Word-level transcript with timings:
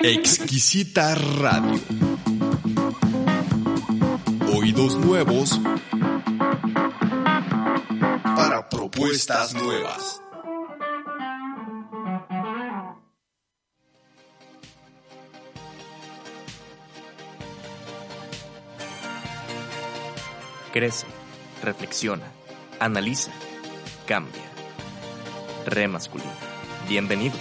Exquisita 0.00 1.14
Radio. 1.14 1.80
Oídos 4.56 4.96
nuevos 4.96 5.60
para 8.36 8.68
propuestas 8.68 9.54
nuevas. 9.54 10.20
Crece, 20.72 21.06
reflexiona, 21.62 22.26
analiza, 22.80 23.30
cambia. 24.06 24.42
Re 25.66 25.86
masculino. 25.86 26.53
Bienvenidos. 26.88 27.40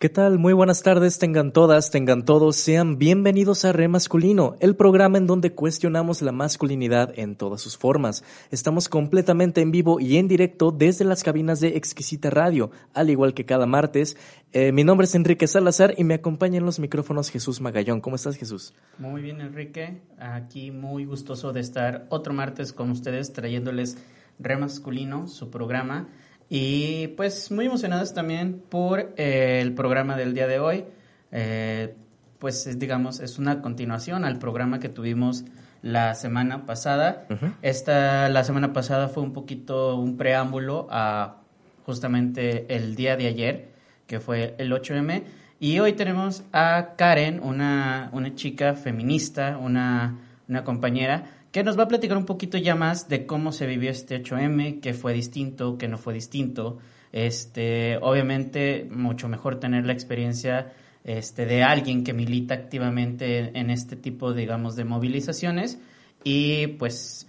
¿Qué 0.00 0.08
tal? 0.08 0.38
Muy 0.38 0.52
buenas 0.52 0.84
tardes, 0.84 1.18
tengan 1.18 1.52
todas, 1.52 1.90
tengan 1.90 2.24
todos, 2.24 2.54
sean 2.54 2.98
bienvenidos 2.98 3.64
a 3.64 3.72
Re 3.72 3.88
Masculino, 3.88 4.54
el 4.60 4.76
programa 4.76 5.18
en 5.18 5.26
donde 5.26 5.50
cuestionamos 5.56 6.22
la 6.22 6.30
masculinidad 6.30 7.12
en 7.18 7.34
todas 7.34 7.60
sus 7.60 7.76
formas. 7.76 8.22
Estamos 8.52 8.88
completamente 8.88 9.60
en 9.60 9.72
vivo 9.72 9.98
y 9.98 10.18
en 10.18 10.28
directo 10.28 10.70
desde 10.70 11.04
las 11.04 11.24
cabinas 11.24 11.58
de 11.58 11.76
Exquisita 11.76 12.30
Radio, 12.30 12.70
al 12.94 13.10
igual 13.10 13.34
que 13.34 13.44
cada 13.44 13.66
martes. 13.66 14.16
Eh, 14.52 14.70
mi 14.70 14.84
nombre 14.84 15.06
es 15.06 15.16
Enrique 15.16 15.48
Salazar 15.48 15.94
y 15.98 16.04
me 16.04 16.14
acompaña 16.14 16.58
en 16.58 16.64
los 16.64 16.78
micrófonos 16.78 17.30
Jesús 17.30 17.60
Magallón. 17.60 18.00
¿Cómo 18.00 18.14
estás, 18.14 18.36
Jesús? 18.36 18.74
Muy 18.98 19.20
bien, 19.20 19.40
Enrique. 19.40 20.00
Aquí 20.20 20.70
muy 20.70 21.06
gustoso 21.06 21.52
de 21.52 21.58
estar 21.58 22.06
otro 22.10 22.32
martes 22.32 22.72
con 22.72 22.92
ustedes 22.92 23.32
trayéndoles 23.32 23.98
Re 24.38 24.56
Masculino, 24.58 25.26
su 25.26 25.50
programa. 25.50 26.06
Y 26.48 27.08
pues 27.08 27.50
muy 27.50 27.66
emocionados 27.66 28.14
también 28.14 28.62
por 28.68 29.12
eh, 29.16 29.60
el 29.60 29.74
programa 29.74 30.16
del 30.16 30.34
día 30.34 30.46
de 30.46 30.58
hoy. 30.58 30.84
Eh, 31.30 31.94
pues 32.38 32.78
digamos, 32.78 33.20
es 33.20 33.38
una 33.38 33.60
continuación 33.60 34.24
al 34.24 34.38
programa 34.38 34.78
que 34.78 34.88
tuvimos 34.88 35.44
la 35.82 36.14
semana 36.14 36.66
pasada. 36.66 37.26
Esta, 37.62 38.28
la 38.28 38.44
semana 38.44 38.72
pasada 38.72 39.08
fue 39.08 39.22
un 39.22 39.32
poquito 39.32 39.96
un 39.96 40.16
preámbulo 40.16 40.88
a 40.90 41.36
justamente 41.84 42.66
el 42.74 42.94
día 42.96 43.16
de 43.16 43.26
ayer, 43.26 43.68
que 44.06 44.20
fue 44.20 44.54
el 44.58 44.72
8M. 44.72 45.24
Y 45.60 45.80
hoy 45.80 45.94
tenemos 45.94 46.44
a 46.52 46.94
Karen, 46.96 47.40
una, 47.42 48.10
una 48.12 48.34
chica 48.34 48.74
feminista, 48.74 49.58
una, 49.58 50.18
una 50.48 50.64
compañera 50.64 51.37
que 51.52 51.64
nos 51.64 51.78
va 51.78 51.84
a 51.84 51.88
platicar 51.88 52.16
un 52.16 52.26
poquito 52.26 52.58
ya 52.58 52.74
más 52.74 53.08
de 53.08 53.26
cómo 53.26 53.52
se 53.52 53.66
vivió 53.66 53.90
este 53.90 54.22
8M, 54.22 54.80
qué 54.80 54.94
fue 54.94 55.12
distinto, 55.12 55.78
qué 55.78 55.88
no 55.88 55.98
fue 55.98 56.14
distinto. 56.14 56.78
Este, 57.12 57.98
obviamente, 58.02 58.86
mucho 58.90 59.28
mejor 59.28 59.58
tener 59.58 59.86
la 59.86 59.92
experiencia 59.92 60.72
este, 61.04 61.46
de 61.46 61.62
alguien 61.62 62.04
que 62.04 62.12
milita 62.12 62.54
activamente 62.54 63.58
en 63.58 63.70
este 63.70 63.96
tipo, 63.96 64.34
digamos, 64.34 64.76
de 64.76 64.84
movilizaciones. 64.84 65.78
Y 66.22 66.66
pues, 66.66 67.26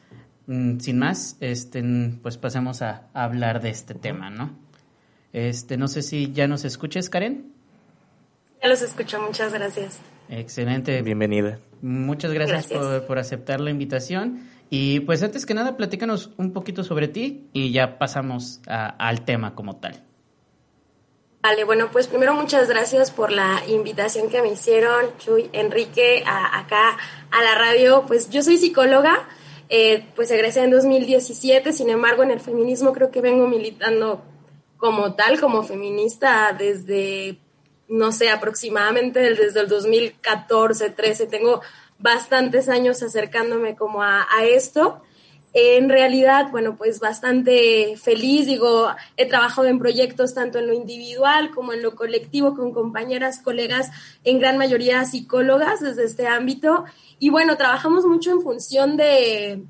mm, 0.47 0.79
sin 0.79 0.99
más, 0.99 1.37
este, 1.39 1.81
pues 2.21 2.37
pasemos 2.37 2.81
a, 2.81 3.07
a 3.13 3.23
hablar 3.23 3.61
de 3.61 3.69
este 3.69 3.93
tema, 3.93 4.29
¿no? 4.29 4.57
Este, 5.31 5.77
no 5.77 5.87
sé 5.87 6.01
si 6.01 6.31
ya 6.33 6.47
nos 6.47 6.65
escuches, 6.65 7.09
Karen. 7.09 7.53
Ya 8.61 8.67
los 8.67 8.81
escucho, 8.81 9.21
muchas 9.21 9.53
gracias. 9.53 9.99
Excelente. 10.29 11.01
Bienvenida. 11.01 11.59
Muchas 11.81 12.31
gracias, 12.33 12.67
Por, 12.67 13.05
por, 13.05 13.19
aceptar 13.19 13.59
la 13.59 13.71
invitación. 13.71 14.47
Y 14.69 14.99
pues 15.01 15.23
antes 15.23 15.45
que 15.45 15.53
nada, 15.53 15.75
platícanos 15.75 16.31
un 16.37 16.53
poquito 16.53 16.83
sobre 16.83 17.07
ti 17.07 17.49
y 17.53 17.71
ya 17.71 17.97
pasamos 17.97 18.61
a, 18.67 18.89
al 18.89 19.25
tema 19.25 19.55
como 19.55 19.77
tal. 19.77 20.03
Vale, 21.41 21.63
bueno, 21.63 21.89
pues 21.91 22.07
primero 22.07 22.33
muchas 22.33 22.67
gracias 22.67 23.11
por 23.11 23.31
la 23.31 23.63
invitación 23.67 24.29
que 24.29 24.41
me 24.41 24.49
hicieron, 24.49 25.05
Chuy, 25.17 25.49
Enrique, 25.53 26.21
a, 26.25 26.59
acá 26.59 26.97
a 27.31 27.43
la 27.43 27.55
radio. 27.55 28.03
Pues 28.05 28.29
yo 28.29 28.43
soy 28.43 28.57
psicóloga, 28.57 29.27
eh, 29.69 30.05
pues 30.15 30.29
egresé 30.31 30.63
en 30.63 30.71
2017, 30.71 31.71
sin 31.71 31.89
embargo 31.89 32.23
en 32.23 32.31
el 32.31 32.41
feminismo 32.41 32.91
creo 32.91 33.09
que 33.09 33.21
vengo 33.21 33.47
militando 33.47 34.21
como 34.77 35.13
tal, 35.15 35.39
como 35.39 35.63
feminista 35.63 36.53
desde 36.57 37.39
no 37.89 38.11
sé, 38.11 38.29
aproximadamente 38.29 39.19
desde 39.19 39.59
el 39.59 39.67
2014, 39.67 40.91
13, 40.91 41.25
tengo 41.25 41.61
bastantes 41.97 42.69
años 42.69 43.01
acercándome 43.03 43.75
como 43.75 44.03
a, 44.03 44.25
esto. 44.43 45.01
En 45.53 45.89
realidad, 45.89 46.51
bueno, 46.51 46.77
pues 46.77 46.99
bastante 46.99 47.97
feliz, 47.97 48.45
digo, 48.45 48.89
he 49.17 49.25
trabajado 49.25 49.67
en 49.67 49.79
proyectos 49.79 50.35
tanto 50.35 50.59
en 50.59 50.67
lo 50.67 50.73
individual 50.73 51.49
como 51.49 51.73
en 51.73 51.81
lo 51.81 51.95
colectivo 51.95 52.55
con 52.55 52.71
compañeras, 52.71 53.39
colegas, 53.39 53.89
en 54.23 54.39
gran 54.39 54.59
mayoría 54.59 55.03
psicólogas 55.05 55.79
desde 55.79 56.05
este 56.05 56.27
ámbito. 56.27 56.85
Y 57.17 57.31
bueno, 57.31 57.57
trabajamos 57.57 58.05
mucho 58.05 58.29
en 58.31 58.41
función 58.41 58.95
de, 58.95 59.63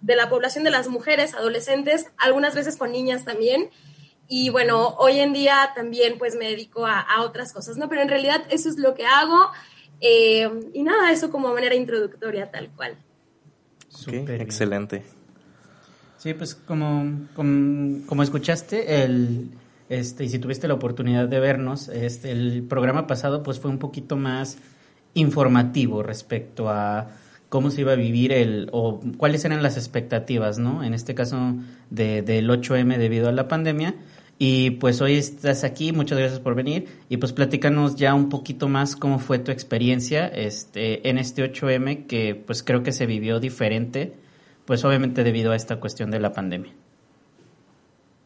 de 0.00 0.16
la 0.16 0.30
población 0.30 0.62
de 0.62 0.70
las 0.70 0.86
mujeres, 0.86 1.34
adolescentes, 1.34 2.06
algunas 2.16 2.54
veces 2.54 2.76
con 2.76 2.92
niñas 2.92 3.24
también. 3.24 3.70
Y 4.28 4.50
bueno, 4.50 4.94
hoy 4.98 5.20
en 5.20 5.32
día 5.32 5.70
también 5.74 6.18
pues 6.18 6.36
me 6.36 6.50
dedico 6.50 6.86
a, 6.86 7.22
otras 7.22 7.52
cosas, 7.52 7.78
¿no? 7.78 7.88
Pero 7.88 8.02
en 8.02 8.08
realidad 8.08 8.42
eso 8.50 8.68
es 8.68 8.76
lo 8.76 8.94
que 8.94 9.06
hago. 9.06 9.50
Eh, 10.00 10.48
y 10.74 10.82
nada, 10.82 11.10
eso 11.10 11.30
como 11.30 11.52
manera 11.52 11.74
introductoria 11.74 12.50
tal 12.50 12.68
cual. 12.76 12.96
Súper 13.88 14.42
excelente. 14.42 15.02
Sí, 16.18 16.34
pues 16.34 16.54
como, 16.54 17.26
como, 17.34 18.22
escuchaste, 18.22 19.04
el, 19.04 19.50
este, 19.88 20.24
y 20.24 20.28
si 20.28 20.38
tuviste 20.38 20.68
la 20.68 20.74
oportunidad 20.74 21.28
de 21.28 21.40
vernos, 21.40 21.88
este, 21.88 22.32
el 22.32 22.64
programa 22.68 23.06
pasado 23.06 23.42
pues 23.42 23.60
fue 23.60 23.70
un 23.70 23.78
poquito 23.78 24.16
más 24.16 24.58
informativo 25.14 26.02
respecto 26.02 26.68
a 26.68 27.08
cómo 27.48 27.70
se 27.70 27.80
iba 27.80 27.92
a 27.92 27.96
vivir 27.96 28.32
el, 28.32 28.68
o 28.72 29.00
cuáles 29.16 29.44
eran 29.44 29.62
las 29.62 29.76
expectativas, 29.76 30.58
¿no? 30.58 30.82
En 30.84 30.92
este 30.92 31.14
caso 31.14 31.54
de, 31.90 32.22
del 32.22 32.50
8M 32.50 32.98
debido 32.98 33.28
a 33.28 33.32
la 33.32 33.48
pandemia. 33.48 33.94
Y 34.40 34.70
pues 34.70 35.00
hoy 35.00 35.16
estás 35.16 35.64
aquí, 35.64 35.92
muchas 35.92 36.16
gracias 36.16 36.38
por 36.38 36.54
venir. 36.54 36.88
Y 37.08 37.16
pues 37.16 37.32
platícanos 37.32 37.96
ya 37.96 38.14
un 38.14 38.28
poquito 38.28 38.68
más 38.68 38.94
cómo 38.94 39.18
fue 39.18 39.40
tu 39.40 39.50
experiencia 39.50 40.28
este, 40.28 41.08
en 41.08 41.18
este 41.18 41.42
8M 41.42 42.06
que 42.06 42.36
pues 42.36 42.62
creo 42.62 42.84
que 42.84 42.92
se 42.92 43.06
vivió 43.06 43.40
diferente, 43.40 44.14
pues 44.64 44.84
obviamente 44.84 45.24
debido 45.24 45.50
a 45.50 45.56
esta 45.56 45.80
cuestión 45.80 46.12
de 46.12 46.20
la 46.20 46.32
pandemia. 46.32 46.72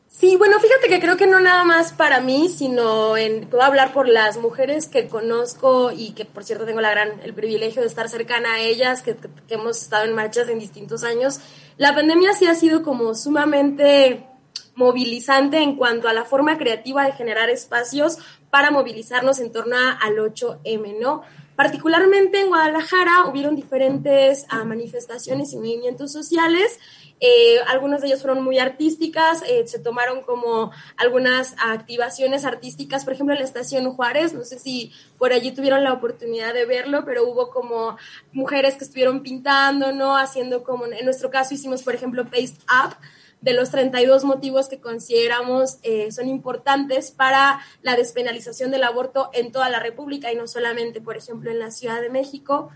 Sí, 0.06 0.36
bueno, 0.36 0.60
fíjate 0.60 0.88
que 0.88 1.00
creo 1.00 1.16
que 1.16 1.26
no 1.26 1.40
nada 1.40 1.64
más 1.64 1.94
para 1.94 2.20
mí, 2.20 2.50
sino 2.50 3.16
en, 3.16 3.48
puedo 3.48 3.62
hablar 3.62 3.94
por 3.94 4.06
las 4.06 4.36
mujeres 4.36 4.86
que 4.86 5.08
conozco 5.08 5.90
y 5.90 6.12
que 6.12 6.26
por 6.26 6.44
cierto 6.44 6.66
tengo 6.66 6.82
la 6.82 6.90
gran, 6.90 7.20
el 7.24 7.32
privilegio 7.32 7.80
de 7.80 7.88
estar 7.88 8.10
cercana 8.10 8.52
a 8.52 8.60
ellas, 8.60 9.02
que, 9.02 9.16
que 9.16 9.54
hemos 9.54 9.80
estado 9.80 10.04
en 10.04 10.14
marchas 10.14 10.50
en 10.50 10.58
distintos 10.58 11.02
años. 11.04 11.40
La 11.78 11.94
pandemia 11.94 12.34
sí 12.34 12.46
ha 12.46 12.54
sido 12.54 12.82
como 12.82 13.14
sumamente 13.14 14.26
movilizante 14.74 15.58
en 15.58 15.76
cuanto 15.76 16.08
a 16.08 16.12
la 16.12 16.24
forma 16.24 16.58
creativa 16.58 17.04
de 17.04 17.12
generar 17.12 17.50
espacios 17.50 18.18
para 18.50 18.70
movilizarnos 18.70 19.40
en 19.40 19.52
torno 19.52 19.76
al 19.76 20.16
8M, 20.16 20.98
¿no? 20.98 21.22
Particularmente 21.56 22.40
en 22.40 22.48
Guadalajara 22.48 23.26
hubieron 23.28 23.54
diferentes 23.54 24.46
ah, 24.48 24.64
manifestaciones 24.64 25.52
y 25.52 25.56
movimientos 25.56 26.10
sociales. 26.10 26.78
Eh, 27.20 27.60
algunas 27.68 28.00
de 28.00 28.08
ellas 28.08 28.22
fueron 28.22 28.42
muy 28.42 28.58
artísticas, 28.58 29.42
eh, 29.46 29.64
se 29.68 29.78
tomaron 29.78 30.22
como 30.22 30.72
algunas 30.96 31.54
activaciones 31.58 32.44
artísticas, 32.44 33.04
por 33.04 33.12
ejemplo, 33.12 33.34
en 33.34 33.38
la 33.38 33.44
estación 33.44 33.92
Juárez, 33.92 34.32
no 34.32 34.44
sé 34.44 34.58
si 34.58 34.92
por 35.18 35.32
allí 35.32 35.52
tuvieron 35.52 35.84
la 35.84 35.92
oportunidad 35.92 36.52
de 36.52 36.66
verlo, 36.66 37.04
pero 37.04 37.28
hubo 37.28 37.50
como 37.50 37.96
mujeres 38.32 38.74
que 38.74 38.82
estuvieron 38.82 39.22
pintando, 39.22 39.92
¿no? 39.92 40.16
Haciendo 40.16 40.64
como, 40.64 40.86
en 40.86 41.04
nuestro 41.04 41.30
caso 41.30 41.54
hicimos, 41.54 41.84
por 41.84 41.94
ejemplo, 41.94 42.24
Paste 42.24 42.58
Up, 42.64 42.96
de 43.42 43.52
los 43.52 43.70
32 43.70 44.24
motivos 44.24 44.68
que 44.68 44.80
consideramos 44.80 45.78
eh, 45.82 46.10
son 46.12 46.28
importantes 46.28 47.10
para 47.10 47.60
la 47.82 47.96
despenalización 47.96 48.70
del 48.70 48.84
aborto 48.84 49.30
en 49.34 49.52
toda 49.52 49.68
la 49.68 49.80
República 49.80 50.32
y 50.32 50.36
no 50.36 50.46
solamente, 50.46 51.00
por 51.00 51.16
ejemplo, 51.16 51.50
en 51.50 51.58
la 51.58 51.70
Ciudad 51.70 52.00
de 52.00 52.08
México. 52.08 52.70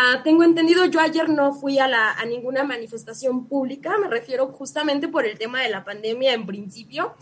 Ah, 0.00 0.20
tengo 0.22 0.44
entendido, 0.44 0.84
yo 0.84 1.00
ayer 1.00 1.28
no 1.28 1.52
fui 1.52 1.80
a, 1.80 1.88
la, 1.88 2.12
a 2.12 2.24
ninguna 2.24 2.62
manifestación 2.62 3.46
pública, 3.46 3.98
me 3.98 4.06
refiero 4.06 4.46
justamente 4.46 5.08
por 5.08 5.26
el 5.26 5.36
tema 5.36 5.62
de 5.62 5.70
la 5.70 5.84
pandemia 5.84 6.34
en 6.34 6.46
principio, 6.46 7.14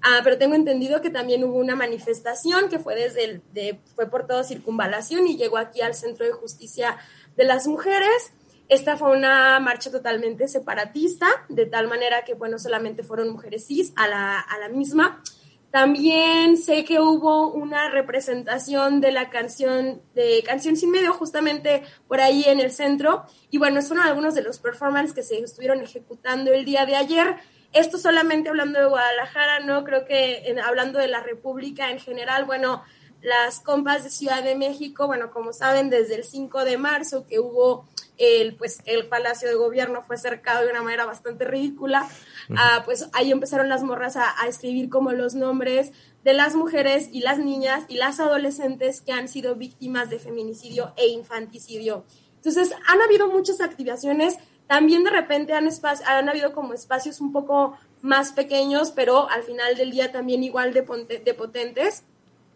ah, 0.00 0.20
pero 0.24 0.38
tengo 0.38 0.54
entendido 0.54 1.02
que 1.02 1.10
también 1.10 1.44
hubo 1.44 1.58
una 1.58 1.76
manifestación 1.76 2.70
que 2.70 2.78
fue 2.78 2.94
desde 2.94 3.24
el, 3.24 3.42
de, 3.52 3.80
fue 3.94 4.08
por 4.08 4.26
toda 4.26 4.44
circunvalación 4.44 5.26
y 5.26 5.36
llegó 5.36 5.58
aquí 5.58 5.82
al 5.82 5.94
Centro 5.94 6.24
de 6.24 6.32
Justicia 6.32 6.96
de 7.36 7.44
las 7.44 7.66
Mujeres. 7.66 8.32
Esta 8.72 8.96
fue 8.96 9.10
una 9.14 9.60
marcha 9.60 9.90
totalmente 9.90 10.48
separatista, 10.48 11.26
de 11.50 11.66
tal 11.66 11.88
manera 11.88 12.24
que, 12.24 12.32
bueno, 12.32 12.58
solamente 12.58 13.02
fueron 13.02 13.28
mujeres 13.28 13.66
cis 13.66 13.92
a 13.96 14.08
la, 14.08 14.40
a 14.40 14.58
la 14.60 14.70
misma. 14.70 15.22
También 15.70 16.56
sé 16.56 16.82
que 16.86 16.98
hubo 16.98 17.52
una 17.52 17.90
representación 17.90 19.02
de 19.02 19.12
la 19.12 19.28
canción 19.28 20.00
de 20.14 20.42
Canción 20.46 20.78
Sin 20.78 20.90
Medio 20.90 21.12
justamente 21.12 21.82
por 22.08 22.22
ahí 22.22 22.44
en 22.46 22.60
el 22.60 22.72
centro. 22.72 23.26
Y 23.50 23.58
bueno, 23.58 23.82
fueron 23.82 24.06
algunos 24.06 24.34
de 24.34 24.40
los 24.40 24.58
performances 24.58 25.14
que 25.14 25.22
se 25.22 25.38
estuvieron 25.40 25.82
ejecutando 25.82 26.50
el 26.50 26.64
día 26.64 26.86
de 26.86 26.96
ayer. 26.96 27.36
Esto 27.74 27.98
solamente 27.98 28.48
hablando 28.48 28.80
de 28.80 28.86
Guadalajara, 28.86 29.60
¿no? 29.60 29.84
Creo 29.84 30.06
que 30.06 30.56
hablando 30.64 30.98
de 30.98 31.08
la 31.08 31.22
República 31.22 31.90
en 31.90 31.98
general, 31.98 32.46
bueno, 32.46 32.82
las 33.20 33.60
compas 33.60 34.02
de 34.02 34.08
Ciudad 34.08 34.42
de 34.42 34.54
México, 34.54 35.06
bueno, 35.06 35.30
como 35.30 35.52
saben, 35.52 35.90
desde 35.90 36.14
el 36.14 36.24
5 36.24 36.64
de 36.64 36.78
marzo 36.78 37.26
que 37.26 37.38
hubo 37.38 37.91
el, 38.18 38.54
pues, 38.56 38.80
el 38.84 39.08
Palacio 39.08 39.48
de 39.48 39.54
Gobierno 39.54 40.02
fue 40.02 40.16
cercado 40.16 40.64
de 40.64 40.70
una 40.70 40.82
manera 40.82 41.04
bastante 41.04 41.44
ridícula, 41.44 42.08
ah, 42.56 42.82
pues 42.84 43.08
ahí 43.12 43.32
empezaron 43.32 43.68
las 43.68 43.82
morras 43.82 44.16
a, 44.16 44.34
a, 44.42 44.48
escribir 44.48 44.88
como 44.88 45.12
los 45.12 45.34
nombres 45.34 45.92
de 46.24 46.32
las 46.32 46.54
mujeres 46.54 47.08
y 47.12 47.20
las 47.20 47.38
niñas 47.38 47.84
y 47.88 47.96
las 47.96 48.20
adolescentes 48.20 49.00
que 49.00 49.12
han 49.12 49.28
sido 49.28 49.56
víctimas 49.56 50.10
de 50.10 50.18
feminicidio 50.18 50.92
e 50.96 51.08
infanticidio. 51.08 52.04
Entonces, 52.36 52.72
han 52.86 53.00
habido 53.00 53.28
muchas 53.28 53.60
activaciones, 53.60 54.36
también 54.66 55.04
de 55.04 55.10
repente 55.10 55.52
han, 55.52 55.68
han 56.06 56.28
habido 56.28 56.52
como 56.52 56.74
espacios 56.74 57.20
un 57.20 57.32
poco 57.32 57.76
más 58.00 58.32
pequeños, 58.32 58.90
pero 58.90 59.30
al 59.30 59.42
final 59.42 59.76
del 59.76 59.90
día 59.90 60.12
también 60.12 60.42
igual 60.42 60.72
de, 60.72 60.82
de 61.24 61.34
potentes. 61.34 62.04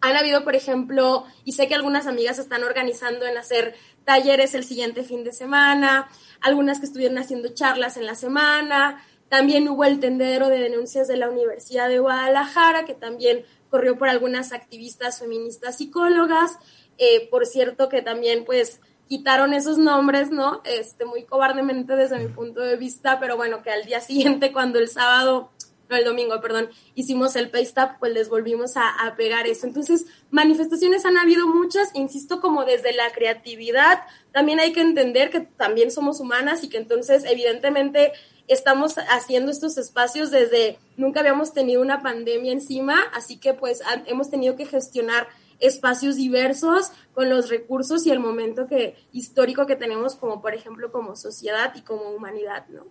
Han 0.01 0.15
habido, 0.15 0.43
por 0.43 0.55
ejemplo, 0.55 1.25
y 1.43 1.53
sé 1.53 1.67
que 1.67 1.75
algunas 1.75 2.05
amigas 2.05 2.37
están 2.37 2.63
organizando 2.63 3.25
en 3.25 3.37
hacer 3.37 3.75
talleres 4.07 4.55
el 4.55 4.63
siguiente 4.63 5.03
fin 5.03 5.25
de 5.25 5.33
semana, 5.33 6.07
algunas 6.39 6.79
que 6.79 6.85
estuvieron 6.85 7.17
haciendo 7.17 7.49
charlas 7.49 7.97
en 7.97 8.05
la 8.05 8.15
semana. 8.15 9.03
También 9.27 9.67
hubo 9.67 9.83
el 9.83 9.99
tendero 9.99 10.47
de 10.47 10.59
denuncias 10.59 11.09
de 11.09 11.17
la 11.17 11.29
Universidad 11.29 11.89
de 11.89 11.99
Guadalajara, 11.99 12.85
que 12.85 12.93
también 12.93 13.43
corrió 13.69 13.97
por 13.97 14.07
algunas 14.07 14.53
activistas 14.53 15.19
feministas 15.19 15.77
psicólogas. 15.77 16.57
Eh, 16.97 17.27
por 17.29 17.45
cierto, 17.45 17.89
que 17.89 18.01
también, 18.01 18.45
pues, 18.45 18.79
quitaron 19.09 19.53
esos 19.53 19.77
nombres, 19.77 20.31
¿no? 20.31 20.61
Este, 20.63 21.03
muy 21.03 21.25
cobardemente 21.25 21.97
desde 21.97 22.17
mi 22.17 22.29
punto 22.29 22.61
de 22.61 22.77
vista, 22.77 23.19
pero 23.19 23.35
bueno, 23.35 23.61
que 23.61 23.71
al 23.71 23.83
día 23.83 23.99
siguiente, 23.99 24.53
cuando 24.53 24.79
el 24.79 24.87
sábado 24.87 25.51
no 25.89 25.95
el 25.95 26.05
domingo, 26.05 26.39
perdón, 26.41 26.69
hicimos 26.95 27.35
el 27.35 27.49
paste 27.49 27.81
up, 27.81 27.89
pues 27.99 28.13
les 28.13 28.29
volvimos 28.29 28.73
a, 28.75 29.15
pegar 29.17 29.47
eso. 29.47 29.65
Entonces, 29.65 30.05
manifestaciones 30.31 31.05
han 31.05 31.17
habido 31.17 31.47
muchas, 31.47 31.89
insisto, 31.93 32.41
como 32.41 32.65
desde 32.65 32.93
la 32.93 33.11
creatividad, 33.11 33.99
también 34.31 34.59
hay 34.59 34.73
que 34.73 34.81
entender 34.81 35.29
que 35.29 35.41
también 35.41 35.91
somos 35.91 36.19
humanas 36.19 36.63
y 36.63 36.69
que 36.69 36.77
entonces, 36.77 37.23
evidentemente, 37.25 38.11
estamos 38.47 38.95
haciendo 39.09 39.51
estos 39.51 39.77
espacios 39.77 40.31
desde, 40.31 40.79
nunca 40.95 41.19
habíamos 41.19 41.53
tenido 41.53 41.81
una 41.81 42.01
pandemia 42.01 42.51
encima, 42.51 43.01
así 43.13 43.37
que 43.37 43.53
pues 43.53 43.81
hemos 44.05 44.29
tenido 44.29 44.55
que 44.55 44.65
gestionar 44.65 45.27
espacios 45.59 46.15
diversos 46.15 46.91
con 47.13 47.29
los 47.29 47.49
recursos 47.49 48.05
y 48.05 48.11
el 48.11 48.19
momento 48.19 48.67
que 48.67 48.95
histórico 49.11 49.65
que 49.65 49.75
tenemos 49.75 50.15
como 50.15 50.41
por 50.41 50.53
ejemplo 50.53 50.91
como 50.91 51.15
sociedad 51.15 51.73
y 51.75 51.81
como 51.81 52.11
humanidad, 52.11 52.67
¿no? 52.69 52.85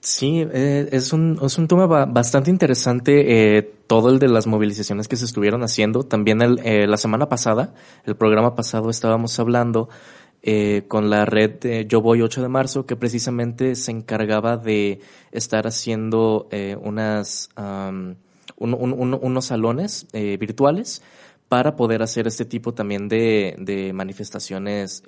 Sí, 0.00 0.46
eh, 0.52 0.88
es, 0.92 1.12
un, 1.12 1.38
es 1.42 1.58
un 1.58 1.66
tema 1.66 1.86
bastante 1.86 2.50
interesante 2.50 3.56
eh, 3.58 3.62
todo 3.88 4.10
el 4.10 4.18
de 4.18 4.28
las 4.28 4.46
movilizaciones 4.46 5.08
que 5.08 5.16
se 5.16 5.24
estuvieron 5.24 5.62
haciendo. 5.64 6.04
También 6.04 6.40
el, 6.40 6.60
eh, 6.64 6.86
la 6.86 6.96
semana 6.96 7.28
pasada, 7.28 7.74
el 8.04 8.14
programa 8.16 8.54
pasado, 8.54 8.90
estábamos 8.90 9.38
hablando 9.40 9.88
eh, 10.40 10.84
con 10.86 11.10
la 11.10 11.24
red 11.24 11.86
Yo 11.88 12.00
Voy 12.00 12.22
8 12.22 12.42
de 12.42 12.48
marzo, 12.48 12.86
que 12.86 12.94
precisamente 12.94 13.74
se 13.74 13.90
encargaba 13.90 14.56
de 14.56 15.00
estar 15.32 15.66
haciendo 15.66 16.46
eh, 16.52 16.76
unas, 16.80 17.50
um, 17.56 18.14
un, 18.56 18.74
un, 18.74 19.18
unos 19.20 19.44
salones 19.46 20.06
eh, 20.12 20.36
virtuales 20.38 21.02
para 21.48 21.74
poder 21.74 22.02
hacer 22.02 22.28
este 22.28 22.44
tipo 22.44 22.72
también 22.72 23.08
de, 23.08 23.56
de 23.58 23.92
manifestaciones, 23.92 25.02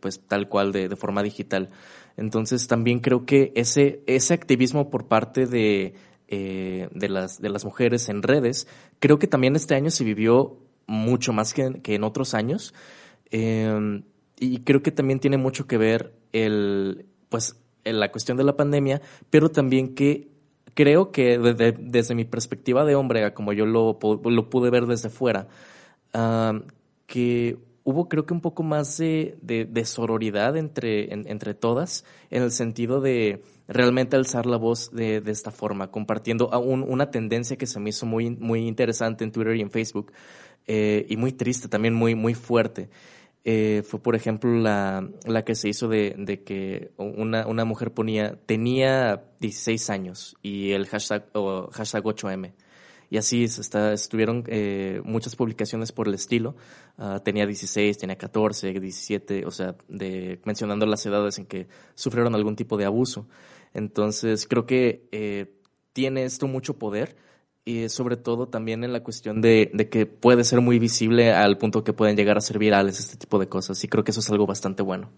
pues 0.00 0.20
tal 0.26 0.48
cual, 0.48 0.72
de, 0.72 0.88
de 0.88 0.96
forma 0.96 1.22
digital. 1.22 1.70
Entonces 2.16 2.66
también 2.68 3.00
creo 3.00 3.26
que 3.26 3.52
ese, 3.54 4.02
ese 4.06 4.34
activismo 4.34 4.90
por 4.90 5.06
parte 5.06 5.46
de, 5.46 5.94
eh, 6.28 6.88
de, 6.92 7.08
las, 7.08 7.40
de 7.40 7.48
las 7.48 7.64
mujeres 7.64 8.08
en 8.08 8.22
redes, 8.22 8.68
creo 9.00 9.18
que 9.18 9.26
también 9.26 9.56
este 9.56 9.74
año 9.74 9.90
se 9.90 10.04
vivió 10.04 10.58
mucho 10.86 11.32
más 11.32 11.54
que, 11.54 11.80
que 11.82 11.94
en 11.94 12.04
otros 12.04 12.34
años. 12.34 12.74
Eh, 13.30 14.02
y 14.38 14.58
creo 14.60 14.82
que 14.82 14.92
también 14.92 15.20
tiene 15.20 15.38
mucho 15.38 15.66
que 15.66 15.78
ver 15.78 16.14
el, 16.32 17.06
pues, 17.28 17.56
la 17.84 18.10
cuestión 18.10 18.36
de 18.36 18.44
la 18.44 18.56
pandemia, 18.56 19.00
pero 19.30 19.50
también 19.50 19.94
que 19.94 20.28
creo 20.74 21.12
que 21.12 21.38
desde, 21.38 21.72
desde 21.72 22.14
mi 22.14 22.24
perspectiva 22.24 22.84
de 22.84 22.94
hombre, 22.94 23.32
como 23.34 23.52
yo 23.52 23.66
lo, 23.66 23.98
lo 24.24 24.50
pude 24.50 24.70
ver 24.70 24.86
desde 24.86 25.08
fuera, 25.08 25.48
que 27.06 27.58
hubo 27.84 28.08
creo 28.08 28.26
que 28.26 28.34
un 28.34 28.40
poco 28.40 28.62
más 28.62 28.96
de, 28.98 29.82
sororidad 29.84 30.56
entre, 30.56 31.12
entre 31.12 31.54
todas, 31.54 32.04
en 32.30 32.42
el 32.42 32.50
sentido 32.50 33.00
de 33.00 33.42
realmente 33.68 34.16
alzar 34.16 34.46
la 34.46 34.56
voz 34.56 34.90
de, 34.90 35.22
esta 35.26 35.50
forma, 35.50 35.90
compartiendo 35.90 36.48
un, 36.60 36.82
una 36.82 37.10
tendencia 37.10 37.56
que 37.56 37.66
se 37.66 37.78
me 37.80 37.90
hizo 37.90 38.06
muy, 38.06 38.30
muy 38.30 38.66
interesante 38.66 39.24
en 39.24 39.32
Twitter 39.32 39.56
y 39.56 39.60
en 39.60 39.70
Facebook, 39.70 40.12
eh, 40.66 41.04
y 41.08 41.16
muy 41.16 41.32
triste, 41.32 41.68
también 41.68 41.94
muy, 41.94 42.14
muy 42.14 42.34
fuerte. 42.34 42.88
Eh, 43.46 43.82
fue, 43.86 44.00
por 44.00 44.16
ejemplo, 44.16 44.50
la, 44.50 45.06
la 45.26 45.44
que 45.44 45.54
se 45.54 45.68
hizo 45.68 45.86
de, 45.86 46.14
de 46.16 46.42
que 46.42 46.92
una, 46.96 47.46
una 47.46 47.66
mujer 47.66 47.92
ponía, 47.92 48.38
tenía 48.46 49.24
16 49.40 49.90
años 49.90 50.36
y 50.40 50.70
el 50.72 50.86
hashtag, 50.86 51.26
o 51.34 51.68
hashtag 51.70 52.02
8M. 52.02 52.52
Y 53.10 53.16
así 53.16 53.44
está, 53.44 53.92
estuvieron 53.92 54.44
eh, 54.48 55.00
muchas 55.04 55.36
publicaciones 55.36 55.92
por 55.92 56.08
el 56.08 56.14
estilo. 56.14 56.56
Uh, 56.98 57.20
tenía 57.20 57.46
16, 57.46 57.98
tenía 57.98 58.16
14, 58.16 58.72
17, 58.72 59.46
o 59.46 59.50
sea, 59.50 59.76
de, 59.88 60.40
mencionando 60.44 60.86
las 60.86 61.04
edades 61.06 61.38
en 61.38 61.46
que 61.46 61.68
sufrieron 61.94 62.34
algún 62.34 62.56
tipo 62.56 62.76
de 62.76 62.84
abuso. 62.84 63.26
Entonces, 63.72 64.46
creo 64.46 64.66
que 64.66 65.08
eh, 65.12 65.52
tiene 65.92 66.24
esto 66.24 66.46
mucho 66.46 66.78
poder 66.78 67.16
y 67.64 67.88
sobre 67.88 68.16
todo 68.16 68.48
también 68.48 68.84
en 68.84 68.92
la 68.92 69.02
cuestión 69.02 69.40
de, 69.40 69.70
de, 69.72 69.88
que 69.88 70.06
puede 70.06 70.44
ser 70.44 70.60
muy 70.60 70.78
visible 70.78 71.32
al 71.32 71.56
punto 71.56 71.82
que 71.82 71.92
pueden 71.92 72.16
llegar 72.16 72.36
a 72.36 72.40
ser 72.40 72.58
virales 72.58 73.00
este 73.00 73.16
tipo 73.16 73.38
de 73.38 73.48
cosas. 73.48 73.82
Y 73.82 73.88
creo 73.88 74.04
que 74.04 74.10
eso 74.10 74.20
es 74.20 74.30
algo 74.30 74.46
bastante 74.46 74.82
bueno. 74.82 75.10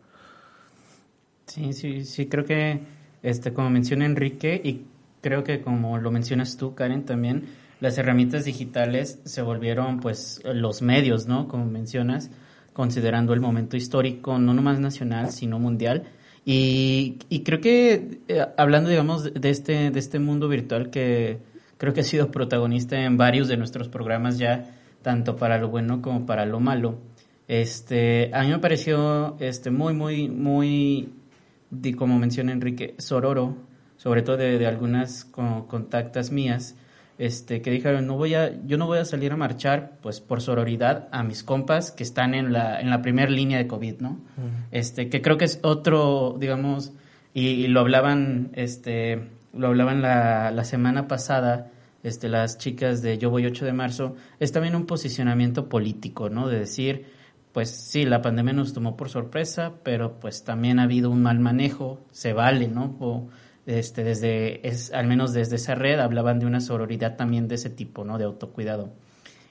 Sí, 1.46 1.72
sí, 1.72 2.04
sí, 2.04 2.26
creo 2.26 2.44
que, 2.44 2.80
este, 3.22 3.52
como 3.52 3.70
menciona 3.70 4.04
Enrique, 4.04 4.60
y 4.62 4.82
creo 5.20 5.42
que 5.42 5.60
como 5.60 5.98
lo 5.98 6.10
mencionas 6.10 6.56
tú, 6.56 6.74
Karen, 6.74 7.04
también, 7.04 7.46
las 7.80 7.98
herramientas 7.98 8.44
digitales 8.44 9.20
se 9.24 9.42
volvieron 9.42 10.00
pues 10.00 10.40
los 10.44 10.82
medios, 10.82 11.26
¿no? 11.26 11.48
Como 11.48 11.66
mencionas, 11.66 12.30
considerando 12.72 13.34
el 13.34 13.40
momento 13.40 13.76
histórico, 13.76 14.38
no 14.38 14.54
nomás 14.54 14.80
nacional, 14.80 15.30
sino 15.30 15.58
mundial. 15.58 16.04
Y, 16.44 17.18
y 17.28 17.42
creo 17.42 17.60
que 17.60 18.20
eh, 18.28 18.46
hablando, 18.56 18.88
digamos, 18.88 19.32
de 19.34 19.50
este, 19.50 19.90
de 19.90 19.98
este 19.98 20.18
mundo 20.18 20.48
virtual 20.48 20.90
que 20.90 21.38
creo 21.76 21.92
que 21.92 22.00
ha 22.00 22.04
sido 22.04 22.30
protagonista 22.30 23.00
en 23.00 23.16
varios 23.16 23.48
de 23.48 23.56
nuestros 23.56 23.88
programas 23.88 24.38
ya, 24.38 24.74
tanto 25.02 25.36
para 25.36 25.58
lo 25.58 25.68
bueno 25.68 26.00
como 26.02 26.24
para 26.24 26.46
lo 26.46 26.60
malo. 26.60 26.98
Este, 27.48 28.30
a 28.32 28.42
mí 28.42 28.48
me 28.48 28.58
pareció 28.58 29.36
este, 29.40 29.70
muy, 29.70 29.92
muy, 29.94 30.28
muy, 30.28 31.12
como 31.96 32.18
menciona 32.18 32.52
Enrique, 32.52 32.94
sororo, 32.98 33.56
sobre 33.96 34.22
todo 34.22 34.36
de, 34.36 34.58
de 34.58 34.66
algunas 34.66 35.24
contactas 35.24 36.30
mías, 36.30 36.76
este, 37.18 37.62
que 37.62 37.70
dijeron, 37.70 38.06
no 38.06 38.16
voy 38.16 38.34
a, 38.34 38.52
yo 38.66 38.76
no 38.76 38.86
voy 38.86 38.98
a 38.98 39.04
salir 39.04 39.32
a 39.32 39.36
marchar, 39.36 39.98
pues 40.02 40.20
por 40.20 40.42
sororidad 40.42 41.08
a 41.12 41.22
mis 41.22 41.42
compas 41.42 41.90
que 41.90 42.02
están 42.02 42.34
en 42.34 42.52
la, 42.52 42.80
en 42.80 42.90
la 42.90 43.00
primera 43.02 43.30
línea 43.30 43.58
de 43.58 43.66
COVID, 43.66 44.00
¿no? 44.00 44.20
Este, 44.70 45.08
que 45.08 45.22
creo 45.22 45.38
que 45.38 45.46
es 45.46 45.60
otro, 45.62 46.36
digamos, 46.38 46.92
y, 47.32 47.66
lo 47.68 47.80
hablaban, 47.80 48.50
este, 48.54 49.28
lo 49.54 49.68
hablaban 49.68 50.02
la, 50.02 50.50
la 50.50 50.64
semana 50.64 51.08
pasada, 51.08 51.70
este, 52.02 52.28
las 52.28 52.58
chicas 52.58 53.02
de 53.02 53.18
Yo 53.18 53.30
Voy 53.30 53.46
8 53.46 53.64
de 53.64 53.72
marzo, 53.72 54.14
es 54.38 54.52
también 54.52 54.76
un 54.76 54.86
posicionamiento 54.86 55.68
político, 55.68 56.28
¿no? 56.28 56.48
De 56.48 56.58
decir, 56.58 57.06
pues 57.52 57.70
sí, 57.70 58.04
la 58.04 58.20
pandemia 58.20 58.52
nos 58.52 58.74
tomó 58.74 58.98
por 58.98 59.08
sorpresa, 59.08 59.72
pero 59.82 60.20
pues 60.20 60.44
también 60.44 60.78
ha 60.78 60.82
habido 60.82 61.10
un 61.10 61.22
mal 61.22 61.40
manejo, 61.40 62.04
se 62.12 62.34
vale, 62.34 62.68
¿no? 62.68 62.96
O, 63.00 63.28
este, 63.66 64.04
desde, 64.04 64.66
es, 64.66 64.92
al 64.92 65.06
menos 65.06 65.32
desde 65.32 65.56
esa 65.56 65.74
red, 65.74 65.98
hablaban 65.98 66.38
de 66.38 66.46
una 66.46 66.60
sororidad 66.60 67.16
también 67.16 67.48
de 67.48 67.56
ese 67.56 67.68
tipo, 67.68 68.04
¿no? 68.04 68.16
De 68.16 68.24
autocuidado. 68.24 68.92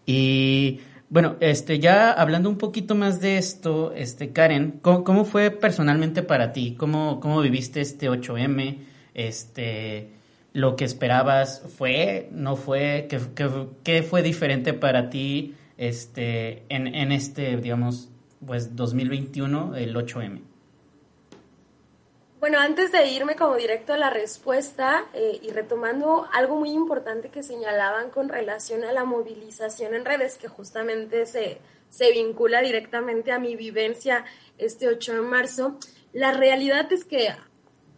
Y 0.05 0.79
bueno, 1.09 1.35
este, 1.41 1.79
ya 1.79 2.11
hablando 2.11 2.49
un 2.49 2.57
poquito 2.57 2.95
más 2.95 3.19
de 3.19 3.37
esto, 3.37 3.93
este, 3.93 4.31
Karen, 4.31 4.79
¿cómo, 4.81 5.25
fue 5.25 5.51
personalmente 5.51 6.23
para 6.23 6.53
ti? 6.53 6.75
¿Cómo, 6.77 7.19
¿Cómo 7.19 7.41
viviste 7.41 7.81
este 7.81 8.09
8M? 8.09 8.79
Este, 9.13 10.11
¿Lo 10.53 10.75
que 10.75 10.85
esperabas 10.85 11.61
fue? 11.77 12.29
¿No 12.31 12.55
fue? 12.55 13.07
¿Qué, 13.09 13.19
qué, 13.83 14.03
fue 14.03 14.23
diferente 14.23 14.73
para 14.73 15.09
ti 15.09 15.55
este, 15.77 16.63
en, 16.69 16.87
en 16.87 17.11
este, 17.11 17.57
digamos, 17.57 18.09
pues 18.45 18.75
2021, 18.75 19.75
el 19.75 19.95
8M? 19.95 20.54
Bueno, 22.45 22.59
antes 22.59 22.91
de 22.91 23.07
irme 23.07 23.35
como 23.35 23.55
directo 23.55 23.93
a 23.93 23.97
la 23.97 24.11
respuesta 24.11 25.07
eh, 25.15 25.39
y 25.41 25.49
retomando 25.49 26.27
algo 26.31 26.57
muy 26.57 26.69
importante 26.69 27.29
que 27.29 27.41
señalaban 27.41 28.11
con 28.11 28.29
relación 28.29 28.83
a 28.83 28.93
la 28.93 29.03
movilización 29.03 29.95
en 29.95 30.05
redes, 30.05 30.37
que 30.37 30.47
justamente 30.47 31.25
se, 31.25 31.57
se 31.89 32.11
vincula 32.11 32.61
directamente 32.61 33.31
a 33.31 33.39
mi 33.39 33.55
vivencia 33.55 34.25
este 34.59 34.87
8 34.87 35.13
de 35.13 35.21
marzo, 35.21 35.79
la 36.13 36.33
realidad 36.33 36.93
es 36.93 37.03
que 37.03 37.29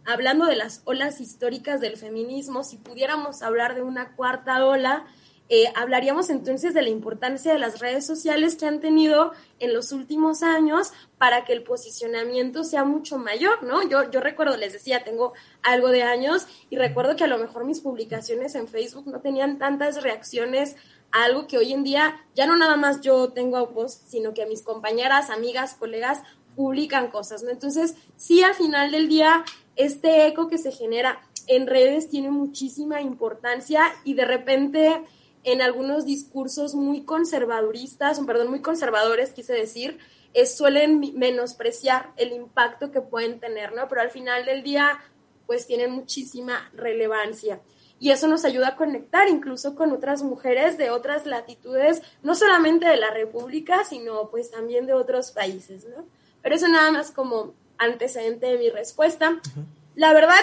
hablando 0.06 0.46
de 0.46 0.56
las 0.56 0.80
olas 0.86 1.20
históricas 1.20 1.82
del 1.82 1.98
feminismo, 1.98 2.64
si 2.64 2.78
pudiéramos 2.78 3.42
hablar 3.42 3.74
de 3.74 3.82
una 3.82 4.16
cuarta 4.16 4.64
ola, 4.64 5.04
eh, 5.50 5.64
hablaríamos 5.74 6.28
entonces 6.28 6.74
de 6.74 6.82
la 6.82 6.90
importancia 6.90 7.52
de 7.52 7.58
las 7.58 7.80
redes 7.80 8.04
sociales 8.04 8.56
que 8.56 8.66
han 8.66 8.80
tenido 8.80 9.32
en 9.58 9.72
los 9.72 9.92
últimos 9.92 10.42
años 10.42 10.92
para 11.16 11.44
que 11.44 11.54
el 11.54 11.62
posicionamiento 11.62 12.64
sea 12.64 12.84
mucho 12.84 13.16
mayor, 13.18 13.62
¿no? 13.62 13.88
Yo, 13.88 14.10
yo 14.10 14.20
recuerdo, 14.20 14.56
les 14.58 14.74
decía, 14.74 15.04
tengo 15.04 15.32
algo 15.62 15.88
de 15.88 16.02
años 16.02 16.46
y 16.68 16.76
recuerdo 16.76 17.16
que 17.16 17.24
a 17.24 17.28
lo 17.28 17.38
mejor 17.38 17.64
mis 17.64 17.80
publicaciones 17.80 18.54
en 18.54 18.68
Facebook 18.68 19.06
no 19.06 19.20
tenían 19.20 19.58
tantas 19.58 20.02
reacciones 20.02 20.76
a 21.12 21.24
algo 21.24 21.46
que 21.46 21.56
hoy 21.56 21.72
en 21.72 21.82
día 21.82 22.20
ya 22.34 22.46
no 22.46 22.56
nada 22.56 22.76
más 22.76 23.00
yo 23.00 23.30
tengo 23.32 23.70
post, 23.70 24.06
sino 24.06 24.34
que 24.34 24.44
mis 24.44 24.62
compañeras, 24.62 25.30
amigas, 25.30 25.74
colegas 25.74 26.22
publican 26.56 27.10
cosas, 27.10 27.42
¿no? 27.42 27.50
Entonces, 27.50 27.94
sí, 28.16 28.42
al 28.42 28.54
final 28.54 28.90
del 28.90 29.08
día, 29.08 29.44
este 29.76 30.26
eco 30.26 30.48
que 30.48 30.58
se 30.58 30.72
genera 30.72 31.22
en 31.46 31.66
redes 31.66 32.10
tiene 32.10 32.30
muchísima 32.30 33.00
importancia 33.00 33.82
y 34.04 34.14
de 34.14 34.24
repente 34.26 35.04
en 35.44 35.62
algunos 35.62 36.04
discursos 36.04 36.74
muy 36.74 37.02
conservaduristas, 37.02 38.20
perdón, 38.20 38.48
muy 38.48 38.60
conservadores, 38.60 39.32
quise 39.32 39.52
decir, 39.52 39.98
suelen 40.46 41.00
menospreciar 41.16 42.12
el 42.16 42.32
impacto 42.32 42.92
que 42.92 43.00
pueden 43.00 43.40
tener, 43.40 43.72
¿no? 43.74 43.88
Pero 43.88 44.02
al 44.02 44.10
final 44.10 44.44
del 44.44 44.62
día, 44.62 45.00
pues 45.46 45.66
tienen 45.66 45.90
muchísima 45.90 46.70
relevancia. 46.74 47.60
Y 48.00 48.10
eso 48.10 48.28
nos 48.28 48.44
ayuda 48.44 48.68
a 48.68 48.76
conectar 48.76 49.28
incluso 49.28 49.74
con 49.74 49.90
otras 49.90 50.22
mujeres 50.22 50.78
de 50.78 50.90
otras 50.90 51.26
latitudes, 51.26 52.02
no 52.22 52.36
solamente 52.36 52.86
de 52.86 52.96
la 52.96 53.10
República, 53.10 53.84
sino 53.84 54.28
pues 54.30 54.50
también 54.50 54.86
de 54.86 54.92
otros 54.92 55.32
países, 55.32 55.84
¿no? 55.86 56.04
Pero 56.42 56.54
eso 56.54 56.68
nada 56.68 56.92
más 56.92 57.10
como 57.10 57.54
antecedente 57.76 58.46
de 58.46 58.58
mi 58.58 58.70
respuesta. 58.70 59.40
La 59.96 60.12
verdad, 60.12 60.38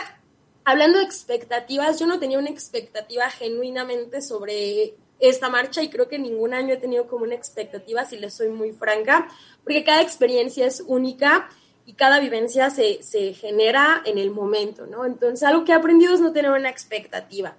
hablando 0.66 0.98
de 0.98 1.06
expectativas, 1.06 2.00
yo 2.00 2.08
no 2.08 2.20
tenía 2.20 2.40
una 2.40 2.50
expectativa 2.50 3.30
genuinamente 3.30 4.22
sobre 4.22 4.96
esta 5.20 5.50
marcha 5.50 5.82
y 5.82 5.90
creo 5.90 6.10
que 6.10 6.20
ningún 6.20 6.54
año 6.54 6.74
he 6.74 6.78
tenido 6.78 7.08
como 7.08 7.24
una 7.24 7.36
expectativa, 7.36 8.04
si 8.04 8.18
les 8.18 8.34
soy 8.34 8.50
muy 8.50 8.74
franca, 8.74 9.30
porque 9.64 9.84
cada 9.84 10.02
experiencia 10.02 10.66
es 10.66 10.84
única 10.86 11.50
y 11.86 11.94
cada 11.94 12.20
vivencia 12.20 12.70
se, 12.70 13.02
se 13.04 13.34
genera 13.34 14.02
en 14.06 14.18
el 14.18 14.32
momento, 14.32 14.88
¿no? 14.88 15.06
Entonces, 15.06 15.44
algo 15.44 15.64
que 15.64 15.72
he 15.72 15.76
aprendido 15.76 16.14
es 16.14 16.20
no 16.20 16.34
tener 16.34 16.52
una 16.52 16.70
expectativa. 16.70 17.56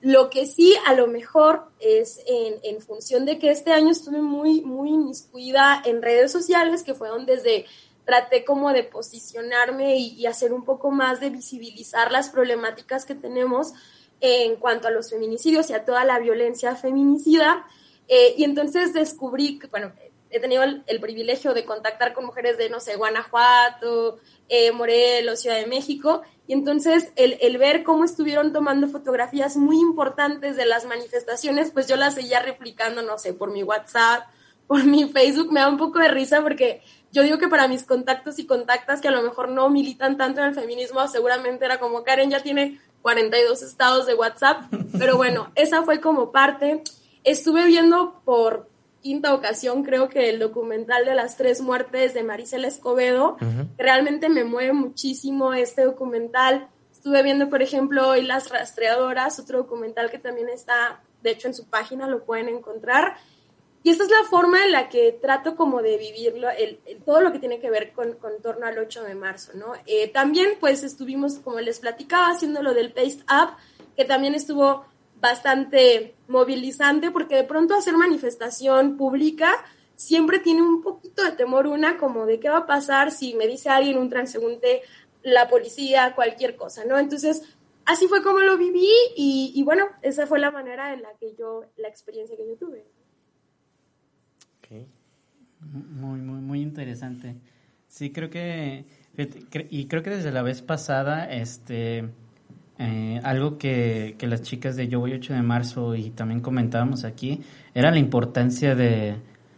Lo 0.00 0.30
que 0.30 0.46
sí, 0.46 0.76
a 0.86 0.94
lo 0.94 1.06
mejor, 1.06 1.64
es 1.80 2.20
en, 2.26 2.56
en 2.62 2.80
función 2.80 3.24
de 3.24 3.38
que 3.38 3.50
este 3.50 3.72
año 3.72 3.90
estuve 3.90 4.20
muy, 4.20 4.60
muy 4.60 4.90
inmiscuida 4.90 5.82
en 5.84 6.02
redes 6.02 6.30
sociales, 6.30 6.84
que 6.84 6.94
fue 6.94 7.08
donde 7.08 7.36
desde 7.36 7.66
traté 8.04 8.44
como 8.44 8.72
de 8.72 8.84
posicionarme 8.84 9.96
y, 9.96 10.26
hacer 10.26 10.52
un 10.52 10.64
poco 10.64 10.90
más 10.90 11.20
de 11.20 11.30
visibilizar 11.30 12.12
las 12.12 12.28
problemáticas 12.28 13.04
que 13.04 13.14
tenemos 13.14 13.72
en 14.20 14.56
cuanto 14.56 14.88
a 14.88 14.90
los 14.90 15.10
feminicidios 15.10 15.70
y 15.70 15.74
a 15.74 15.84
toda 15.84 16.04
la 16.04 16.18
violencia 16.18 16.76
feminicida. 16.76 17.66
Eh, 18.08 18.34
y 18.36 18.44
entonces 18.44 18.92
descubrí 18.92 19.58
que, 19.58 19.66
bueno, 19.68 19.92
he 20.30 20.40
tenido 20.40 20.64
el, 20.64 21.00
privilegio 21.00 21.54
de 21.54 21.64
contactar 21.64 22.12
con 22.12 22.26
mujeres 22.26 22.58
de, 22.58 22.68
no 22.68 22.80
sé, 22.80 22.96
Guanajuato, 22.96 24.18
eh, 24.48 24.72
Morelos, 24.72 25.40
Ciudad 25.40 25.56
de 25.56 25.66
México, 25.66 26.22
y 26.46 26.52
entonces 26.52 27.12
el, 27.14 27.38
el, 27.40 27.56
ver 27.56 27.84
cómo 27.84 28.04
estuvieron 28.04 28.52
tomando 28.52 28.88
fotografías 28.88 29.56
muy 29.56 29.78
importantes 29.78 30.56
de 30.56 30.66
las 30.66 30.86
manifestaciones, 30.86 31.70
pues 31.70 31.86
yo 31.86 31.96
las 31.96 32.14
seguía 32.14 32.40
replicando, 32.40 33.02
no 33.02 33.16
sé, 33.16 33.32
por 33.32 33.52
mi 33.52 33.62
WhatsApp, 33.62 34.26
por 34.66 34.84
mi 34.84 35.08
Facebook, 35.08 35.52
me 35.52 35.60
da 35.60 35.68
un 35.68 35.78
poco 35.78 36.00
de 36.00 36.08
risa 36.08 36.42
porque 36.42 36.82
yo 37.14 37.22
digo 37.22 37.38
que 37.38 37.46
para 37.46 37.68
mis 37.68 37.84
contactos 37.84 38.40
y 38.40 38.46
contactas 38.46 39.00
que 39.00 39.06
a 39.06 39.12
lo 39.12 39.22
mejor 39.22 39.48
no 39.48 39.70
militan 39.70 40.16
tanto 40.16 40.40
en 40.40 40.48
el 40.48 40.54
feminismo, 40.54 41.06
seguramente 41.06 41.64
era 41.64 41.78
como 41.78 42.02
Karen 42.02 42.28
ya 42.28 42.42
tiene 42.42 42.80
42 43.02 43.62
estados 43.62 44.06
de 44.06 44.14
WhatsApp, 44.14 44.64
pero 44.98 45.16
bueno, 45.16 45.52
esa 45.54 45.84
fue 45.84 46.00
como 46.00 46.32
parte. 46.32 46.82
Estuve 47.22 47.66
viendo 47.66 48.20
por 48.24 48.68
quinta 49.00 49.32
ocasión, 49.32 49.84
creo 49.84 50.08
que 50.08 50.28
el 50.28 50.40
documental 50.40 51.04
de 51.04 51.14
las 51.14 51.36
tres 51.36 51.60
muertes 51.60 52.14
de 52.14 52.24
Maricela 52.24 52.66
Escobedo, 52.66 53.36
realmente 53.78 54.28
me 54.28 54.42
mueve 54.42 54.72
muchísimo 54.72 55.54
este 55.54 55.84
documental. 55.84 56.68
Estuve 56.90 57.22
viendo, 57.22 57.48
por 57.48 57.62
ejemplo, 57.62 58.08
hoy 58.08 58.22
Las 58.22 58.50
Rastreadoras, 58.50 59.38
otro 59.38 59.58
documental 59.58 60.10
que 60.10 60.18
también 60.18 60.48
está, 60.48 61.00
de 61.22 61.30
hecho, 61.30 61.46
en 61.46 61.54
su 61.54 61.66
página 61.66 62.08
lo 62.08 62.24
pueden 62.24 62.48
encontrar. 62.48 63.18
Y 63.84 63.90
esta 63.90 64.04
es 64.04 64.10
la 64.10 64.24
forma 64.24 64.64
en 64.64 64.72
la 64.72 64.88
que 64.88 65.12
trato 65.12 65.56
como 65.56 65.82
de 65.82 65.98
vivirlo, 65.98 66.48
el, 66.48 66.80
todo 67.04 67.20
lo 67.20 67.32
que 67.32 67.38
tiene 67.38 67.60
que 67.60 67.68
ver 67.68 67.92
con, 67.92 68.16
torno 68.42 68.64
al 68.64 68.78
8 68.78 69.04
de 69.04 69.14
marzo, 69.14 69.52
¿no? 69.56 69.74
Eh, 69.84 70.08
también 70.08 70.52
pues 70.58 70.82
estuvimos, 70.82 71.38
como 71.40 71.60
les 71.60 71.80
platicaba, 71.80 72.30
haciendo 72.30 72.62
lo 72.62 72.72
del 72.72 72.94
Paste 72.94 73.22
Up, 73.24 73.58
que 73.94 74.06
también 74.06 74.34
estuvo 74.34 74.86
bastante 75.20 76.14
movilizante 76.28 77.10
porque 77.10 77.36
de 77.36 77.44
pronto 77.44 77.74
hacer 77.74 77.94
manifestación 77.94 78.96
pública 78.96 79.52
siempre 79.96 80.38
tiene 80.38 80.62
un 80.62 80.80
poquito 80.80 81.22
de 81.22 81.32
temor 81.32 81.66
una 81.66 81.98
como 81.98 82.24
de 82.24 82.40
qué 82.40 82.48
va 82.48 82.58
a 82.60 82.66
pasar 82.66 83.12
si 83.12 83.34
me 83.34 83.46
dice 83.46 83.68
alguien, 83.68 83.98
un 83.98 84.08
transeúnte, 84.08 84.80
la 85.22 85.50
policía, 85.50 86.14
cualquier 86.14 86.56
cosa, 86.56 86.86
¿no? 86.86 86.98
Entonces, 86.98 87.42
así 87.84 88.08
fue 88.08 88.22
como 88.22 88.38
lo 88.38 88.56
viví 88.56 88.88
y 89.14 89.62
bueno, 89.62 89.88
esa 90.00 90.26
fue 90.26 90.38
la 90.38 90.50
manera 90.50 90.94
en 90.94 91.02
la 91.02 91.12
que 91.20 91.34
yo, 91.34 91.66
la 91.76 91.88
experiencia 91.88 92.34
que 92.34 92.46
yo 92.48 92.56
tuve. 92.56 92.86
Muy, 95.74 96.20
muy, 96.20 96.40
muy 96.40 96.60
interesante. 96.62 97.34
Sí, 97.88 98.10
creo 98.10 98.30
que, 98.30 98.84
y 99.70 99.86
creo 99.86 100.04
que 100.04 100.10
desde 100.10 100.30
la 100.30 100.42
vez 100.42 100.62
pasada, 100.62 101.24
este, 101.24 102.10
eh, 102.78 103.20
algo 103.24 103.58
que, 103.58 104.14
que, 104.16 104.28
las 104.28 104.42
chicas 104.42 104.76
de 104.76 104.86
Yo 104.86 105.00
Voy 105.00 105.14
8 105.14 105.34
de 105.34 105.42
marzo 105.42 105.96
y 105.96 106.10
también 106.10 106.40
comentábamos 106.40 107.04
aquí, 107.04 107.40
era 107.74 107.90
la 107.90 107.98
importancia 107.98 108.76
de, 108.76 109.16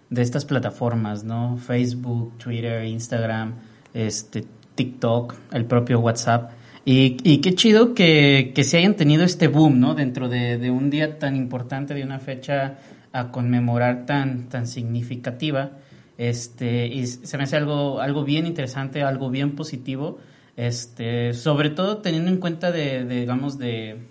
de 0.08 0.22
estas 0.22 0.46
plataformas, 0.46 1.22
¿no? 1.22 1.58
Facebook, 1.58 2.38
Twitter, 2.38 2.84
Instagram, 2.84 3.56
este, 3.92 4.46
TikTok, 4.74 5.34
el 5.52 5.66
propio 5.66 6.00
WhatsApp. 6.00 6.52
Y, 6.86 7.18
y 7.24 7.42
qué 7.42 7.54
chido 7.54 7.92
que, 7.92 8.52
que 8.54 8.64
se 8.64 8.78
hayan 8.78 8.96
tenido 8.96 9.22
este 9.22 9.48
boom, 9.48 9.80
¿no? 9.80 9.94
Dentro 9.94 10.30
de, 10.30 10.56
de 10.56 10.70
un 10.70 10.88
día 10.88 11.18
tan 11.18 11.36
importante, 11.36 11.92
de 11.92 12.04
una 12.04 12.20
fecha 12.20 12.78
a 13.12 13.30
conmemorar 13.30 14.06
tan, 14.06 14.48
tan 14.48 14.66
significativa. 14.66 15.72
Este, 16.18 16.86
y 16.86 17.06
se 17.06 17.36
me 17.36 17.44
hace 17.44 17.56
algo, 17.56 18.00
algo 18.00 18.24
bien 18.24 18.46
interesante, 18.46 19.02
algo 19.02 19.30
bien 19.30 19.54
positivo, 19.54 20.18
este, 20.56 21.34
sobre 21.34 21.70
todo 21.70 21.98
teniendo 21.98 22.30
en 22.30 22.38
cuenta 22.38 22.72
de, 22.72 23.04
digamos, 23.04 23.58
de 23.58 24.06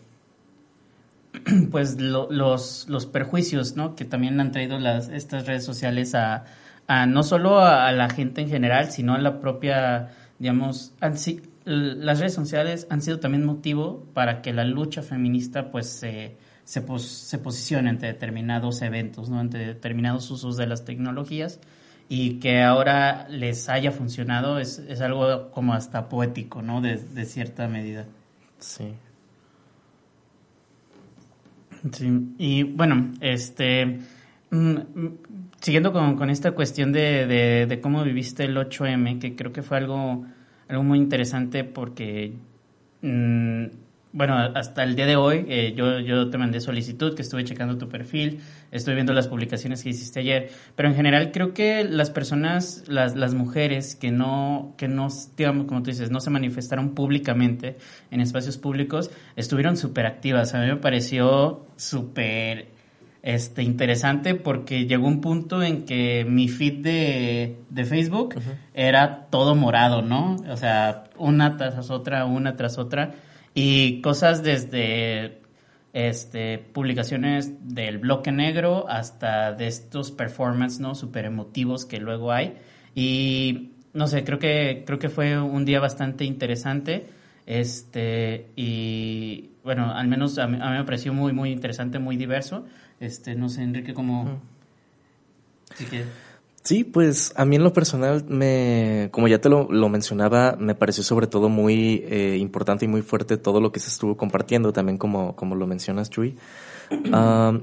pues 1.71 1.99
los, 1.99 2.87
los 2.87 3.05
perjuicios 3.07 3.75
¿no? 3.75 3.95
que 3.95 4.05
también 4.05 4.39
han 4.39 4.51
traído 4.51 4.77
las, 4.77 5.09
estas 5.09 5.47
redes 5.47 5.65
sociales 5.65 6.13
a, 6.13 6.45
a 6.87 7.07
no 7.07 7.23
solo 7.23 7.59
a, 7.59 7.91
la 7.91 8.09
gente 8.09 8.41
en 8.41 8.49
general, 8.49 8.91
sino 8.91 9.15
a 9.15 9.17
la 9.17 9.39
propia, 9.39 10.11
digamos, 10.37 10.93
las 11.65 12.19
redes 12.19 12.35
sociales 12.35 12.85
han 12.91 13.01
sido 13.01 13.19
también 13.19 13.45
motivo 13.45 14.05
para 14.13 14.43
que 14.43 14.53
la 14.53 14.63
lucha 14.63 15.01
feminista 15.01 15.71
pues 15.71 15.89
se, 15.89 16.37
se, 16.63 16.85
se 16.99 17.37
posicione 17.39 17.89
ante 17.89 18.05
determinados 18.05 18.83
eventos, 18.83 19.29
¿no? 19.31 19.39
ante 19.39 19.57
determinados 19.57 20.29
usos 20.29 20.55
de 20.57 20.67
las 20.67 20.85
tecnologías 20.85 21.59
y 22.07 22.39
que 22.39 22.61
ahora 22.61 23.27
les 23.29 23.67
haya 23.69 23.91
funcionado 23.91 24.59
es, 24.59 24.79
es 24.79 25.01
algo 25.01 25.49
como 25.51 25.73
hasta 25.73 26.07
poético, 26.07 26.61
¿no? 26.61 26.81
De, 26.81 26.97
de 26.97 27.25
cierta 27.25 27.67
medida. 27.67 28.05
Sí. 28.59 28.93
Sí, 31.91 32.33
y 32.39 32.63
bueno, 32.63 33.11
este, 33.21 33.99
mm, 34.49 34.77
siguiendo 35.61 35.93
con, 35.93 36.15
con, 36.15 36.29
esta 36.29 36.51
cuestión 36.53 36.91
de, 36.91 37.27
de, 37.27 37.65
de, 37.67 37.81
cómo 37.81 38.03
viviste 38.03 38.45
el 38.45 38.57
8M, 38.57 39.19
que 39.19 39.35
creo 39.35 39.51
que 39.51 39.61
fue 39.61 39.77
algo, 39.77 40.25
algo 40.67 40.83
muy 40.83 40.97
interesante 40.97 41.63
porque 41.63 42.33
mm, 43.01 43.65
bueno, 44.15 44.37
hasta 44.37 44.83
el 44.83 44.95
día 44.95 45.05
de 45.05 45.17
hoy, 45.17 45.45
eh, 45.49 45.73
yo, 45.75 45.99
yo 45.99 46.29
te 46.29 46.37
mandé 46.37 46.61
solicitud, 46.61 47.15
que 47.15 47.21
estuve 47.21 47.43
checando 47.43 47.77
tu 47.77 47.89
perfil, 47.89 48.39
estoy 48.71 48.95
viendo 48.95 49.11
las 49.11 49.27
publicaciones 49.27 49.83
que 49.83 49.89
hiciste 49.89 50.21
ayer, 50.21 50.51
pero 50.77 50.87
en 50.87 50.95
general 50.95 51.33
creo 51.33 51.53
que 51.53 51.83
las 51.83 52.11
personas, 52.11 52.85
las, 52.87 53.17
las 53.17 53.33
mujeres 53.33 53.97
que 53.97 54.11
no, 54.11 54.73
que 54.77 54.87
no, 54.87 55.09
digamos, 55.35 55.67
como 55.67 55.83
tú 55.83 55.91
dices, 55.91 56.11
no 56.11 56.21
se 56.21 56.29
manifestaron 56.29 56.95
públicamente 56.95 57.75
en 58.09 58.21
espacios 58.21 58.57
públicos, 58.57 59.11
estuvieron 59.35 59.75
súper 59.75 60.05
activas. 60.05 60.53
A 60.53 60.61
mí 60.61 60.67
me 60.67 60.77
pareció 60.77 61.65
súper 61.75 62.69
este, 63.21 63.63
interesante 63.63 64.33
porque 64.33 64.85
llegó 64.85 65.09
un 65.09 65.19
punto 65.19 65.61
en 65.61 65.83
que 65.83 66.25
mi 66.25 66.47
feed 66.47 66.83
de, 66.83 67.57
de 67.69 67.83
Facebook 67.83 68.35
era 68.73 69.25
todo 69.29 69.55
morado, 69.55 70.01
¿no? 70.01 70.37
O 70.49 70.55
sea, 70.55 71.03
una 71.17 71.57
tras 71.57 71.89
otra, 71.89 72.23
una 72.23 72.55
tras 72.55 72.77
otra 72.77 73.15
y 73.55 74.01
cosas 74.01 74.43
desde 74.43 75.39
este, 75.93 76.59
publicaciones 76.59 77.73
del 77.73 77.97
bloque 77.99 78.33
negro 78.33 78.85
hasta 78.89 79.53
de 79.53 79.67
estos 79.67 80.11
performances, 80.11 80.81
¿no? 80.81 80.93
Super 80.93 81.23
emotivos 81.23 81.85
que 81.85 81.99
luego 81.99 82.33
hay. 82.33 82.57
Y 82.93 83.71
no 83.93 84.07
sé, 84.07 84.25
creo 84.25 84.39
que, 84.39 84.83
creo 84.85 84.99
que 84.99 85.07
fue 85.07 85.41
un 85.41 85.63
día 85.63 85.79
bastante 85.79 86.25
interesante. 86.25 87.07
Este, 87.45 88.51
y 88.57 89.51
bueno, 89.63 89.93
al 89.93 90.09
menos 90.09 90.37
a 90.37 90.47
mí, 90.47 90.57
me 90.57 90.83
pareció 90.83 91.13
muy, 91.13 91.31
muy 91.31 91.51
interesante, 91.51 91.97
muy 91.97 92.17
diverso. 92.17 92.65
Este, 92.99 93.35
no 93.35 93.47
sé, 93.47 93.63
Enrique, 93.63 93.93
cómo... 93.93 94.41
que... 95.89 96.03
Sí, 96.65 96.83
pues 96.83 97.31
a 97.35 97.45
mí 97.45 97.57
en 97.57 97.63
lo 97.63 97.73
personal, 97.73 98.25
me, 98.27 99.09
como 99.11 99.27
ya 99.27 99.39
te 99.39 99.49
lo, 99.49 99.67
mencionaba, 99.87 100.55
me 100.59 100.73
pareció 100.73 101.03
sobre 101.03 101.27
todo 101.27 101.47
muy 101.47 102.03
eh, 102.07 102.37
importante 102.39 102.85
y 102.85 102.87
muy 102.87 103.03
fuerte 103.03 103.37
todo 103.37 103.61
lo 103.61 103.71
que 103.71 103.79
se 103.79 103.89
estuvo 103.89 104.17
compartiendo, 104.17 104.73
también 104.73 104.97
como, 104.97 105.35
como 105.35 105.53
lo 105.53 105.67
mencionas, 105.67 106.09
Chuy. 106.09 106.35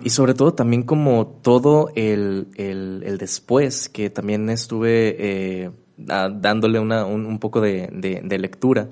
y 0.04 0.11
sobre 0.11 0.35
todo 0.35 0.54
también 0.54 0.85
como 0.85 1.26
todo 1.42 1.90
el, 1.97 2.47
el, 2.54 3.18
después, 3.18 3.88
que 3.88 4.09
también 4.09 4.49
estuve 4.50 5.16
eh, 5.18 5.71
dándole 5.97 6.78
una, 6.78 7.04
un, 7.04 7.40
poco 7.40 7.61
de, 7.61 7.88
de, 7.92 8.38
lectura 8.38 8.90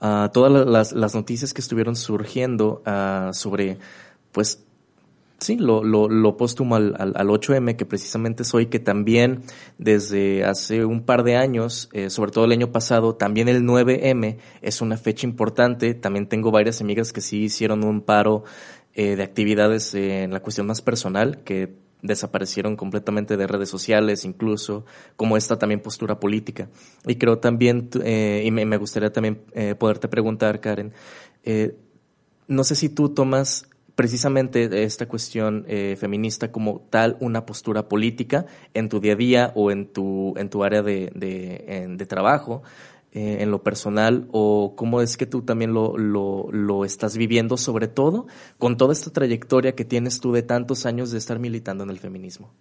a 0.00 0.30
todas 0.32 0.66
las, 0.66 0.92
las, 0.92 1.14
noticias 1.14 1.52
que 1.52 1.60
estuvieron 1.60 1.96
surgiendo 1.96 2.82
uh, 2.86 3.34
sobre 3.34 3.76
pues 4.32 4.64
Sí, 5.40 5.56
lo, 5.56 5.82
lo, 5.82 6.08
lo 6.08 6.36
póstumo 6.36 6.76
al, 6.76 6.94
al, 6.98 7.28
8M, 7.28 7.76
que 7.76 7.86
precisamente 7.86 8.44
soy, 8.44 8.66
que 8.66 8.78
también 8.78 9.42
desde 9.78 10.44
hace 10.44 10.84
un 10.84 11.02
par 11.02 11.24
de 11.24 11.36
años, 11.36 11.88
eh, 11.92 12.10
sobre 12.10 12.30
todo 12.30 12.44
el 12.44 12.52
año 12.52 12.72
pasado, 12.72 13.14
también 13.14 13.48
el 13.48 13.62
9M 13.62 14.36
es 14.60 14.82
una 14.82 14.98
fecha 14.98 15.26
importante. 15.26 15.94
También 15.94 16.28
tengo 16.28 16.50
varias 16.50 16.82
amigas 16.82 17.12
que 17.12 17.22
sí 17.22 17.44
hicieron 17.44 17.84
un 17.84 18.02
paro 18.02 18.44
eh, 18.94 19.16
de 19.16 19.22
actividades 19.22 19.94
en 19.94 20.30
la 20.32 20.40
cuestión 20.40 20.66
más 20.66 20.82
personal, 20.82 21.42
que 21.42 21.74
desaparecieron 22.02 22.76
completamente 22.76 23.36
de 23.36 23.46
redes 23.46 23.68
sociales, 23.68 24.24
incluso 24.24 24.84
como 25.16 25.36
esta 25.36 25.58
también 25.58 25.80
postura 25.80 26.18
política. 26.18 26.68
Y 27.06 27.16
creo 27.16 27.38
también, 27.38 27.90
eh, 28.02 28.42
y 28.44 28.50
me, 28.50 28.64
me, 28.64 28.76
gustaría 28.76 29.12
también 29.12 29.42
eh, 29.52 29.74
poderte 29.74 30.08
preguntar, 30.08 30.60
Karen, 30.60 30.92
eh, 31.44 31.76
no 32.48 32.64
sé 32.64 32.74
si 32.74 32.88
tú 32.88 33.10
tomas 33.10 33.68
precisamente 34.00 34.82
esta 34.82 35.06
cuestión 35.06 35.66
eh, 35.68 35.94
feminista 36.00 36.50
como 36.50 36.80
tal 36.88 37.18
una 37.20 37.44
postura 37.44 37.86
política 37.86 38.46
en 38.72 38.88
tu 38.88 38.98
día 38.98 39.12
a 39.12 39.16
día 39.16 39.52
o 39.54 39.70
en 39.70 39.92
tu, 39.92 40.32
en 40.38 40.48
tu 40.48 40.64
área 40.64 40.80
de, 40.80 41.12
de, 41.14 42.06
trabajo, 42.06 42.62
eh, 43.12 43.36
en 43.40 43.50
lo 43.50 43.62
personal, 43.62 44.26
o 44.32 44.72
cómo 44.74 45.02
es 45.02 45.18
que 45.18 45.26
tú 45.26 45.42
también 45.42 45.74
lo, 45.74 45.98
lo, 45.98 46.50
lo 46.50 46.86
estás 46.86 47.18
viviendo, 47.18 47.58
sobre 47.58 47.88
todo 47.88 48.26
con 48.56 48.78
toda 48.78 48.94
esta 48.94 49.10
trayectoria 49.10 49.74
que 49.74 49.84
tienes 49.84 50.18
tú 50.18 50.32
de 50.32 50.44
tantos 50.44 50.86
años 50.86 51.10
de 51.10 51.18
estar 51.18 51.38
militando 51.38 51.84
en 51.84 51.90
el 51.90 51.98
feminismo. 51.98 52.54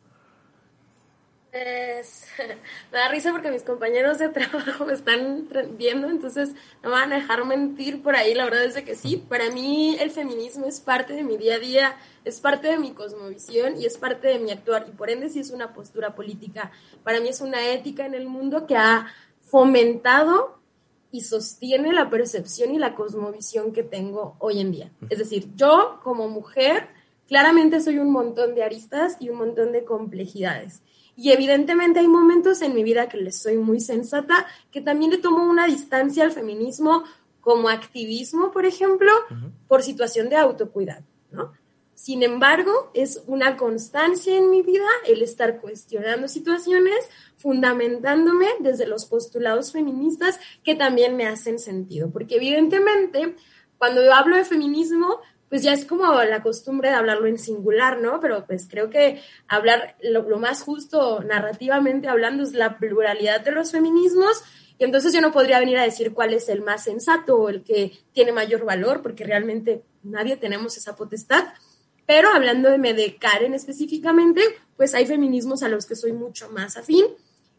Es, 1.52 2.28
me 2.92 3.00
da 3.00 3.10
risa 3.10 3.32
porque 3.32 3.50
mis 3.50 3.64
compañeros 3.64 4.20
de 4.20 4.30
trabajo 4.30 4.86
me 4.86 4.94
están 4.94 5.48
viendo, 5.78 6.08
entonces 6.08 6.50
no 6.84 6.90
me 6.90 6.96
van 6.96 7.12
a 7.12 7.16
dejar 7.16 7.44
mentir 7.46 8.04
por 8.04 8.16
ahí. 8.16 8.36
La 8.36 8.46
verdad 8.46 8.66
es 8.66 8.76
que 8.84 8.96
sí, 8.96 9.18
para 9.18 9.50
mí 9.50 9.98
el 10.00 10.12
feminismo 10.12 10.68
es 10.68 10.80
parte 10.80 11.14
de 11.14 11.24
mi 11.24 11.38
día 11.38 11.56
a 11.56 11.60
día, 11.60 11.98
es 12.24 12.40
parte 12.40 12.68
de 12.68 12.78
mi 12.78 12.92
cosmovisión 12.92 13.82
y 13.82 13.86
es 13.86 13.98
parte 13.98 14.28
de 14.28 14.40
mi 14.40 14.52
actuar. 14.52 14.86
Y 14.88 14.92
por 14.92 15.10
ende, 15.10 15.30
sí 15.30 15.40
es 15.40 15.50
una 15.50 15.74
postura 15.74 16.14
política. 16.14 16.72
Para 17.04 17.20
mí 17.20 17.30
es 17.30 17.42
una 17.42 17.68
ética 17.72 18.06
en 18.06 18.14
el 18.14 18.28
mundo 18.28 18.68
que 18.68 18.76
ha 18.76 19.08
fomentado 19.42 20.60
y 21.12 21.22
sostiene 21.22 21.92
la 21.92 22.12
percepción 22.12 22.76
y 22.76 22.78
la 22.78 22.94
cosmovisión 22.94 23.74
que 23.74 23.82
tengo 23.82 24.36
hoy 24.38 24.60
en 24.60 24.72
día. 24.72 24.92
Es 25.10 25.18
decir, 25.18 25.48
yo 25.56 26.00
como 26.04 26.28
mujer, 26.28 26.90
claramente 27.28 27.82
soy 27.82 27.98
un 27.98 28.12
montón 28.12 28.54
de 28.54 28.64
aristas 28.64 29.18
y 29.20 29.30
un 29.30 29.38
montón 29.38 29.72
de 29.72 29.84
complejidades 29.84 30.84
y 31.20 31.34
evidentemente 31.34 32.00
hay 32.00 32.08
momentos 32.08 32.62
en 32.62 32.74
mi 32.74 32.82
vida 32.82 33.10
que 33.10 33.18
les 33.18 33.38
soy 33.38 33.58
muy 33.58 33.82
sensata, 33.82 34.48
que 34.72 34.80
también 34.80 35.12
le 35.12 35.18
tomo 35.18 35.44
una 35.44 35.66
distancia 35.66 36.24
al 36.24 36.32
feminismo 36.32 37.04
como 37.42 37.68
activismo, 37.68 38.52
por 38.52 38.66
ejemplo, 38.66 39.12
por 39.68 39.84
situación 39.84 40.30
de 40.30 40.38
autocuidado, 40.38 41.04
¿no? 41.32 41.52
Sin 41.94 42.24
embargo, 42.24 42.90
es 42.94 43.22
una 43.28 43.58
constancia 43.58 44.38
en 44.38 44.50
mi 44.50 44.62
vida 44.62 44.88
el 45.06 45.22
estar 45.22 45.60
cuestionando 45.60 46.30
situaciones, 46.30 47.10
fundamentándome 47.36 48.48
desde 48.62 48.88
los 48.88 49.06
postulados 49.06 49.74
feministas 49.74 50.40
que 50.64 50.76
también 50.76 51.18
me 51.18 51.28
hacen 51.28 51.60
sentido, 51.60 52.10
porque 52.12 52.38
evidentemente 52.38 53.36
cuando 53.78 54.02
yo 54.02 54.14
hablo 54.14 54.38
de 54.38 54.46
feminismo, 54.46 55.20
pues 55.50 55.64
ya 55.64 55.74
es 55.74 55.84
como 55.84 56.14
la 56.24 56.42
costumbre 56.44 56.90
de 56.90 56.96
hablarlo 56.96 57.28
en 57.28 57.40
singular, 57.40 58.00
¿no? 58.00 58.20
Pero 58.20 58.46
pues 58.46 58.68
creo 58.70 58.90
que 58.90 59.22
hablar 59.48 59.96
lo, 60.02 60.24
más 60.38 60.62
justo 60.62 61.22
narrativamente 61.24 62.08
hablando 62.08 62.44
es 62.44 62.54
la 62.54 62.78
pluralidad 62.78 63.42
de 63.42 63.52
los 63.52 63.72
feminismos. 63.72 64.44
Y 64.78 64.84
entonces 64.84 65.12
yo 65.12 65.22
no 65.22 65.32
podría 65.32 65.60
venir 65.60 65.78
a 65.78 65.84
decir 65.84 66.14
cuál 66.14 66.34
es 66.34 66.48
el 66.50 66.62
más 66.62 66.84
sensato 66.84 67.36
o 67.36 67.50
el 67.50 67.64
que 67.64 67.92
tiene 68.14 68.32
mayor 68.32 68.64
valor, 68.64 69.02
porque 69.02 69.26
realmente 69.26 69.84
nadie 70.04 70.38
tenemos 70.38 70.78
esa 70.78 70.96
potestad. 70.96 71.46
Pero 72.06 72.30
hablando 72.30 72.70
de 72.70 73.18
Karen 73.20 73.54
específicamente, 73.54 74.42
pues 74.78 74.94
hay 74.94 75.06
feminismos 75.06 75.64
a 75.64 75.70
los 75.70 75.86
que 75.86 75.96
soy 75.96 76.14
mucho 76.14 76.50
más 76.50 76.78
afín. 76.78 77.06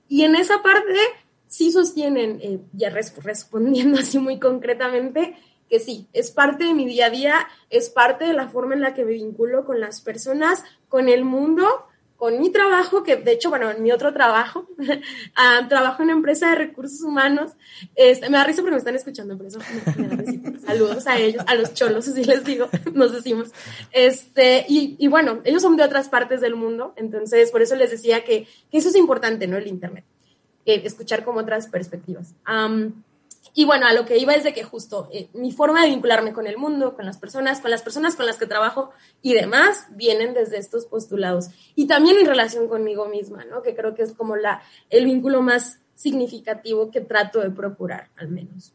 Y 0.08 0.22
en 0.22 0.36
esa 0.36 0.62
parte 0.62 0.96
sí 1.46 1.72
sostienen, 1.72 2.40
eh, 2.42 2.60
ya 2.72 2.90
respondiendo 2.90 3.98
así 4.00 4.18
muy 4.18 4.38
concretamente, 4.38 5.36
que 5.70 5.80
sí, 5.80 6.08
es 6.12 6.32
parte 6.32 6.64
de 6.64 6.74
mi 6.74 6.84
día 6.84 7.06
a 7.06 7.10
día, 7.10 7.46
es 7.70 7.88
parte 7.88 8.24
de 8.24 8.34
la 8.34 8.48
forma 8.48 8.74
en 8.74 8.82
la 8.82 8.92
que 8.92 9.04
me 9.04 9.12
vinculo 9.12 9.64
con 9.64 9.80
las 9.80 10.00
personas, 10.00 10.64
con 10.88 11.08
el 11.08 11.24
mundo, 11.24 11.86
con 12.16 12.38
mi 12.38 12.50
trabajo, 12.50 13.02
que 13.02 13.16
de 13.16 13.32
hecho, 13.32 13.48
bueno, 13.48 13.70
en 13.70 13.82
mi 13.82 13.92
otro 13.92 14.12
trabajo, 14.12 14.66
ah, 15.36 15.66
trabajo 15.70 16.02
en 16.02 16.08
una 16.08 16.18
empresa 16.18 16.50
de 16.50 16.56
recursos 16.56 17.00
humanos. 17.00 17.52
Este, 17.94 18.28
me 18.28 18.36
da 18.36 18.44
risa 18.44 18.60
porque 18.60 18.72
me 18.72 18.78
están 18.78 18.96
escuchando, 18.96 19.38
por 19.38 19.46
eso 19.46 19.60
Saludos 20.66 21.06
a 21.06 21.18
ellos, 21.18 21.42
a 21.46 21.54
los 21.54 21.72
cholos, 21.72 22.06
así 22.06 22.24
les 22.24 22.44
digo, 22.44 22.68
nos 22.92 23.12
decimos. 23.12 23.52
Este, 23.92 24.66
y, 24.68 24.96
y, 24.98 25.08
bueno, 25.08 25.40
ellos 25.44 25.62
son 25.62 25.76
de 25.76 25.84
otras 25.84 26.10
partes 26.10 26.42
del 26.42 26.56
mundo, 26.56 26.92
entonces 26.96 27.50
por 27.50 27.62
eso 27.62 27.74
les 27.76 27.90
decía 27.90 28.22
que, 28.22 28.46
que 28.70 28.78
eso 28.78 28.90
es 28.90 28.96
importante, 28.96 29.46
¿no? 29.46 29.56
El 29.56 29.68
Internet. 29.68 30.04
Eh, 30.66 30.82
escuchar 30.84 31.24
como 31.24 31.40
otras 31.40 31.68
perspectivas. 31.68 32.34
Y 33.54 33.64
bueno, 33.64 33.86
a 33.86 33.92
lo 33.92 34.04
que 34.04 34.18
iba 34.18 34.34
es 34.34 34.44
de 34.44 34.54
que 34.54 34.62
justo 34.62 35.08
eh, 35.12 35.28
mi 35.34 35.52
forma 35.52 35.82
de 35.82 35.90
vincularme 35.90 36.32
con 36.32 36.46
el 36.46 36.56
mundo, 36.56 36.94
con 36.94 37.04
las 37.04 37.18
personas, 37.18 37.60
con 37.60 37.70
las 37.70 37.82
personas 37.82 38.16
con 38.16 38.26
las 38.26 38.38
que 38.38 38.46
trabajo 38.46 38.90
y 39.22 39.34
demás, 39.34 39.86
vienen 39.90 40.34
desde 40.34 40.58
estos 40.58 40.86
postulados. 40.86 41.48
Y 41.74 41.86
también 41.86 42.16
en 42.18 42.26
relación 42.26 42.68
conmigo 42.68 43.08
misma, 43.08 43.44
¿no? 43.44 43.62
Que 43.62 43.74
creo 43.74 43.94
que 43.94 44.02
es 44.02 44.12
como 44.12 44.36
la, 44.36 44.62
el 44.88 45.04
vínculo 45.04 45.42
más 45.42 45.80
significativo 45.94 46.90
que 46.90 47.00
trato 47.00 47.40
de 47.40 47.50
procurar, 47.50 48.08
al 48.16 48.28
menos. 48.28 48.72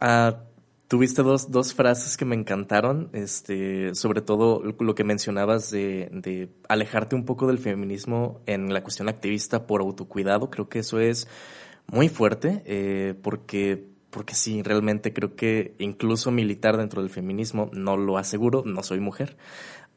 Ah, 0.00 0.44
tuviste 0.88 1.22
dos, 1.22 1.50
dos 1.50 1.74
frases 1.74 2.16
que 2.16 2.24
me 2.24 2.34
encantaron, 2.34 3.10
este, 3.12 3.94
sobre 3.94 4.22
todo 4.22 4.62
lo 4.62 4.94
que 4.94 5.04
mencionabas 5.04 5.70
de, 5.70 6.08
de 6.10 6.48
alejarte 6.68 7.14
un 7.14 7.24
poco 7.24 7.46
del 7.46 7.58
feminismo 7.58 8.40
en 8.46 8.72
la 8.72 8.82
cuestión 8.82 9.08
activista 9.08 9.66
por 9.66 9.82
autocuidado. 9.82 10.50
Creo 10.50 10.68
que 10.68 10.78
eso 10.78 10.98
es 10.98 11.28
muy 11.90 12.08
fuerte, 12.08 12.62
eh, 12.66 13.14
porque, 13.22 13.86
porque 14.10 14.34
sí, 14.34 14.62
realmente 14.62 15.12
creo 15.12 15.36
que 15.36 15.74
incluso 15.78 16.30
militar 16.30 16.76
dentro 16.76 17.02
del 17.02 17.10
feminismo, 17.10 17.70
no 17.72 17.96
lo 17.96 18.18
aseguro, 18.18 18.62
no 18.64 18.82
soy 18.82 19.00
mujer, 19.00 19.36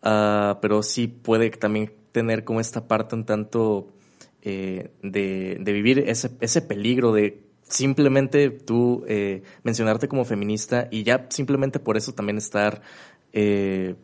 uh, 0.03 0.59
pero 0.61 0.83
sí 0.83 1.07
puede 1.07 1.49
también 1.51 1.93
tener 2.11 2.43
como 2.43 2.59
esta 2.59 2.87
parte 2.87 3.15
un 3.15 3.25
tanto 3.25 3.93
eh, 4.41 4.91
de, 5.01 5.57
de, 5.59 5.73
vivir 5.73 5.99
ese, 5.99 6.31
ese 6.41 6.61
peligro 6.61 7.13
de 7.13 7.43
simplemente 7.63 8.49
tú 8.49 9.03
eh, 9.07 9.43
mencionarte 9.63 10.07
como 10.07 10.25
feminista 10.25 10.87
y 10.91 11.03
ya 11.03 11.27
simplemente 11.29 11.79
por 11.79 11.97
eso 11.97 12.13
también 12.13 12.37
estar 12.37 12.81
eh, 13.31 13.95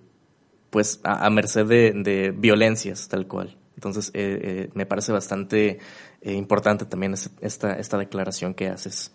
pues 0.69 0.99
a, 1.03 1.29
merced 1.29 1.65
de, 1.65 2.33
violencias 2.35 3.07
tal 3.07 3.27
cual. 3.27 3.57
Entonces 3.79 4.11
eh, 4.13 4.39
eh 4.43 4.69
me 4.73 4.85
parece 4.85 5.13
bastante 5.13 5.79
eh, 6.21 6.33
importante 6.33 6.83
también 6.83 7.13
esta, 7.13 7.73
esta 7.73 7.97
declaración 7.97 8.53
que 8.53 8.67
haces. 8.67 9.13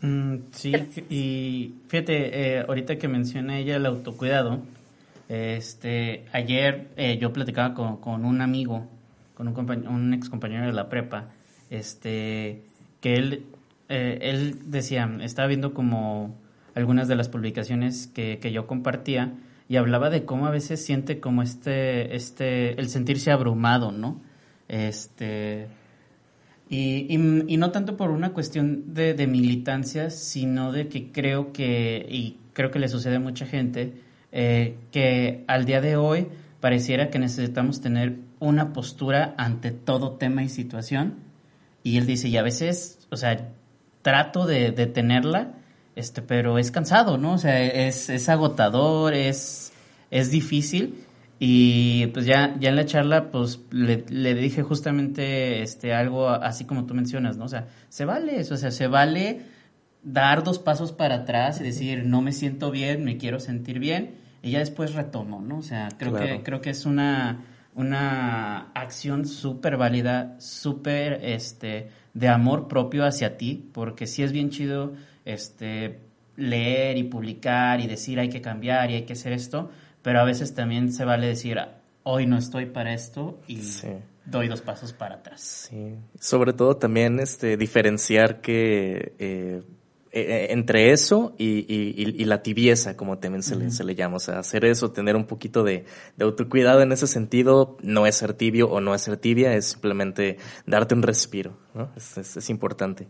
Mm, 0.00 0.36
sí, 0.52 0.72
y 1.10 1.74
fíjate, 1.88 2.58
eh, 2.58 2.64
ahorita 2.66 2.98
que 2.98 3.08
menciona 3.08 3.58
ella 3.58 3.74
el 3.74 3.86
autocuidado, 3.86 4.60
este, 5.28 6.24
ayer 6.32 6.88
yo 7.20 7.32
platicaba 7.32 7.74
con, 7.74 8.24
un 8.24 8.40
amigo, 8.40 8.86
con 9.34 9.48
un, 9.48 9.88
un 9.88 10.14
ex 10.14 10.28
compañero 10.28 10.66
de 10.66 10.72
la 10.72 10.88
prepa, 10.88 11.30
este, 11.68 12.62
que 13.00 13.14
él, 13.14 13.46
él 13.88 14.58
decía, 14.66 15.08
estaba 15.20 15.48
viendo 15.48 15.74
como 15.74 16.36
algunas 16.74 17.08
de 17.08 17.16
las 17.16 17.28
publicaciones 17.28 18.06
que, 18.08 18.38
que, 18.38 18.50
yo 18.52 18.66
compartía 18.66 19.34
y 19.70 19.76
hablaba 19.76 20.10
de 20.10 20.24
cómo 20.24 20.48
a 20.48 20.50
veces 20.50 20.84
siente 20.84 21.20
como 21.20 21.42
este, 21.42 22.16
este, 22.16 22.72
el 22.80 22.88
sentirse 22.88 23.30
abrumado, 23.30 23.92
¿no? 23.92 24.20
Este, 24.66 25.68
y, 26.68 27.06
y, 27.14 27.56
no 27.56 27.70
tanto 27.70 27.96
por 27.96 28.10
una 28.10 28.32
cuestión 28.32 28.94
de, 28.94 29.14
de, 29.14 29.28
militancia, 29.28 30.10
sino 30.10 30.72
de 30.72 30.88
que 30.88 31.12
creo 31.12 31.52
que, 31.52 32.04
y 32.10 32.38
creo 32.52 32.72
que 32.72 32.80
le 32.80 32.88
sucede 32.88 33.14
a 33.14 33.20
mucha 33.20 33.46
gente, 33.46 33.92
eh, 34.32 34.74
que 34.90 35.44
al 35.46 35.66
día 35.66 35.80
de 35.80 35.94
hoy 35.94 36.26
pareciera 36.58 37.08
que 37.10 37.20
necesitamos 37.20 37.80
tener 37.80 38.16
una 38.40 38.72
postura 38.72 39.36
ante 39.38 39.70
todo 39.70 40.16
tema 40.16 40.42
y 40.42 40.48
situación. 40.48 41.14
Y 41.84 41.96
él 41.96 42.06
dice, 42.06 42.26
y 42.26 42.36
a 42.36 42.42
veces, 42.42 43.06
o 43.12 43.16
sea, 43.16 43.52
trato 44.02 44.46
de, 44.46 44.72
de 44.72 44.86
tenerla, 44.88 45.59
este, 45.96 46.22
pero 46.22 46.58
es 46.58 46.70
cansado, 46.70 47.18
¿no? 47.18 47.34
O 47.34 47.38
sea, 47.38 47.62
es, 47.62 48.10
es 48.10 48.28
agotador, 48.28 49.14
es, 49.14 49.72
es 50.10 50.30
difícil. 50.30 51.04
Y 51.42 52.08
pues 52.08 52.26
ya, 52.26 52.54
ya 52.60 52.68
en 52.68 52.76
la 52.76 52.84
charla, 52.84 53.30
pues 53.30 53.60
le, 53.70 54.04
le, 54.10 54.34
dije 54.34 54.62
justamente 54.62 55.62
este, 55.62 55.94
algo 55.94 56.28
así 56.28 56.66
como 56.66 56.84
tú 56.84 56.92
mencionas, 56.92 57.38
¿no? 57.38 57.46
O 57.46 57.48
sea, 57.48 57.68
se 57.88 58.04
vale, 58.04 58.40
o 58.40 58.56
sea, 58.56 58.70
se 58.70 58.86
vale 58.86 59.40
dar 60.02 60.44
dos 60.44 60.58
pasos 60.58 60.92
para 60.92 61.16
atrás 61.16 61.58
y 61.60 61.64
decir, 61.64 62.04
no 62.04 62.20
me 62.20 62.32
siento 62.32 62.70
bien, 62.70 63.04
me 63.04 63.16
quiero 63.16 63.40
sentir 63.40 63.78
bien, 63.78 64.16
y 64.42 64.52
ya 64.52 64.58
después 64.58 64.94
retomo, 64.94 65.40
¿no? 65.40 65.58
O 65.58 65.62
sea, 65.62 65.88
creo, 65.96 66.14
que, 66.14 66.42
creo 66.42 66.60
que 66.60 66.70
es 66.70 66.86
una, 66.86 67.44
una 67.74 68.70
acción 68.74 69.26
súper 69.26 69.76
válida, 69.76 70.36
súper 70.40 71.20
este, 71.22 71.90
de 72.14 72.28
amor 72.28 72.68
propio 72.68 73.04
hacia 73.04 73.36
ti, 73.36 73.70
porque 73.72 74.06
sí 74.06 74.22
es 74.22 74.32
bien 74.32 74.50
chido 74.50 74.92
este, 75.32 76.00
leer 76.36 76.96
y 76.96 77.04
publicar 77.04 77.80
y 77.80 77.86
decir 77.86 78.18
hay 78.18 78.28
que 78.28 78.40
cambiar 78.40 78.90
y 78.90 78.94
hay 78.94 79.02
que 79.02 79.12
hacer 79.12 79.32
esto, 79.32 79.70
pero 80.02 80.20
a 80.20 80.24
veces 80.24 80.54
también 80.54 80.92
se 80.92 81.04
vale 81.04 81.26
decir 81.26 81.58
hoy 82.02 82.26
no 82.26 82.38
estoy 82.38 82.66
para 82.66 82.94
esto 82.94 83.40
y 83.46 83.60
doy 84.24 84.48
dos 84.48 84.60
pasos 84.62 84.92
para 84.92 85.16
atrás. 85.16 85.68
Sí, 85.70 85.94
sobre 86.18 86.52
todo 86.52 86.76
también 86.76 87.20
este, 87.20 87.56
diferenciar 87.56 88.40
que... 88.40 89.14
Eh, 89.18 89.62
eh, 90.12 90.22
eh, 90.22 90.46
entre 90.50 90.90
eso 90.90 91.36
y, 91.38 91.66
y, 91.68 92.24
la 92.24 92.42
tibieza, 92.42 92.96
como 92.96 93.18
también 93.18 93.44
se, 93.44 93.54
le, 93.54 93.70
se 93.70 93.84
le 93.84 93.94
llama. 93.94 94.16
O 94.16 94.18
sea, 94.18 94.40
hacer 94.40 94.64
eso, 94.64 94.90
tener 94.90 95.14
un 95.14 95.24
poquito 95.24 95.62
de, 95.62 95.84
de, 96.16 96.24
autocuidado 96.24 96.82
en 96.82 96.90
ese 96.90 97.06
sentido, 97.06 97.76
no 97.82 98.06
es 98.08 98.16
ser 98.16 98.34
tibio 98.34 98.68
o 98.68 98.80
no 98.80 98.92
es 98.92 99.02
ser 99.02 99.18
tibia, 99.18 99.54
es 99.54 99.66
simplemente 99.66 100.36
darte 100.66 100.96
un 100.96 101.02
respiro, 101.02 101.58
¿no? 101.74 101.92
Es, 101.96 102.18
es, 102.18 102.50
importante. 102.50 103.06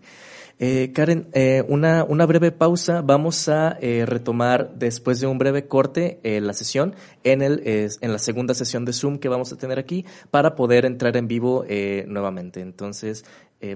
Eh, 0.63 0.93
Karen, 0.93 1.27
eh, 1.33 1.65
una, 1.69 2.05
una 2.05 2.27
breve 2.27 2.53
pausa. 2.53 3.01
Vamos 3.01 3.49
a 3.49 3.79
eh, 3.81 4.05
retomar 4.05 4.75
después 4.75 5.19
de 5.19 5.27
un 5.27 5.39
breve 5.39 5.67
corte 5.67 6.21
eh, 6.23 6.43
la 6.43 6.53
sesión 6.53 6.95
en, 7.25 7.41
el, 7.41 7.63
en 7.65 8.13
la 8.13 8.19
segunda 8.19 8.53
sesión 8.53 8.85
de 8.85 8.93
Zoom 8.93 9.19
que 9.19 9.31
vamos 9.31 9.53
a 9.55 9.57
tener 9.57 9.79
aquí 9.79 10.05
para 10.31 10.55
poder 10.55 10.85
entrar 10.85 11.17
en 11.17 11.29
vivo 11.29 11.65
nuevamente. 12.07 12.61
Entonces, 12.61 13.25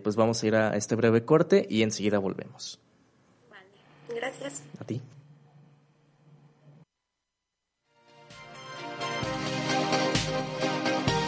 pues 0.02 0.14
vamos 0.14 0.42
a 0.42 0.46
ir 0.46 0.54
a 0.56 0.76
este 0.76 0.94
breve 0.94 1.24
corte 1.24 1.66
y 1.68 1.82
enseguida 1.82 2.18
volvemos. 2.18 2.78
Gracias. 4.14 4.62
A 4.78 4.84
ti. 4.84 5.00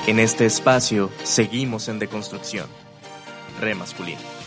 En 0.07 0.21
este 0.21 0.45
espacio 0.45 1.11
seguimos 1.25 1.89
en 1.89 1.99
deconstrucción. 1.99 2.67
Re 3.61 3.75
masculino. 3.75 4.46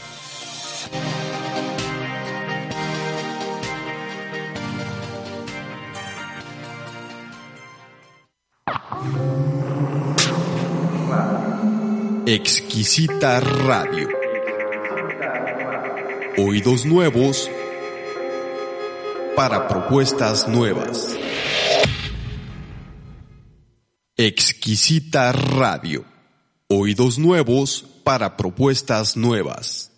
Exquisita 12.31 13.39
Radio. 13.39 14.07
Oídos 16.37 16.85
nuevos 16.85 17.49
para 19.35 19.67
propuestas 19.67 20.47
nuevas. 20.47 21.17
Exquisita 24.15 25.31
Radio. 25.31 26.05
Oídos 26.67 27.17
nuevos 27.17 27.83
para 28.03 28.37
propuestas 28.37 29.17
nuevas. 29.17 29.91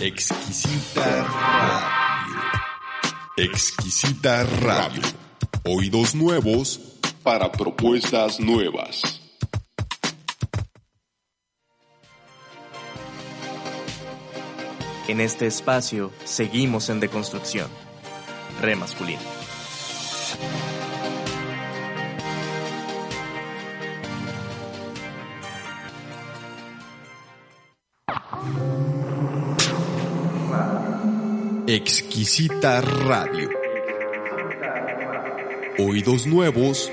exquisita 0.00 1.26
Radio. 1.28 2.40
Exquisita 3.36 4.44
Radio. 4.44 5.02
Oídos 5.64 6.14
nuevos 6.14 6.80
para 7.22 7.52
propuestas 7.52 8.40
nuevas. 8.40 9.21
En 15.08 15.20
este 15.20 15.46
espacio 15.46 16.12
seguimos 16.24 16.88
en 16.88 17.00
deconstrucción. 17.00 17.68
Re 18.60 18.76
masculino. 18.76 19.20
Exquisita 31.66 32.80
Radio. 32.80 33.48
Oídos 35.78 36.26
nuevos 36.26 36.92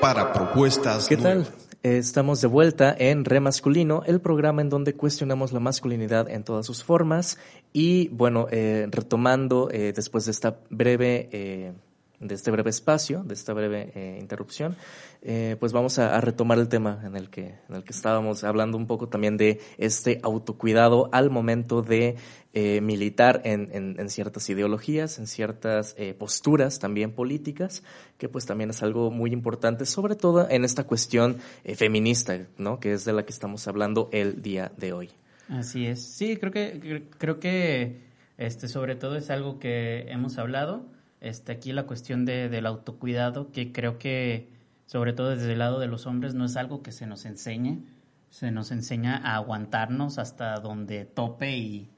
para 0.00 0.32
propuestas 0.32 1.06
¿Qué 1.06 1.16
tal? 1.16 1.46
Estamos 1.86 2.40
de 2.40 2.48
vuelta 2.48 2.96
en 2.98 3.24
Remasculino, 3.24 4.02
el 4.06 4.20
programa 4.20 4.60
en 4.60 4.68
donde 4.68 4.94
cuestionamos 4.94 5.52
la 5.52 5.60
masculinidad 5.60 6.28
en 6.28 6.42
todas 6.42 6.66
sus 6.66 6.82
formas. 6.82 7.38
Y 7.72 8.08
bueno, 8.08 8.48
eh, 8.50 8.88
retomando 8.90 9.68
eh, 9.70 9.92
después 9.94 10.24
de 10.24 10.32
esta 10.32 10.58
breve 10.68 11.28
eh, 11.30 11.72
de 12.20 12.34
este 12.34 12.50
breve 12.50 12.70
espacio, 12.70 13.22
de 13.24 13.34
esta 13.34 13.52
breve 13.52 13.92
eh, 13.94 14.18
interrupción, 14.20 14.76
eh, 15.22 15.56
pues 15.58 15.72
vamos 15.72 15.98
a, 15.98 16.20
retomar 16.20 16.58
el 16.58 16.68
tema 16.68 17.00
en 17.04 17.16
el, 17.16 17.30
que, 17.30 17.56
en 17.68 17.76
el 17.76 17.84
que 17.84 17.92
estábamos 17.92 18.44
hablando 18.44 18.76
un 18.76 18.86
poco 18.86 19.08
también 19.08 19.36
de 19.36 19.60
este 19.78 20.20
autocuidado 20.22 21.08
al 21.12 21.30
momento 21.30 21.82
de 21.82 22.16
eh, 22.52 22.80
militar 22.80 23.42
en, 23.44 23.70
en, 23.72 24.08
ciertas 24.08 24.48
ideologías, 24.48 25.18
en 25.18 25.26
ciertas 25.26 25.94
posturas 26.18 26.78
también 26.78 27.12
políticas, 27.12 27.82
que 28.18 28.28
pues 28.28 28.46
también 28.46 28.70
es 28.70 28.82
algo 28.82 29.10
muy 29.10 29.32
importante, 29.32 29.84
sobre 29.84 30.14
todo 30.14 30.48
en 30.48 30.64
esta 30.64 30.84
cuestión 30.84 31.36
feminista, 31.74 32.38
¿no? 32.56 32.80
que 32.80 32.92
es 32.92 33.04
de 33.04 33.12
la 33.12 33.24
que 33.24 33.32
estamos 33.32 33.68
hablando 33.68 34.08
el 34.12 34.40
día 34.40 34.72
de 34.76 34.92
hoy. 34.92 35.10
Así 35.48 35.86
es. 35.86 36.02
Sí, 36.02 36.36
creo 36.36 36.50
que, 36.52 37.04
creo 37.18 37.38
que 37.38 38.00
este, 38.38 38.68
sobre 38.68 38.96
todo 38.96 39.16
es 39.16 39.30
algo 39.30 39.58
que 39.58 40.10
hemos 40.10 40.38
hablado 40.38 40.84
este, 41.20 41.52
aquí 41.52 41.72
la 41.72 41.86
cuestión 41.86 42.24
de, 42.24 42.48
del 42.48 42.66
autocuidado, 42.66 43.50
que 43.52 43.72
creo 43.72 43.98
que, 43.98 44.48
sobre 44.86 45.12
todo 45.12 45.30
desde 45.30 45.52
el 45.52 45.58
lado 45.58 45.80
de 45.80 45.86
los 45.86 46.06
hombres, 46.06 46.34
no 46.34 46.44
es 46.44 46.56
algo 46.56 46.82
que 46.82 46.92
se 46.92 47.06
nos 47.06 47.24
enseñe. 47.24 47.84
Se 48.30 48.50
nos 48.50 48.70
enseña 48.70 49.16
a 49.16 49.36
aguantarnos 49.36 50.18
hasta 50.18 50.58
donde 50.60 51.04
tope 51.04 51.56
y 51.56 51.88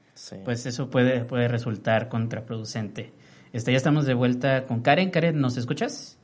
pues 0.45 0.65
eso 0.65 0.89
puede, 0.89 1.25
puede 1.25 1.47
resultar 1.47 2.07
contraproducente. 2.09 3.11
Este, 3.51 3.71
ya 3.71 3.77
estamos 3.77 4.05
de 4.05 4.13
vuelta 4.13 4.65
con 4.65 4.81
Karen. 4.81 5.11
Karen, 5.11 5.39
¿nos 5.39 5.57
escuchas? 5.57 6.17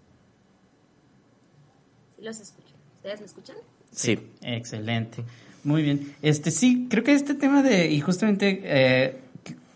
Sí, 2.15 2.23
los 2.23 2.39
escucho. 2.39 2.73
¿Ustedes 2.97 3.19
me 3.19 3.25
escuchan? 3.25 3.55
Sí. 3.91 4.19
Excelente. 4.41 5.23
Muy 5.63 5.81
bien. 5.81 6.15
Este, 6.21 6.51
sí, 6.51 6.88
creo 6.89 7.03
que 7.03 7.13
este 7.13 7.34
tema 7.34 7.63
de, 7.63 7.91
y 7.91 7.99
justamente 7.99 8.62
eh, 8.63 9.19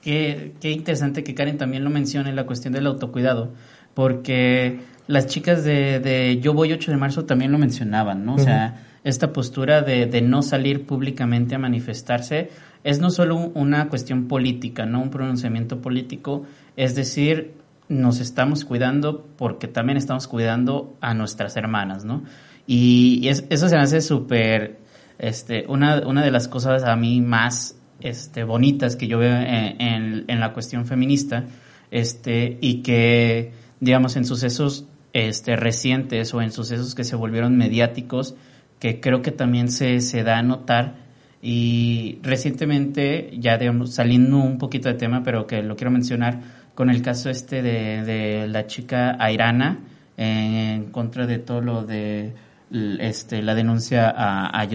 Qué, 0.09 0.53
qué 0.59 0.71
interesante 0.71 1.23
que 1.23 1.35
Karen 1.35 1.59
también 1.59 1.83
lo 1.83 1.91
mencione, 1.91 2.33
la 2.33 2.47
cuestión 2.47 2.73
del 2.73 2.87
autocuidado, 2.87 3.53
porque 3.93 4.79
las 5.05 5.27
chicas 5.27 5.63
de, 5.63 5.99
de 5.99 6.39
Yo 6.39 6.55
Voy 6.55 6.73
8 6.73 6.89
de 6.89 6.97
marzo 6.97 7.25
también 7.25 7.51
lo 7.51 7.59
mencionaban, 7.59 8.25
¿no? 8.25 8.33
O 8.33 8.39
sea, 8.39 8.87
esta 9.03 9.31
postura 9.31 9.83
de, 9.83 10.07
de, 10.07 10.23
no 10.23 10.41
salir 10.41 10.87
públicamente 10.87 11.53
a 11.53 11.59
manifestarse 11.59 12.49
es 12.83 12.99
no 12.99 13.11
solo 13.11 13.35
una 13.35 13.87
cuestión 13.87 14.27
política, 14.27 14.87
¿no? 14.87 14.99
Un 14.99 15.11
pronunciamiento 15.11 15.79
político, 15.79 16.43
es 16.75 16.95
decir, 16.95 17.53
nos 17.87 18.19
estamos 18.19 18.65
cuidando 18.65 19.27
porque 19.37 19.67
también 19.67 19.97
estamos 19.97 20.27
cuidando 20.27 20.97
a 21.01 21.13
nuestras 21.13 21.55
hermanas, 21.55 22.03
¿no? 22.03 22.23
Y, 22.65 23.27
eso 23.27 23.69
se 23.69 23.75
me 23.75 23.83
hace 23.83 24.01
súper, 24.01 24.79
este, 25.19 25.67
una, 25.67 26.07
una 26.07 26.23
de 26.23 26.31
las 26.31 26.47
cosas 26.47 26.83
a 26.83 26.95
mí 26.95 27.21
más 27.21 27.78
este, 28.01 28.43
bonitas 28.43 28.95
que 28.95 29.07
yo 29.07 29.17
veo 29.17 29.35
en, 29.35 30.25
la 30.39 30.53
cuestión 30.53 30.85
feminista 30.85 31.45
este, 31.91 32.57
y 32.61 32.81
que, 32.81 33.51
digamos, 33.79 34.15
en 34.15 34.25
sucesos 34.25 34.87
este, 35.13 35.55
recientes 35.55 36.33
o 36.33 36.41
en 36.41 36.51
sucesos 36.51 36.95
que 36.95 37.03
se 37.03 37.15
volvieron 37.15 37.57
mediáticos, 37.57 38.35
que 38.79 38.99
creo 38.99 39.21
que 39.21 39.31
también 39.31 39.69
se, 39.69 39.99
se 40.01 40.23
da 40.23 40.37
a 40.37 40.43
notar. 40.43 40.95
Y 41.41 42.19
recientemente, 42.21 43.31
ya 43.37 43.57
digamos, 43.57 43.93
saliendo 43.93 44.37
un 44.37 44.57
poquito 44.57 44.89
de 44.89 44.95
tema, 44.95 45.23
pero 45.23 45.47
que 45.47 45.61
lo 45.61 45.75
quiero 45.75 45.91
mencionar, 45.91 46.41
con 46.75 46.89
el 46.89 47.01
caso 47.01 47.29
este 47.29 47.61
de, 47.61 48.03
de 48.03 48.47
la 48.47 48.67
chica 48.67 49.17
Airana, 49.19 49.79
en 50.17 50.91
contra 50.91 51.25
de 51.27 51.39
todo 51.39 51.61
lo 51.61 51.83
de 51.85 52.33
este, 52.71 53.41
la 53.41 53.55
denuncia 53.55 54.09
a, 54.09 54.59
a 54.59 54.67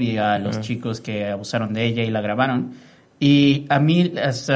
y 0.00 0.16
a 0.16 0.38
los 0.38 0.60
chicos 0.60 1.00
que 1.00 1.28
abusaron 1.28 1.72
de 1.72 1.86
ella 1.86 2.02
y 2.02 2.10
la 2.10 2.20
grabaron. 2.20 2.72
Y 3.18 3.66
a 3.68 3.80
mí, 3.80 4.12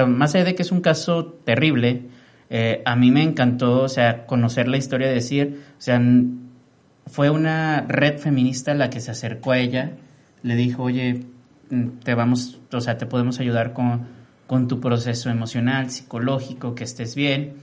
más 0.07 0.35
allá 0.35 0.45
de 0.45 0.55
que 0.55 0.63
es 0.63 0.73
un 0.73 0.81
caso 0.81 1.27
terrible, 1.45 2.09
eh, 2.51 2.83
a 2.85 2.97
mí 2.97 3.11
me 3.11 3.23
encantó, 3.23 3.83
o 3.83 3.89
sea, 3.89 4.27
conocer 4.27 4.69
la 4.69 4.77
historia, 4.77 5.09
de 5.09 5.15
decir, 5.15 5.63
o 5.77 5.81
sea, 5.81 6.01
fue 7.07 7.31
una 7.31 7.83
red 7.83 8.19
feminista 8.19 8.75
la 8.75 8.91
que 8.91 9.01
se 9.01 9.11
acercó 9.11 9.53
a 9.53 9.59
ella, 9.59 9.93
le 10.43 10.57
dijo, 10.57 10.85
oye, 10.85 11.25
te 12.03 12.15
vamos, 12.15 12.61
o 12.73 12.81
sea, 12.81 12.97
te 12.97 13.07
podemos 13.07 13.41
ayudar 13.41 13.73
con, 13.73 14.07
con 14.47 14.69
tu 14.69 14.81
proceso 14.81 15.31
emocional, 15.31 15.91
psicológico, 15.91 16.75
que 16.75 16.85
estés 16.85 17.15
bien. 17.15 17.55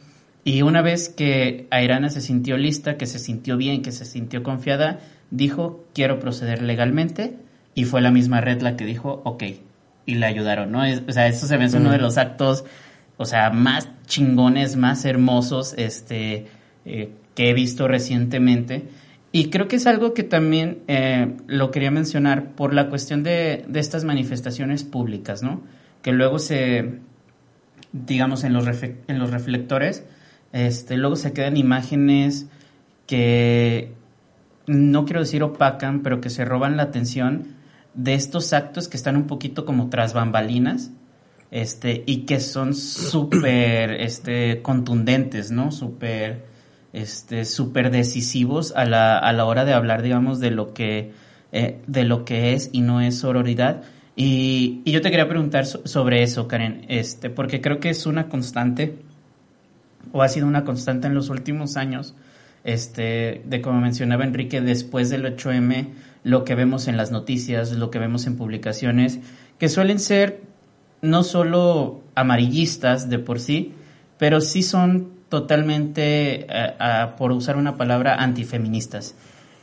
Y 0.44 0.64
una 0.64 0.82
vez 0.82 1.10
que 1.10 1.68
Airana 1.70 2.10
se 2.10 2.22
sintió 2.22 2.58
lista, 2.58 2.98
que 2.98 3.06
se 3.06 3.20
sintió 3.20 3.58
bien, 3.58 3.82
que 3.82 3.92
se 3.92 4.06
sintió 4.06 4.42
confiada, 4.42 5.00
dijo, 5.32 5.86
quiero 5.94 6.20
proceder 6.20 6.62
legalmente, 6.62 7.38
y 7.74 7.86
fue 7.86 8.02
la 8.02 8.12
misma 8.12 8.42
red 8.42 8.62
la 8.62 8.76
que 8.76 8.86
dijo, 8.86 9.22
ok, 9.24 9.44
y 10.06 10.16
le 10.16 10.26
ayudaron, 10.26 10.72
¿no? 10.72 10.82
o 10.82 11.12
sea, 11.12 11.28
eso 11.28 11.48
se 11.48 11.58
ve, 11.58 11.66
es 11.66 11.74
uno 11.74 11.92
de 11.92 11.98
los 11.98 12.18
actos, 12.18 12.66
o 13.18 13.26
sea, 13.26 13.50
más 13.50 13.88
chingones, 14.06 14.76
más 14.76 15.06
hermosos, 15.06 15.74
este, 15.78 16.48
eh, 16.86 17.12
que 17.36 17.50
he 17.50 17.54
visto 17.54 17.88
recientemente. 17.88 18.84
Y 19.32 19.50
creo 19.50 19.68
que 19.68 19.78
es 19.78 19.88
algo 19.88 20.14
que 20.14 20.24
también 20.24 20.80
eh, 20.88 21.38
lo 21.48 21.72
quería 21.72 21.92
mencionar 21.92 22.52
por 22.56 22.74
la 22.74 22.90
cuestión 22.90 23.24
de, 23.24 23.64
de, 23.68 23.80
estas 23.80 24.04
manifestaciones 24.04 24.84
públicas, 24.84 25.42
¿no? 25.42 25.62
Que 26.02 26.12
luego 26.12 26.40
se, 26.40 27.00
digamos, 27.94 28.44
en 28.44 28.54
los, 28.54 28.66
en 28.84 29.20
los 29.20 29.32
reflectores, 29.32 30.04
este, 30.52 30.98
luego 30.98 31.16
se 31.16 31.32
quedan 31.32 31.56
imágenes 31.56 32.48
que 33.08 33.94
no 34.72 35.06
quiero 35.06 35.20
decir 35.20 35.44
opacan, 35.44 36.02
pero 36.02 36.22
que 36.22 36.30
se 36.30 36.46
roban 36.46 36.78
la 36.78 36.84
atención 36.84 37.56
de 37.94 38.14
estos 38.14 38.54
actos 38.54 38.88
que 38.88 38.98
están 38.98 39.18
un 39.18 39.28
poquito 39.28 39.66
como 39.66 39.90
tras 39.90 40.14
bambalinas, 40.14 40.92
este, 41.52 42.04
y 42.06 42.26
que 42.26 42.40
son 42.40 42.74
súper, 42.74 43.92
este, 44.02 44.62
contundentes, 44.62 45.52
¿no? 45.52 45.72
Súper, 45.72 46.46
este, 46.94 47.44
súper 47.46 47.92
decisivos 47.92 48.74
a 48.76 48.86
la, 48.86 49.18
a 49.18 49.34
la 49.34 49.46
hora 49.46 49.66
de 49.66 49.74
hablar, 49.74 50.02
digamos, 50.02 50.40
de 50.40 50.52
lo 50.52 50.74
que, 50.74 51.12
eh, 51.52 51.82
de 51.88 52.04
lo 52.06 52.24
que 52.24 52.54
es 52.54 52.70
y 52.72 52.82
no 52.82 53.02
es 53.02 53.20
sororidad. 53.20 53.84
Y, 54.16 54.82
y 54.86 54.92
yo 54.92 55.02
te 55.02 55.10
quería 55.10 55.28
preguntar 55.28 55.66
sobre 55.66 56.24
eso, 56.24 56.48
Karen, 56.48 56.86
este, 56.88 57.30
porque 57.30 57.60
creo 57.60 57.80
que 57.80 57.90
es 57.90 58.06
una 58.06 58.30
constante, 58.30 59.00
o 60.14 60.22
ha 60.22 60.30
sido 60.30 60.48
una 60.48 60.64
constante 60.64 61.08
en 61.08 61.16
los 61.16 61.30
últimos 61.30 61.76
años, 61.76 62.16
este, 62.64 63.42
de 63.46 63.62
como 63.62 63.82
mencionaba 63.82 64.24
Enrique, 64.24 64.62
después 64.62 65.10
del 65.10 65.26
8M, 65.26 65.88
lo 66.24 66.44
que 66.44 66.56
vemos 66.56 66.88
en 66.88 66.98
las 66.98 67.12
noticias, 67.12 67.72
lo 67.72 67.90
que 67.90 68.00
vemos 68.00 68.28
en 68.28 68.38
publicaciones, 68.38 69.20
que 69.58 69.70
suelen 69.70 70.00
ser 70.00 70.42
no 71.02 71.24
solo 71.24 72.02
amarillistas 72.16 73.10
de 73.10 73.20
por 73.20 73.40
sí, 73.40 73.74
pero 74.18 74.42
sí 74.42 74.62
son 74.62 75.22
totalmente, 75.30 76.46
eh, 76.48 77.08
por 77.18 77.32
usar 77.32 77.58
una 77.58 77.78
palabra, 77.78 78.16
antifeministas. 78.16 79.16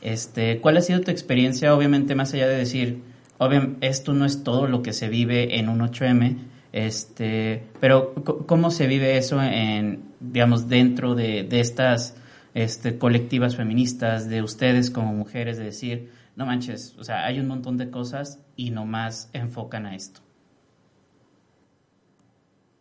Este, 0.03 0.61
¿Cuál 0.61 0.79
ha 0.79 0.81
sido 0.81 1.01
tu 1.01 1.11
experiencia, 1.11 1.75
obviamente, 1.75 2.15
más 2.15 2.33
allá 2.35 2.49
de 2.49 2.57
decir, 2.57 3.03
obviamente, 3.39 3.87
esto 3.87 4.15
no 4.15 4.25
es 4.25 4.43
todo 4.43 4.67
lo 4.67 4.83
que 4.83 4.93
se 4.93 5.09
vive 5.09 5.59
en 5.59 5.69
un 5.69 5.81
8M, 5.81 6.39
este, 6.73 7.63
pero 7.81 8.15
¿cómo 8.47 8.71
se 8.71 8.87
vive 8.87 9.17
eso 9.17 9.43
en, 9.43 10.03
digamos, 10.21 10.69
dentro 10.69 11.15
de, 11.15 11.45
de 11.45 11.61
estas 11.61 12.17
este, 12.59 12.99
colectivas 12.99 13.55
feministas, 13.55 14.29
de 14.29 14.43
ustedes 14.43 14.91
como 14.91 15.13
mujeres, 15.13 15.59
de 15.59 15.65
decir, 15.65 16.11
no 16.35 16.45
manches, 16.45 16.97
o 16.99 17.05
sea, 17.05 17.25
hay 17.25 17.39
un 17.39 17.47
montón 17.47 17.79
de 17.79 17.89
cosas 17.89 18.41
y 18.57 18.71
nomás 18.71 19.31
enfocan 19.33 19.87
a 19.87 19.95
esto? 19.95 20.21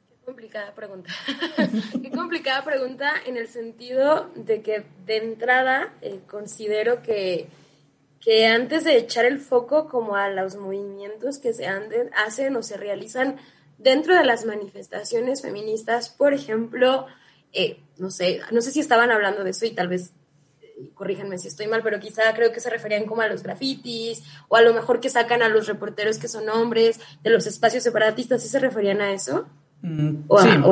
Qué 0.09 0.25
complicada 0.25 0.73
pregunta. 0.73 1.11
Qué 2.01 2.09
complicada 2.09 2.63
pregunta 2.63 3.13
en 3.27 3.37
el 3.37 3.47
sentido 3.47 4.31
de 4.35 4.63
que 4.63 4.83
de 5.05 5.17
entrada 5.17 5.93
eh, 6.01 6.21
considero 6.27 7.03
que, 7.03 7.47
que 8.19 8.47
antes 8.47 8.83
de 8.83 8.97
echar 8.97 9.25
el 9.25 9.37
foco 9.37 9.89
como 9.89 10.15
a 10.15 10.31
los 10.31 10.55
movimientos 10.55 11.37
que 11.37 11.53
se 11.53 11.67
hacen 11.67 12.55
o 12.55 12.63
se 12.63 12.77
realizan 12.77 13.37
dentro 13.77 14.15
de 14.15 14.25
las 14.25 14.43
manifestaciones 14.43 15.43
feministas, 15.43 16.09
por 16.09 16.33
ejemplo, 16.33 17.05
eh, 17.53 17.79
no 17.97 18.11
sé, 18.11 18.39
no 18.51 18.61
sé 18.61 18.71
si 18.71 18.79
estaban 18.79 19.11
hablando 19.11 19.43
de 19.43 19.51
eso 19.51 19.65
y 19.65 19.71
tal 19.71 19.87
vez 19.87 20.11
eh, 20.61 20.89
corríjanme 20.93 21.37
si 21.37 21.47
estoy 21.47 21.67
mal, 21.67 21.81
pero 21.83 21.99
quizá 21.99 22.33
creo 22.35 22.51
que 22.51 22.59
se 22.59 22.69
referían 22.69 23.05
como 23.05 23.21
a 23.21 23.27
los 23.27 23.43
grafitis 23.43 24.23
o 24.47 24.55
a 24.55 24.61
lo 24.61 24.73
mejor 24.73 24.99
que 24.99 25.09
sacan 25.09 25.41
a 25.41 25.49
los 25.49 25.67
reporteros 25.67 26.17
que 26.17 26.27
son 26.27 26.49
hombres 26.49 26.99
de 27.23 27.29
los 27.29 27.47
espacios 27.47 27.83
separatistas, 27.83 28.41
¿sí 28.41 28.49
se 28.49 28.59
referían 28.59 29.01
a 29.01 29.11
eso? 29.11 29.47
Mm, 29.81 30.23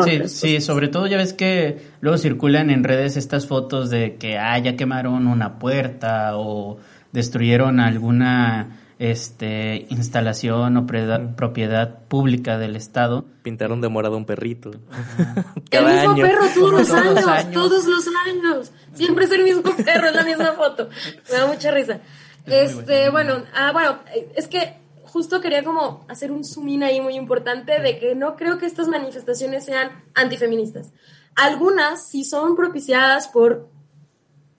sí, 0.04 0.10
sí, 0.24 0.28
sí, 0.28 0.62
sobre 0.62 0.88
todo 0.88 1.06
ya 1.06 1.18
ves 1.18 1.34
que 1.34 1.78
luego 2.02 2.18
circulan 2.18 2.72
en 2.72 2.84
redes 2.84 3.18
estas 3.18 3.46
fotos 3.46 3.92
de 3.92 4.16
que 4.16 4.40
ah, 4.40 4.58
ya 4.58 4.76
quemaron 4.76 5.28
una 5.28 5.60
puerta 5.60 6.38
o 6.38 6.80
destruyeron 7.12 7.80
alguna 7.80 8.80
este, 8.98 9.88
instalación 9.90 10.78
o 10.78 10.86
propiedad 10.86 12.06
pública 12.08 12.58
del 12.58 12.76
Estado. 12.76 13.26
Pintaron 13.44 13.82
de 13.82 13.90
morado 13.90 14.18
un 14.18 14.26
perrito. 14.26 14.72
el 15.72 15.86
mismo 15.86 16.16
perro 16.16 16.42
todos, 16.54 16.72
los, 16.72 16.92
años, 16.92 17.52
todos 17.52 17.86
los 17.86 18.06
años. 18.28 18.72
Siempre 18.94 19.26
es 19.26 19.32
el 19.32 19.44
mismo 19.44 19.64
perro, 19.64 20.08
es 20.08 20.16
la 20.16 20.24
misma 20.24 20.54
foto. 20.54 20.90
Me 21.32 21.38
da 21.38 21.48
mucha 21.48 21.72
risa. 21.72 22.00
este, 22.46 23.10
bueno, 23.10 23.44
ah, 23.54 23.72
bueno, 23.72 24.00
es 24.36 24.48
que 24.48 24.78
justo 25.04 25.42
quería 25.42 25.64
como 25.64 26.06
hacer 26.08 26.32
un 26.32 26.44
zoom 26.44 26.70
in 26.70 26.84
ahí 26.84 27.00
muy 27.00 27.16
importante 27.16 27.80
de 27.80 28.00
que 28.00 28.16
no 28.16 28.36
creo 28.36 28.58
que 28.58 28.66
estas 28.66 28.88
manifestaciones 28.88 29.66
sean 29.66 30.04
antifeministas. 30.14 30.92
Algunas 31.36 32.08
sí 32.08 32.24
son 32.24 32.56
propiciadas 32.56 33.28
por, 33.28 33.70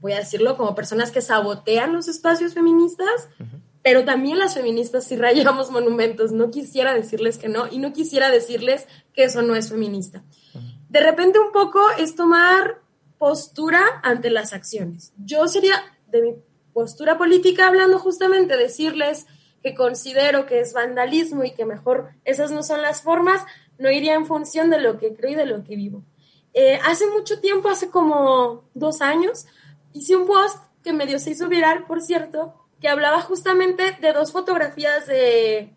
voy 0.01 0.13
a 0.13 0.19
decirlo, 0.19 0.57
como 0.57 0.75
personas 0.75 1.11
que 1.11 1.21
sabotean 1.21 1.93
los 1.93 2.09
espacios 2.09 2.55
feministas 2.55 3.29
pero 3.87 4.05
también 4.05 4.41
las 4.41 4.55
feministas 4.55 5.05
si 5.05 5.15
rayamos 5.15 5.71
monumentos. 5.71 6.33
No 6.33 6.51
quisiera 6.51 6.93
decirles 6.93 7.39
que 7.39 7.49
no 7.49 7.69
y 7.71 7.79
no 7.79 7.93
quisiera 7.93 8.33
decirles 8.33 8.89
que 9.13 9.23
eso 9.23 9.43
no 9.43 9.55
es 9.55 9.69
feminista. 9.69 10.25
De 10.89 10.99
repente 10.99 11.39
un 11.39 11.53
poco 11.53 11.79
es 11.97 12.17
tomar 12.17 12.81
postura 13.17 13.81
ante 14.03 14.29
las 14.31 14.53
acciones. 14.53 15.13
Yo 15.19 15.47
sería, 15.47 15.77
de 16.09 16.21
mi 16.21 16.35
postura 16.73 17.17
política 17.17 17.69
hablando 17.69 18.01
justamente, 18.01 18.57
decirles 18.57 19.29
que 19.63 19.77
considero 19.77 20.47
que 20.47 20.59
es 20.59 20.73
vandalismo 20.73 21.45
y 21.45 21.53
que 21.53 21.65
mejor 21.65 22.09
esas 22.25 22.51
no 22.51 22.65
son 22.65 22.83
las 22.83 23.03
formas, 23.03 23.45
no 23.79 23.89
iría 23.89 24.15
en 24.15 24.27
función 24.27 24.69
de 24.69 24.81
lo 24.81 24.99
que 24.99 25.15
creo 25.15 25.31
y 25.31 25.37
de 25.37 25.47
lo 25.47 25.63
que 25.63 25.77
vivo. 25.77 26.03
Eh, 26.55 26.81
hace 26.85 27.07
mucho 27.07 27.39
tiempo, 27.39 27.69
hace 27.69 27.89
como 27.89 28.65
dos 28.75 29.01
años, 29.01 29.47
hice 29.93 30.17
un 30.17 30.27
post 30.27 30.59
que 30.83 30.93
medio 30.93 31.21
se 31.21 31.31
hizo 31.31 31.47
viral, 31.47 31.87
por 31.87 32.03
cierto, 32.03 32.66
que 32.81 32.89
hablaba 32.89 33.21
justamente 33.21 33.97
de 34.01 34.13
dos 34.13 34.33
fotografías 34.33 35.07
de... 35.07 35.75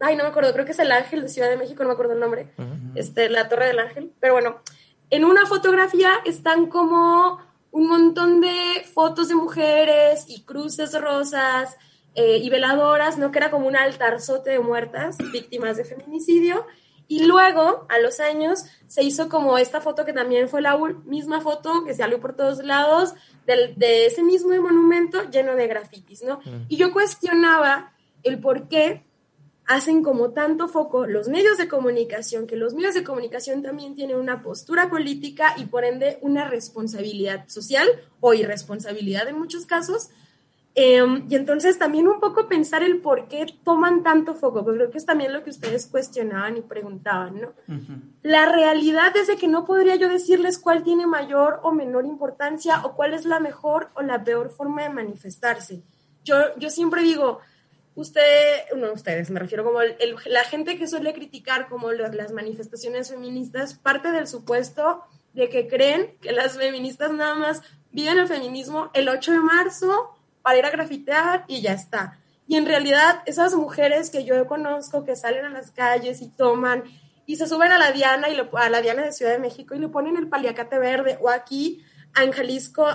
Ay, 0.00 0.16
no 0.16 0.24
me 0.24 0.30
acuerdo, 0.30 0.52
creo 0.52 0.66
que 0.66 0.72
es 0.72 0.78
el 0.78 0.92
Ángel 0.92 1.22
de 1.22 1.28
Ciudad 1.28 1.48
de 1.48 1.56
México, 1.56 1.82
no 1.82 1.88
me 1.88 1.94
acuerdo 1.94 2.12
el 2.12 2.20
nombre, 2.20 2.52
este, 2.94 3.30
la 3.30 3.48
Torre 3.48 3.68
del 3.68 3.78
Ángel, 3.78 4.12
pero 4.20 4.34
bueno, 4.34 4.60
en 5.08 5.24
una 5.24 5.46
fotografía 5.46 6.10
están 6.26 6.66
como 6.66 7.40
un 7.70 7.88
montón 7.88 8.40
de 8.40 8.84
fotos 8.92 9.28
de 9.28 9.34
mujeres 9.34 10.26
y 10.28 10.42
cruces 10.42 10.98
rosas 11.00 11.76
eh, 12.14 12.38
y 12.38 12.48
veladoras, 12.50 13.18
¿no? 13.18 13.30
Que 13.30 13.38
era 13.38 13.50
como 13.50 13.66
un 13.66 13.76
altarzote 13.76 14.50
de 14.50 14.58
muertas, 14.58 15.18
víctimas 15.32 15.76
de 15.76 15.84
feminicidio. 15.84 16.66
Y 17.08 17.24
luego, 17.24 17.86
a 17.88 17.98
los 17.98 18.20
años, 18.20 18.64
se 18.88 19.02
hizo 19.02 19.28
como 19.28 19.58
esta 19.58 19.80
foto 19.80 20.04
que 20.04 20.12
también 20.12 20.48
fue 20.48 20.60
la 20.60 20.76
misma 21.04 21.40
foto 21.40 21.84
que 21.84 21.94
salió 21.94 22.20
por 22.20 22.34
todos 22.34 22.64
lados 22.64 23.14
de, 23.46 24.06
ese 24.06 24.22
mismo 24.22 24.50
monumento 24.60 25.22
lleno 25.30 25.54
de 25.54 25.68
grafitis, 25.68 26.22
¿no? 26.22 26.40
Mm. 26.44 26.66
Y 26.68 26.76
yo 26.76 26.92
cuestionaba 26.92 27.92
el 28.24 28.40
por 28.40 28.68
qué 28.68 29.04
hacen 29.66 30.02
como 30.02 30.30
tanto 30.30 30.68
foco 30.68 31.06
los 31.06 31.28
medios 31.28 31.58
de 31.58 31.68
comunicación, 31.68 32.46
que 32.46 32.56
los 32.56 32.74
medios 32.74 32.94
de 32.94 33.04
comunicación 33.04 33.62
también 33.62 33.94
tienen 33.94 34.16
una 34.16 34.42
postura 34.42 34.88
política 34.88 35.54
y 35.56 35.64
por 35.66 35.84
ende 35.84 36.18
una 36.22 36.48
responsabilidad 36.48 37.48
social 37.48 37.88
o 38.20 38.32
irresponsabilidad 38.32 39.28
en 39.28 39.38
muchos 39.38 39.66
casos, 39.66 40.08
Em, 40.78 41.26
y 41.30 41.36
entonces 41.36 41.78
también 41.78 42.06
un 42.06 42.20
poco 42.20 42.48
pensar 42.48 42.82
el 42.82 43.00
por 43.00 43.28
qué 43.28 43.46
toman 43.64 44.02
tanto 44.02 44.34
foco, 44.34 44.62
porque 44.62 44.76
creo 44.76 44.90
que 44.90 44.98
es 44.98 45.06
también 45.06 45.32
lo 45.32 45.42
que 45.42 45.48
ustedes 45.48 45.86
cuestionaban 45.86 46.58
y 46.58 46.60
preguntaban, 46.60 47.40
¿no? 47.40 47.54
La 48.22 48.52
realidad 48.52 49.16
es 49.16 49.26
de 49.26 49.38
que 49.38 49.48
no 49.48 49.64
podría 49.64 49.96
yo 49.96 50.10
decirles 50.10 50.58
cuál 50.58 50.84
tiene 50.84 51.06
mayor 51.06 51.60
o 51.62 51.72
menor 51.72 52.04
importancia 52.04 52.84
o 52.84 52.94
cuál 52.94 53.14
es 53.14 53.24
la 53.24 53.40
mejor 53.40 53.88
o 53.94 54.02
la 54.02 54.22
peor 54.22 54.50
forma 54.50 54.82
de 54.82 54.90
manifestarse. 54.90 55.82
Yo, 56.24 56.36
yo 56.58 56.68
siempre 56.68 57.00
digo, 57.00 57.40
usted, 57.94 58.22
no 58.76 58.92
ustedes, 58.92 59.30
me 59.30 59.40
refiero 59.40 59.64
como 59.64 59.78
la 59.80 60.44
gente 60.44 60.76
que 60.76 60.88
suele 60.88 61.14
criticar 61.14 61.70
como 61.70 61.90
las 61.92 62.32
manifestaciones 62.32 63.08
feministas, 63.08 63.72
parte 63.72 64.12
del 64.12 64.26
supuesto 64.26 65.04
de 65.32 65.48
que 65.48 65.68
creen 65.68 66.18
que 66.20 66.32
las 66.32 66.58
feministas 66.58 67.12
nada 67.12 67.34
más 67.34 67.62
viven 67.92 68.18
el 68.18 68.28
feminismo 68.28 68.90
el 68.92 69.08
8 69.08 69.32
de 69.32 69.40
marzo 69.40 70.15
para 70.46 70.58
ir 70.60 70.64
a 70.64 70.70
grafitear 70.70 71.44
y 71.48 71.60
ya 71.60 71.72
está. 71.72 72.20
Y 72.46 72.54
en 72.54 72.66
realidad 72.66 73.20
esas 73.26 73.56
mujeres 73.56 74.10
que 74.10 74.22
yo 74.22 74.46
conozco 74.46 75.04
que 75.04 75.16
salen 75.16 75.44
a 75.44 75.48
las 75.48 75.72
calles 75.72 76.22
y 76.22 76.28
toman 76.28 76.84
y 77.26 77.34
se 77.34 77.48
suben 77.48 77.72
a 77.72 77.78
la 77.78 77.90
Diana 77.90 78.28
y 78.28 78.36
a 78.36 78.70
la 78.70 78.80
Diana 78.80 79.02
de 79.02 79.10
Ciudad 79.10 79.32
de 79.32 79.40
México 79.40 79.74
y 79.74 79.80
le 79.80 79.88
ponen 79.88 80.16
el 80.16 80.28
paliacate 80.28 80.78
verde 80.78 81.18
o 81.20 81.30
aquí 81.30 81.82
en 82.14 82.30
Jalisco 82.30 82.86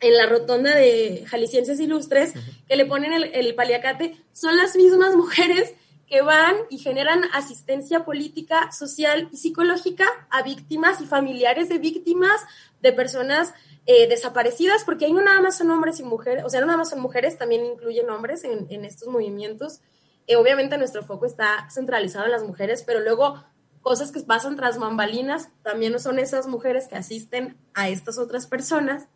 en 0.00 0.16
la 0.16 0.24
rotonda 0.24 0.74
de 0.74 1.26
Jaliscienses 1.28 1.78
Ilustres 1.78 2.32
que 2.66 2.76
le 2.76 2.86
ponen 2.86 3.12
el, 3.12 3.24
el 3.24 3.54
paliacate 3.54 4.16
son 4.32 4.56
las 4.56 4.74
mismas 4.74 5.14
mujeres 5.14 5.74
que 6.08 6.22
van 6.22 6.54
y 6.70 6.78
generan 6.78 7.24
asistencia 7.34 8.06
política, 8.06 8.72
social 8.72 9.28
y 9.32 9.36
psicológica 9.36 10.06
a 10.30 10.42
víctimas 10.42 11.02
y 11.02 11.06
familiares 11.06 11.68
de 11.68 11.76
víctimas, 11.76 12.40
de 12.80 12.94
personas 12.94 13.52
eh, 13.86 14.06
desaparecidas, 14.08 14.84
porque 14.84 15.06
ahí 15.06 15.12
no 15.12 15.22
nada 15.22 15.40
más 15.40 15.58
son 15.58 15.70
hombres 15.70 15.98
y 15.98 16.04
mujeres, 16.04 16.44
o 16.44 16.48
sea, 16.48 16.60
no 16.60 16.66
nada 16.66 16.78
más 16.78 16.90
son 16.90 17.00
mujeres, 17.00 17.36
también 17.36 17.64
incluyen 17.64 18.08
hombres 18.10 18.44
en, 18.44 18.84
estos 18.84 19.08
movimientos. 19.08 19.80
Eh, 20.28 20.36
obviamente 20.36 20.78
nuestro 20.78 21.02
foco 21.02 21.26
está 21.26 21.68
centralizado 21.68 22.26
en 22.26 22.30
las 22.30 22.44
mujeres, 22.44 22.84
pero 22.84 23.00
luego 23.00 23.42
cosas 23.80 24.12
que 24.12 24.20
pasan 24.20 24.54
tras 24.54 24.78
bambalinas 24.78 25.48
también 25.62 25.98
son 25.98 26.20
esas 26.20 26.46
mujeres 26.46 26.86
que 26.86 26.94
asisten 26.94 27.56
a 27.74 27.88
estas 27.88 28.18
otras 28.18 28.46
personas. 28.46 29.08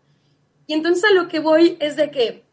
Y 0.66 0.74
entonces 0.74 1.04
a 1.04 1.14
lo 1.14 1.28
que 1.28 1.38
voy 1.38 1.76
es 1.78 1.94
de 1.94 2.10
que 2.10 2.44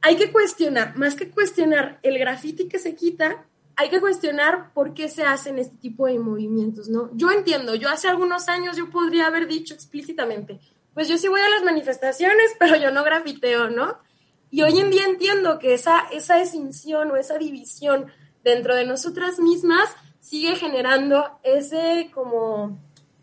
hay 0.00 0.16
que 0.16 0.32
cuestionar, 0.32 0.96
más 0.96 1.14
que 1.14 1.30
cuestionar 1.30 2.00
el 2.02 2.18
grafiti 2.18 2.68
que 2.68 2.80
se 2.80 2.94
quita, 2.96 3.46
hay 3.76 3.90
que 3.90 4.00
cuestionar 4.00 4.72
por 4.72 4.92
qué 4.92 5.08
se 5.08 5.22
hacen 5.22 5.58
este 5.58 5.76
tipo 5.76 6.06
de 6.06 6.18
movimientos, 6.18 6.88
¿no? 6.88 7.10
Yo 7.14 7.30
entiendo, 7.30 7.76
yo 7.76 7.88
hace 7.88 8.08
algunos 8.08 8.48
años 8.48 8.76
yo 8.76 8.90
podría 8.90 9.28
haber 9.28 9.46
dicho 9.46 9.72
explícitamente, 9.72 10.58
pues 10.98 11.06
yo 11.06 11.16
sí 11.16 11.28
voy 11.28 11.40
a 11.40 11.48
las 11.48 11.62
manifestaciones, 11.62 12.56
pero 12.58 12.74
yo 12.74 12.90
no 12.90 13.04
grafiteo, 13.04 13.70
¿no? 13.70 13.98
Y 14.50 14.62
hoy 14.62 14.80
en 14.80 14.90
día 14.90 15.04
entiendo 15.04 15.60
que 15.60 15.72
esa, 15.72 16.00
esa 16.10 16.40
extinción 16.40 17.12
o 17.12 17.16
esa 17.16 17.38
división 17.38 18.10
dentro 18.42 18.74
de 18.74 18.84
nosotras 18.84 19.38
mismas 19.38 19.88
sigue 20.18 20.56
generando 20.56 21.38
ese 21.44 22.10
como 22.12 22.80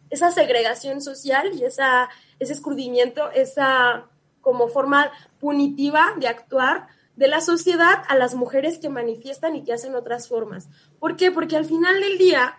esa 0.09 0.31
segregación 0.31 1.01
social 1.01 1.51
y 1.53 1.65
esa, 1.65 2.07
ese 2.39 2.53
escurrimiento, 2.53 3.29
esa 3.31 4.05
como 4.39 4.69
forma 4.69 5.11
punitiva 5.41 6.13
de 6.15 6.29
actuar 6.29 6.87
de 7.17 7.27
la 7.27 7.41
sociedad 7.41 8.03
a 8.07 8.15
las 8.15 8.35
mujeres 8.35 8.77
que 8.77 8.87
manifiestan 8.87 9.53
y 9.53 9.65
que 9.65 9.73
hacen 9.73 9.95
otras 9.95 10.29
formas. 10.29 10.69
¿Por 10.97 11.17
qué? 11.17 11.29
Porque 11.29 11.57
al 11.57 11.65
final 11.65 11.99
del 11.99 12.17
día 12.17 12.55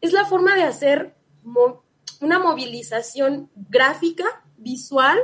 es 0.00 0.12
la 0.12 0.26
forma 0.26 0.54
de 0.54 0.62
hacer 0.62 1.16
una 2.20 2.38
movilización 2.38 3.50
gráfica 3.56 4.44
visual 4.60 5.18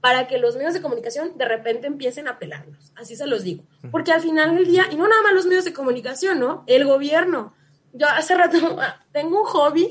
para 0.00 0.26
que 0.26 0.38
los 0.38 0.56
medios 0.56 0.74
de 0.74 0.82
comunicación 0.82 1.38
de 1.38 1.46
repente 1.46 1.86
empiecen 1.86 2.28
a 2.28 2.38
pelarnos. 2.38 2.92
Así 2.94 3.16
se 3.16 3.26
los 3.26 3.42
digo. 3.42 3.64
Porque 3.90 4.12
al 4.12 4.20
final 4.20 4.54
del 4.54 4.66
día, 4.66 4.86
y 4.90 4.96
no 4.96 5.08
nada 5.08 5.22
más 5.22 5.32
los 5.32 5.46
medios 5.46 5.64
de 5.64 5.72
comunicación, 5.72 6.38
¿no? 6.38 6.62
El 6.66 6.84
gobierno. 6.84 7.54
Yo 7.94 8.06
hace 8.08 8.34
rato 8.34 8.58
tengo 9.12 9.40
un 9.40 9.46
hobby 9.46 9.88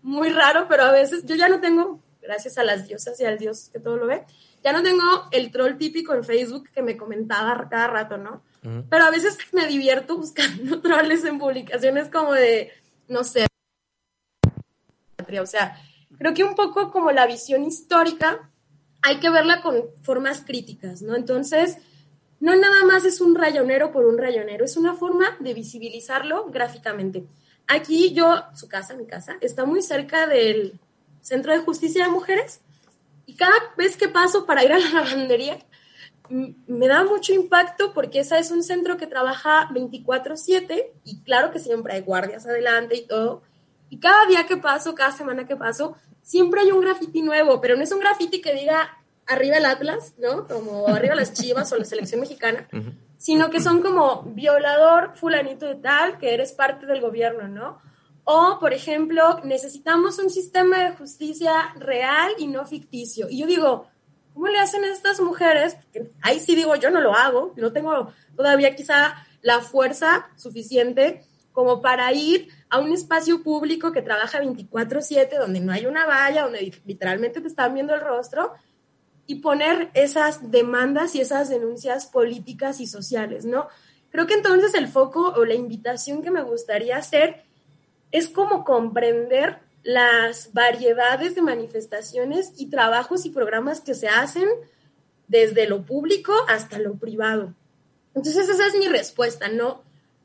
muy 0.00 0.30
raro, 0.30 0.66
pero 0.68 0.84
a 0.84 0.92
veces 0.92 1.26
yo 1.26 1.34
ya 1.34 1.50
no 1.50 1.60
tengo, 1.60 2.00
gracias 2.22 2.56
a 2.56 2.64
las 2.64 2.88
diosas 2.88 3.20
y 3.20 3.26
al 3.26 3.36
dios 3.36 3.68
que 3.70 3.78
todo 3.78 3.98
lo 3.98 4.06
ve, 4.06 4.24
ya 4.64 4.72
no 4.72 4.82
tengo 4.82 5.02
el 5.32 5.50
troll 5.50 5.76
típico 5.76 6.14
en 6.14 6.24
Facebook 6.24 6.70
que 6.72 6.82
me 6.82 6.96
comentaba 6.96 7.68
cada 7.68 7.88
rato, 7.88 8.16
¿no? 8.16 8.42
Pero 8.88 9.04
a 9.04 9.10
veces 9.10 9.36
me 9.52 9.66
divierto 9.66 10.16
buscando 10.16 10.80
trolls 10.82 11.24
en 11.24 11.38
publicaciones 11.38 12.08
como 12.08 12.32
de, 12.32 12.72
no 13.08 13.22
sé, 13.24 13.46
o 15.40 15.46
sea, 15.46 15.76
creo 16.18 16.34
que 16.34 16.44
un 16.44 16.54
poco 16.54 16.90
como 16.90 17.10
la 17.10 17.26
visión 17.26 17.64
histórica 17.64 18.50
hay 19.02 19.18
que 19.18 19.30
verla 19.30 19.60
con 19.62 19.82
formas 20.02 20.42
críticas, 20.42 21.02
¿no? 21.02 21.16
Entonces, 21.16 21.78
no 22.40 22.56
nada 22.56 22.84
más 22.84 23.04
es 23.04 23.20
un 23.20 23.34
rayonero 23.34 23.92
por 23.92 24.04
un 24.04 24.18
rayonero, 24.18 24.64
es 24.64 24.76
una 24.76 24.94
forma 24.94 25.36
de 25.40 25.54
visibilizarlo 25.54 26.50
gráficamente. 26.50 27.24
Aquí 27.66 28.12
yo, 28.12 28.42
su 28.54 28.68
casa, 28.68 28.94
mi 28.94 29.06
casa, 29.06 29.36
está 29.40 29.64
muy 29.64 29.82
cerca 29.82 30.26
del 30.26 30.78
Centro 31.20 31.52
de 31.52 31.60
Justicia 31.60 32.04
de 32.04 32.10
Mujeres 32.10 32.60
y 33.26 33.36
cada 33.36 33.54
vez 33.76 33.96
que 33.96 34.08
paso 34.08 34.44
para 34.44 34.64
ir 34.64 34.72
a 34.72 34.78
la 34.78 34.90
lavandería, 34.90 35.58
me 36.28 36.88
da 36.88 37.04
mucho 37.04 37.32
impacto 37.32 37.92
porque 37.92 38.20
ese 38.20 38.38
es 38.38 38.50
un 38.50 38.62
centro 38.62 38.96
que 38.96 39.06
trabaja 39.06 39.68
24/7 39.72 40.92
y 41.04 41.22
claro 41.22 41.50
que 41.50 41.58
siempre 41.58 41.94
hay 41.94 42.00
guardias 42.00 42.46
adelante 42.46 42.96
y 42.96 43.06
todo, 43.06 43.42
y 43.92 43.98
cada 43.98 44.24
día 44.24 44.46
que 44.46 44.56
paso, 44.56 44.94
cada 44.94 45.12
semana 45.12 45.46
que 45.46 45.54
paso, 45.54 45.98
siempre 46.22 46.62
hay 46.62 46.72
un 46.72 46.80
graffiti 46.80 47.20
nuevo, 47.20 47.60
pero 47.60 47.76
no 47.76 47.82
es 47.82 47.92
un 47.92 48.00
graffiti 48.00 48.40
que 48.40 48.54
diga 48.54 48.96
arriba 49.26 49.58
el 49.58 49.66
Atlas, 49.66 50.14
¿no? 50.16 50.48
Como 50.48 50.88
arriba 50.88 51.14
las 51.14 51.34
Chivas 51.34 51.70
o 51.72 51.76
la 51.76 51.84
selección 51.84 52.22
mexicana, 52.22 52.66
sino 53.18 53.50
que 53.50 53.60
son 53.60 53.82
como 53.82 54.22
violador 54.22 55.14
fulanito 55.14 55.66
de 55.66 55.74
tal, 55.74 56.16
que 56.16 56.32
eres 56.32 56.52
parte 56.52 56.86
del 56.86 57.02
gobierno, 57.02 57.48
¿no? 57.48 57.82
O, 58.24 58.56
por 58.58 58.72
ejemplo, 58.72 59.40
necesitamos 59.44 60.18
un 60.18 60.30
sistema 60.30 60.84
de 60.84 60.96
justicia 60.96 61.74
real 61.76 62.32
y 62.38 62.46
no 62.46 62.64
ficticio. 62.64 63.28
Y 63.28 63.40
yo 63.40 63.46
digo, 63.46 63.88
¿cómo 64.32 64.48
le 64.48 64.58
hacen 64.58 64.84
a 64.84 64.90
estas 64.90 65.20
mujeres? 65.20 65.76
ahí 66.22 66.40
sí 66.40 66.54
digo, 66.54 66.76
yo 66.76 66.90
no 66.90 67.02
lo 67.02 67.12
hago, 67.12 67.52
no 67.58 67.74
tengo 67.74 68.10
todavía 68.34 68.74
quizá 68.74 69.26
la 69.42 69.60
fuerza 69.60 70.30
suficiente 70.36 71.26
como 71.52 71.82
para 71.82 72.12
ir 72.12 72.48
a 72.70 72.78
un 72.78 72.92
espacio 72.92 73.42
público 73.42 73.92
que 73.92 74.02
trabaja 74.02 74.40
24/7, 74.40 75.36
donde 75.38 75.60
no 75.60 75.72
hay 75.72 75.86
una 75.86 76.06
valla, 76.06 76.44
donde 76.44 76.74
literalmente 76.84 77.40
te 77.40 77.48
están 77.48 77.74
viendo 77.74 77.94
el 77.94 78.00
rostro, 78.00 78.52
y 79.26 79.36
poner 79.36 79.90
esas 79.94 80.50
demandas 80.50 81.14
y 81.14 81.20
esas 81.20 81.48
denuncias 81.48 82.06
políticas 82.06 82.80
y 82.80 82.86
sociales, 82.86 83.44
¿no? 83.44 83.68
Creo 84.10 84.26
que 84.26 84.34
entonces 84.34 84.74
el 84.74 84.88
foco 84.88 85.32
o 85.36 85.44
la 85.44 85.54
invitación 85.54 86.22
que 86.22 86.30
me 86.30 86.42
gustaría 86.42 86.96
hacer 86.96 87.44
es 88.10 88.28
como 88.28 88.64
comprender 88.64 89.60
las 89.82 90.52
variedades 90.52 91.34
de 91.34 91.42
manifestaciones 91.42 92.52
y 92.56 92.66
trabajos 92.66 93.24
y 93.24 93.30
programas 93.30 93.80
que 93.80 93.94
se 93.94 94.08
hacen 94.08 94.48
desde 95.28 95.66
lo 95.66 95.82
público 95.82 96.34
hasta 96.48 96.78
lo 96.78 96.94
privado. 96.94 97.54
Entonces 98.14 98.48
esa 98.48 98.66
es 98.66 98.76
mi 98.76 98.86
respuesta, 98.86 99.48
¿no? 99.48 99.82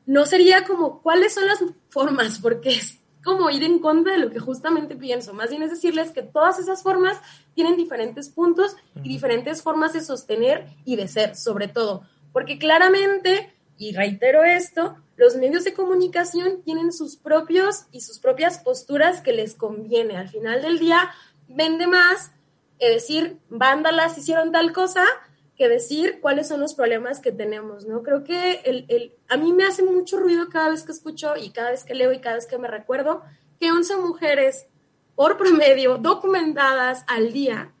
No 0.08 0.24
sería 0.24 0.64
como 0.64 1.02
cuáles 1.02 1.34
son 1.34 1.46
las 1.46 1.62
formas, 1.90 2.38
porque 2.38 2.70
es 2.70 2.98
como 3.22 3.50
ir 3.50 3.62
en 3.62 3.78
contra 3.78 4.14
de 4.14 4.18
lo 4.18 4.30
que 4.30 4.38
justamente 4.40 4.96
pienso. 4.96 5.34
Más 5.34 5.50
bien 5.50 5.62
es 5.62 5.70
decirles 5.70 6.12
que 6.12 6.22
todas 6.22 6.58
esas 6.58 6.82
formas 6.82 7.20
tienen 7.54 7.76
diferentes 7.76 8.30
puntos 8.30 8.74
y 8.96 9.08
diferentes 9.10 9.62
formas 9.62 9.92
de 9.92 10.00
sostener 10.00 10.66
y 10.86 10.96
de 10.96 11.08
ser, 11.08 11.36
sobre 11.36 11.68
todo. 11.68 12.04
Porque 12.32 12.58
claramente, 12.58 13.52
y 13.76 13.94
reitero 13.94 14.44
esto, 14.44 14.96
los 15.16 15.36
medios 15.36 15.64
de 15.64 15.74
comunicación 15.74 16.62
tienen 16.62 16.90
sus 16.90 17.16
propios 17.16 17.84
y 17.92 18.00
sus 18.00 18.18
propias 18.18 18.60
posturas 18.60 19.20
que 19.20 19.34
les 19.34 19.54
conviene. 19.54 20.16
Al 20.16 20.30
final 20.30 20.62
del 20.62 20.78
día, 20.78 21.10
vende 21.48 21.86
más 21.86 22.30
es 22.78 22.94
decir, 22.94 23.38
vándalas 23.48 24.16
hicieron 24.18 24.52
tal 24.52 24.72
cosa 24.72 25.04
que 25.58 25.68
decir 25.68 26.20
cuáles 26.22 26.46
son 26.46 26.60
los 26.60 26.74
problemas 26.74 27.18
que 27.18 27.32
tenemos, 27.32 27.84
¿no? 27.84 28.04
Creo 28.04 28.22
que 28.22 28.60
el, 28.64 28.86
el, 28.88 29.16
a 29.28 29.36
mí 29.36 29.52
me 29.52 29.64
hace 29.64 29.82
mucho 29.82 30.16
ruido 30.18 30.48
cada 30.48 30.70
vez 30.70 30.84
que 30.84 30.92
escucho 30.92 31.36
y 31.36 31.50
cada 31.50 31.72
vez 31.72 31.82
que 31.82 31.94
leo 31.94 32.12
y 32.12 32.20
cada 32.20 32.36
vez 32.36 32.46
que 32.46 32.58
me 32.58 32.68
recuerdo 32.68 33.22
que 33.58 33.72
11 33.72 33.96
mujeres 33.96 34.68
por 35.16 35.36
promedio 35.36 35.98
documentadas 35.98 37.02
al 37.08 37.32
día 37.32 37.72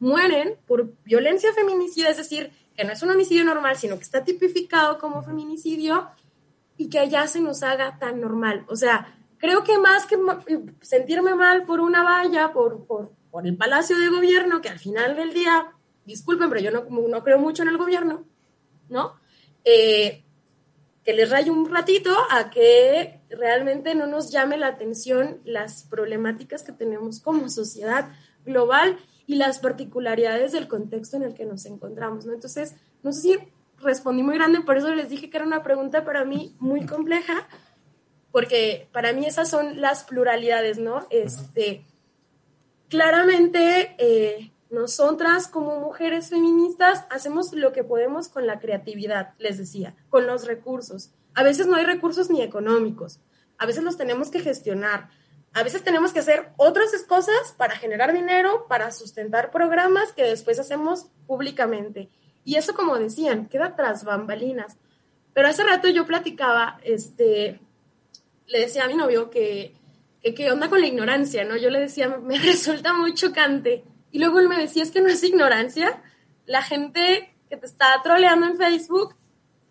mueren 0.00 0.56
por 0.66 0.92
violencia 1.04 1.52
feminicida, 1.52 2.08
es 2.08 2.16
decir, 2.16 2.50
que 2.76 2.82
no 2.82 2.92
es 2.92 3.02
un 3.02 3.10
homicidio 3.10 3.44
normal, 3.44 3.76
sino 3.76 3.96
que 3.96 4.02
está 4.02 4.24
tipificado 4.24 4.98
como 4.98 5.22
feminicidio 5.22 6.08
y 6.76 6.88
que 6.88 7.08
ya 7.08 7.28
se 7.28 7.40
nos 7.40 7.62
haga 7.62 7.96
tan 8.00 8.20
normal. 8.20 8.64
O 8.68 8.74
sea, 8.74 9.16
creo 9.38 9.62
que 9.62 9.78
más 9.78 10.04
que 10.06 10.18
sentirme 10.80 11.36
mal 11.36 11.64
por 11.64 11.78
una 11.78 12.02
valla, 12.02 12.52
por, 12.52 12.86
por, 12.86 13.12
por 13.30 13.46
el 13.46 13.56
Palacio 13.56 13.96
de 13.98 14.08
Gobierno, 14.08 14.60
que 14.60 14.70
al 14.70 14.80
final 14.80 15.14
del 15.14 15.32
día 15.32 15.72
disculpen, 16.04 16.48
pero 16.48 16.60
yo 16.60 16.70
no, 16.70 16.84
no 17.08 17.24
creo 17.24 17.38
mucho 17.38 17.62
en 17.62 17.68
el 17.68 17.78
gobierno, 17.78 18.24
¿no? 18.88 19.14
Eh, 19.64 20.24
que 21.04 21.12
les 21.12 21.30
raye 21.30 21.50
un 21.50 21.70
ratito 21.70 22.14
a 22.30 22.50
que 22.50 23.20
realmente 23.30 23.94
no 23.94 24.06
nos 24.06 24.30
llame 24.30 24.56
la 24.56 24.68
atención 24.68 25.40
las 25.44 25.84
problemáticas 25.84 26.62
que 26.62 26.72
tenemos 26.72 27.20
como 27.20 27.48
sociedad 27.48 28.10
global 28.44 28.98
y 29.26 29.36
las 29.36 29.60
particularidades 29.60 30.52
del 30.52 30.68
contexto 30.68 31.16
en 31.16 31.22
el 31.22 31.34
que 31.34 31.46
nos 31.46 31.64
encontramos, 31.66 32.26
¿no? 32.26 32.32
Entonces, 32.32 32.74
No 33.02 33.12
sé 33.12 33.20
si 33.22 33.38
respondí 33.78 34.22
muy 34.22 34.34
grande, 34.34 34.60
por 34.60 34.76
eso 34.76 34.94
les 34.94 35.08
dije 35.08 35.30
que 35.30 35.36
era 35.38 35.46
una 35.46 35.62
pregunta 35.62 36.04
para 36.04 36.24
mí 36.24 36.54
muy 36.58 36.84
compleja, 36.84 37.48
porque 38.30 38.88
para 38.92 39.12
mí 39.12 39.24
esas 39.24 39.48
son 39.48 39.80
las 39.80 40.04
pluralidades, 40.04 40.78
¿no? 40.78 41.06
Este, 41.10 41.84
claramente, 42.88 43.94
eh, 43.98 44.52
nosotras 44.70 45.48
como 45.48 45.80
mujeres 45.80 46.30
feministas 46.30 47.04
hacemos 47.10 47.52
lo 47.52 47.72
que 47.72 47.84
podemos 47.84 48.28
con 48.28 48.46
la 48.46 48.60
creatividad, 48.60 49.34
les 49.38 49.58
decía, 49.58 49.96
con 50.08 50.26
los 50.26 50.46
recursos. 50.46 51.10
A 51.34 51.42
veces 51.42 51.66
no 51.66 51.76
hay 51.76 51.84
recursos 51.84 52.30
ni 52.30 52.42
económicos, 52.42 53.20
a 53.58 53.66
veces 53.66 53.82
los 53.82 53.96
tenemos 53.96 54.30
que 54.30 54.40
gestionar, 54.40 55.10
a 55.52 55.64
veces 55.64 55.82
tenemos 55.82 56.12
que 56.12 56.20
hacer 56.20 56.52
otras 56.56 56.90
cosas 57.08 57.54
para 57.56 57.76
generar 57.76 58.12
dinero, 58.12 58.66
para 58.68 58.92
sustentar 58.92 59.50
programas 59.50 60.12
que 60.12 60.22
después 60.22 60.60
hacemos 60.60 61.08
públicamente. 61.26 62.08
Y 62.44 62.54
eso, 62.54 62.74
como 62.74 62.96
decían, 62.98 63.48
queda 63.48 63.74
tras 63.74 64.04
bambalinas. 64.04 64.76
Pero 65.34 65.48
hace 65.48 65.64
rato 65.64 65.88
yo 65.88 66.06
platicaba, 66.06 66.78
este, 66.84 67.60
le 68.46 68.60
decía 68.60 68.84
a 68.84 68.88
mi 68.88 68.94
novio 68.94 69.30
que, 69.30 69.74
que 70.22 70.34
qué 70.34 70.52
onda 70.52 70.68
con 70.68 70.80
la 70.80 70.86
ignorancia, 70.86 71.44
¿no? 71.44 71.56
Yo 71.56 71.70
le 71.70 71.80
decía, 71.80 72.08
me 72.08 72.38
resulta 72.38 72.92
muy 72.92 73.14
chocante. 73.14 73.84
Y 74.12 74.18
luego 74.18 74.40
él 74.40 74.48
me 74.48 74.58
decía, 74.58 74.82
es 74.82 74.90
que 74.90 75.00
no 75.00 75.08
es 75.08 75.22
ignorancia. 75.22 76.02
La 76.46 76.62
gente 76.62 77.34
que 77.48 77.56
te 77.56 77.66
está 77.66 78.00
troleando 78.02 78.46
en 78.46 78.56
Facebook 78.56 79.14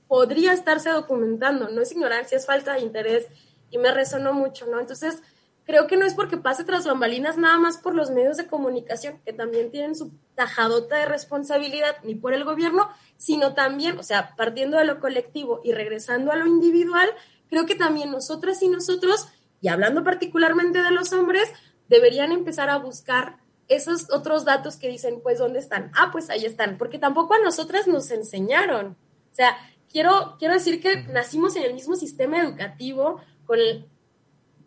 podría 0.07 0.53
estarse 0.53 0.89
documentando. 0.89 1.69
No 1.69 1.81
es 1.81 1.91
ignorancia, 1.91 2.37
es 2.37 2.45
falta 2.45 2.73
de 2.73 2.81
interés. 2.81 3.27
Y 3.69 3.77
me 3.77 3.91
resonó 3.91 4.33
mucho, 4.33 4.65
¿no? 4.65 4.79
Entonces, 4.79 5.21
creo 5.69 5.85
que 5.85 5.97
no 5.97 6.05
es 6.07 6.15
porque 6.15 6.37
pase 6.37 6.63
tras 6.63 6.87
bambalinas 6.87 7.37
nada 7.37 7.59
más 7.59 7.77
por 7.77 7.93
los 7.93 8.09
medios 8.09 8.37
de 8.37 8.47
comunicación, 8.47 9.19
que 9.23 9.33
también 9.33 9.69
tienen 9.69 9.95
su 9.95 10.11
tajadota 10.33 10.95
de 10.95 11.05
responsabilidad, 11.05 11.97
ni 12.03 12.15
por 12.15 12.33
el 12.33 12.43
gobierno, 12.43 12.89
sino 13.17 13.53
también, 13.53 13.99
o 13.99 14.01
sea, 14.01 14.35
partiendo 14.35 14.77
de 14.77 14.85
lo 14.85 14.99
colectivo 14.99 15.61
y 15.63 15.73
regresando 15.73 16.31
a 16.31 16.37
lo 16.37 16.47
individual, 16.47 17.07
creo 17.49 17.67
que 17.67 17.75
también 17.75 18.09
nosotras 18.09 18.63
y 18.63 18.67
nosotros, 18.67 19.27
y 19.61 19.67
hablando 19.67 20.03
particularmente 20.03 20.81
de 20.81 20.89
los 20.89 21.13
hombres, 21.13 21.51
deberían 21.87 22.31
empezar 22.31 22.69
a 22.71 22.77
buscar 22.77 23.37
esos 23.69 24.11
otros 24.11 24.43
datos 24.45 24.75
que 24.75 24.89
dicen, 24.89 25.21
pues, 25.21 25.37
¿dónde 25.39 25.59
están? 25.59 25.91
Ah, 25.95 26.09
pues 26.11 26.29
ahí 26.29 26.45
están, 26.45 26.77
porque 26.77 26.99
tampoco 26.99 27.35
a 27.35 27.39
nosotras 27.39 27.87
nos 27.87 28.11
enseñaron. 28.11 28.97
O 29.31 29.35
sea, 29.35 29.55
quiero, 29.91 30.35
quiero 30.39 30.55
decir 30.55 30.81
que 30.81 31.03
nacimos 31.03 31.55
en 31.55 31.63
el 31.63 31.73
mismo 31.73 31.95
sistema 31.95 32.39
educativo, 32.41 33.21
con 33.45 33.59
el, 33.59 33.87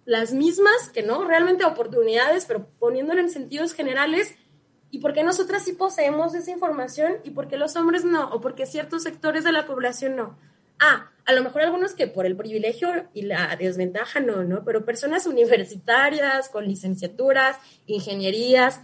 las 0.04 0.32
mismas, 0.32 0.88
que 0.92 1.02
no, 1.02 1.24
realmente 1.24 1.64
oportunidades, 1.64 2.46
pero 2.46 2.68
poniéndolo 2.78 3.20
en 3.20 3.28
sentidos 3.28 3.74
generales, 3.74 4.34
y 4.90 4.98
por 4.98 5.14
qué 5.14 5.24
nosotras 5.24 5.64
sí 5.64 5.72
poseemos 5.72 6.34
esa 6.34 6.50
información 6.50 7.14
y 7.24 7.30
por 7.30 7.48
qué 7.48 7.56
los 7.56 7.76
hombres 7.76 8.04
no, 8.04 8.28
o 8.30 8.40
por 8.40 8.54
qué 8.54 8.66
ciertos 8.66 9.02
sectores 9.02 9.42
de 9.42 9.52
la 9.52 9.66
población 9.66 10.16
no. 10.16 10.38
Ah, 10.84 11.12
a 11.26 11.32
lo 11.32 11.44
mejor 11.44 11.62
algunos 11.62 11.92
que 11.94 12.08
por 12.08 12.26
el 12.26 12.36
privilegio 12.36 13.08
y 13.14 13.22
la 13.22 13.54
desventaja 13.54 14.18
no, 14.18 14.42
¿no? 14.42 14.64
Pero 14.64 14.84
personas 14.84 15.28
universitarias, 15.28 16.48
con 16.48 16.66
licenciaturas, 16.66 17.56
ingenierías, 17.86 18.80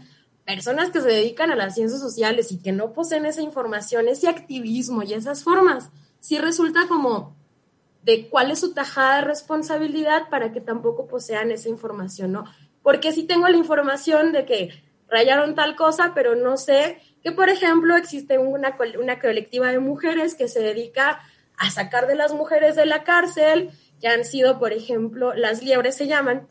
personas 0.46 0.90
que 0.90 1.00
se 1.00 1.08
dedican 1.08 1.50
a 1.50 1.56
las 1.56 1.74
ciencias 1.74 2.00
sociales 2.00 2.52
y 2.52 2.62
que 2.62 2.70
no 2.70 2.92
poseen 2.92 3.26
esa 3.26 3.42
información, 3.42 4.06
ese 4.06 4.28
activismo 4.28 5.02
y 5.02 5.12
esas 5.12 5.42
formas, 5.42 5.90
sí 6.20 6.38
resulta 6.38 6.86
como 6.86 7.36
de 8.04 8.28
cuál 8.28 8.52
es 8.52 8.60
su 8.60 8.72
tajada 8.74 9.16
de 9.16 9.22
responsabilidad 9.22 10.28
para 10.30 10.52
que 10.52 10.60
tampoco 10.60 11.08
posean 11.08 11.50
esa 11.50 11.68
información, 11.68 12.30
¿no? 12.30 12.44
Porque 12.84 13.10
si 13.10 13.24
tengo 13.24 13.48
la 13.48 13.56
información 13.56 14.30
de 14.30 14.46
que 14.46 14.70
rayaron 15.08 15.56
tal 15.56 15.74
cosa, 15.74 16.12
pero 16.14 16.36
no 16.36 16.58
sé 16.58 17.00
que, 17.24 17.32
por 17.32 17.48
ejemplo, 17.48 17.96
existe 17.96 18.38
una, 18.38 18.78
una 19.00 19.18
colectiva 19.18 19.72
de 19.72 19.80
mujeres 19.80 20.36
que 20.36 20.46
se 20.46 20.60
dedica 20.60 21.20
a 21.58 21.70
sacar 21.70 22.06
de 22.06 22.14
las 22.14 22.32
mujeres 22.32 22.76
de 22.76 22.86
la 22.86 23.04
cárcel, 23.04 23.70
que 24.00 24.08
han 24.08 24.24
sido, 24.24 24.58
por 24.58 24.72
ejemplo, 24.72 25.34
las 25.34 25.62
liebres 25.62 25.96
se 25.96 26.06
llaman, 26.06 26.48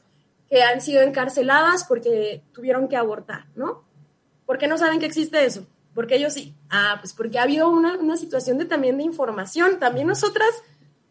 que 0.49 0.63
han 0.63 0.81
sido 0.81 1.01
encarceladas 1.01 1.83
porque 1.85 2.43
tuvieron 2.53 2.87
que 2.87 2.97
abortar, 2.97 3.45
¿no? 3.55 3.85
¿Por 4.45 4.57
qué 4.57 4.67
no 4.67 4.77
saben 4.77 4.99
que 4.99 5.05
existe 5.05 5.45
eso? 5.45 5.67
Porque 5.93 6.15
ellos 6.15 6.33
sí. 6.33 6.55
Ah, 6.69 6.97
pues 6.99 7.13
porque 7.13 7.39
ha 7.39 7.43
habido 7.43 7.69
una, 7.69 7.97
una 7.97 8.17
situación 8.17 8.57
de 8.57 8.65
también 8.65 8.97
de 8.97 9.03
información. 9.03 9.79
También 9.79 10.07
nosotras 10.07 10.49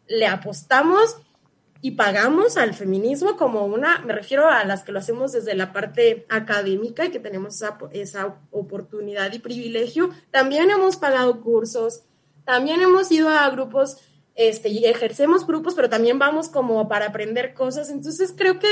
le 0.06 0.26
apostamos 0.26 1.16
y 1.80 1.92
pagamos 1.92 2.56
al 2.56 2.74
feminismo 2.74 3.36
como 3.36 3.64
una, 3.66 3.98
me 4.00 4.12
refiero 4.12 4.48
a 4.48 4.64
las 4.64 4.82
que 4.82 4.92
lo 4.92 4.98
hacemos 4.98 5.32
desde 5.32 5.54
la 5.54 5.72
parte 5.72 6.26
académica 6.28 7.04
y 7.04 7.10
que 7.10 7.20
tenemos 7.20 7.62
esa, 7.92 8.36
oportunidad 8.50 9.32
y 9.32 9.38
privilegio, 9.38 10.10
también 10.30 10.70
hemos 10.70 10.96
pagado 10.96 11.40
cursos, 11.42 12.02
también 12.46 12.80
hemos 12.80 13.10
ido 13.10 13.28
a 13.28 13.50
grupos, 13.50 13.98
este, 14.36 14.70
y 14.70 14.86
ejercemos 14.86 15.46
grupos, 15.46 15.74
pero 15.74 15.90
también 15.90 16.18
vamos 16.18 16.48
como 16.48 16.88
para 16.88 17.06
aprender 17.06 17.52
cosas. 17.52 17.90
Entonces 17.90 18.32
creo 18.34 18.58
que 18.58 18.68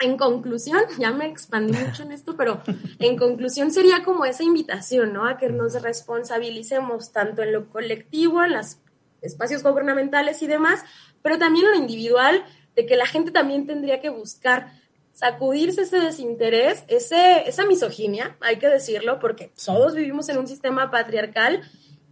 en 0.00 0.16
conclusión, 0.16 0.80
ya 0.98 1.12
me 1.12 1.26
expandí 1.26 1.72
mucho 1.72 2.02
en 2.02 2.12
esto, 2.12 2.36
pero 2.36 2.60
en 2.98 3.16
conclusión 3.16 3.70
sería 3.70 4.02
como 4.02 4.24
esa 4.24 4.42
invitación, 4.42 5.12
¿no? 5.12 5.26
A 5.26 5.38
que 5.38 5.48
nos 5.48 5.80
responsabilicemos 5.80 7.12
tanto 7.12 7.42
en 7.42 7.52
lo 7.52 7.70
colectivo, 7.70 8.42
en 8.42 8.52
las 8.52 8.80
espacios 9.22 9.62
gubernamentales 9.62 10.42
y 10.42 10.48
demás, 10.48 10.80
pero 11.22 11.38
también 11.38 11.66
en 11.66 11.72
lo 11.72 11.78
individual, 11.78 12.44
de 12.74 12.86
que 12.86 12.96
la 12.96 13.06
gente 13.06 13.30
también 13.30 13.66
tendría 13.66 14.00
que 14.00 14.08
buscar 14.08 14.72
sacudirse 15.12 15.82
ese 15.82 16.00
desinterés, 16.00 16.84
ese, 16.88 17.48
esa 17.48 17.66
misoginia, 17.66 18.36
hay 18.40 18.58
que 18.58 18.68
decirlo, 18.68 19.20
porque 19.20 19.52
todos 19.64 19.94
vivimos 19.94 20.28
en 20.30 20.38
un 20.38 20.48
sistema 20.48 20.90
patriarcal 20.90 21.62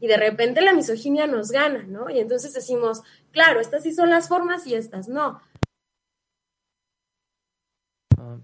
y 0.01 0.07
de 0.07 0.16
repente 0.16 0.61
la 0.61 0.72
misoginia 0.72 1.26
nos 1.26 1.51
gana, 1.51 1.82
¿no? 1.84 2.09
Y 2.11 2.18
entonces 2.20 2.53
decimos, 2.53 3.03
claro, 3.32 3.61
estas 3.61 3.82
sí 3.82 3.92
son 3.92 4.11
las 4.11 4.28
formas 4.28 4.66
y 4.66 4.74
estas 4.74 5.09
no. 5.09 5.40
Ah, 8.16 8.38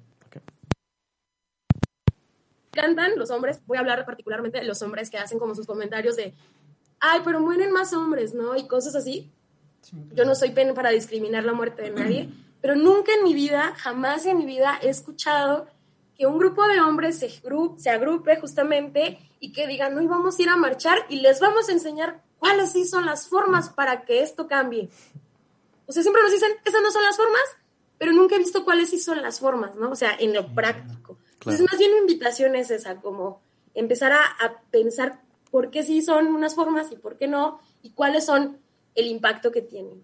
Cantan 2.72 3.16
los 3.16 3.30
hombres, 3.30 3.60
voy 3.66 3.76
a 3.76 3.80
hablar 3.80 4.04
particularmente 4.04 4.58
de 4.58 4.64
los 4.64 4.82
hombres 4.82 5.08
que 5.08 5.18
hacen 5.18 5.38
como 5.38 5.54
sus 5.54 5.66
comentarios 5.66 6.16
de, 6.16 6.34
ay, 6.98 7.20
pero 7.24 7.40
mueren 7.40 7.70
más 7.70 7.92
hombres, 7.92 8.34
¿no? 8.34 8.56
Y 8.56 8.66
cosas 8.66 8.96
así. 8.96 9.30
Yo 10.12 10.24
no 10.24 10.34
soy 10.34 10.50
pena 10.50 10.74
para 10.74 10.90
discriminar 10.90 11.44
la 11.44 11.52
muerte 11.52 11.82
de 11.82 11.90
nadie, 11.90 12.30
pero 12.60 12.74
nunca 12.74 13.12
en 13.12 13.22
mi 13.22 13.34
vida, 13.34 13.74
jamás 13.76 14.26
en 14.26 14.38
mi 14.38 14.46
vida 14.46 14.78
he 14.82 14.88
escuchado 14.88 15.68
que 16.16 16.26
un 16.26 16.38
grupo 16.38 16.66
de 16.66 16.80
hombres 16.80 17.18
se, 17.18 17.28
se 17.76 17.90
agrupe 17.90 18.36
justamente 18.40 19.18
y 19.44 19.52
que 19.52 19.66
digan, 19.66 19.94
hoy 19.98 20.06
vamos 20.06 20.38
a 20.38 20.42
ir 20.42 20.48
a 20.48 20.56
marchar 20.56 21.04
y 21.10 21.16
les 21.16 21.38
vamos 21.38 21.68
a 21.68 21.72
enseñar 21.72 22.22
cuáles 22.38 22.72
sí 22.72 22.86
son 22.86 23.04
las 23.04 23.28
formas 23.28 23.68
para 23.68 24.06
que 24.06 24.22
esto 24.22 24.46
cambie. 24.46 24.88
O 25.84 25.92
sea, 25.92 26.02
siempre 26.02 26.22
nos 26.22 26.32
dicen, 26.32 26.48
esas 26.64 26.80
no 26.80 26.90
son 26.90 27.02
las 27.02 27.18
formas, 27.18 27.42
pero 27.98 28.12
nunca 28.12 28.36
he 28.36 28.38
visto 28.38 28.64
cuáles 28.64 28.88
sí 28.88 28.98
son 28.98 29.20
las 29.20 29.40
formas, 29.40 29.76
¿no? 29.76 29.90
O 29.90 29.96
sea, 29.96 30.16
en 30.18 30.32
lo 30.32 30.54
práctico. 30.54 31.18
Entonces, 31.34 31.60
más 31.60 31.78
bien 31.78 31.92
mi 31.92 31.98
invitación 31.98 32.56
es 32.56 32.70
esa, 32.70 33.02
como 33.02 33.42
empezar 33.74 34.12
a, 34.12 34.22
a 34.22 34.62
pensar 34.70 35.20
por 35.50 35.70
qué 35.70 35.82
sí 35.82 36.00
son 36.00 36.28
unas 36.28 36.54
formas 36.54 36.90
y 36.90 36.96
por 36.96 37.18
qué 37.18 37.28
no, 37.28 37.60
y 37.82 37.90
cuáles 37.90 38.24
son 38.24 38.56
el 38.94 39.08
impacto 39.08 39.52
que 39.52 39.60
tienen. 39.60 40.02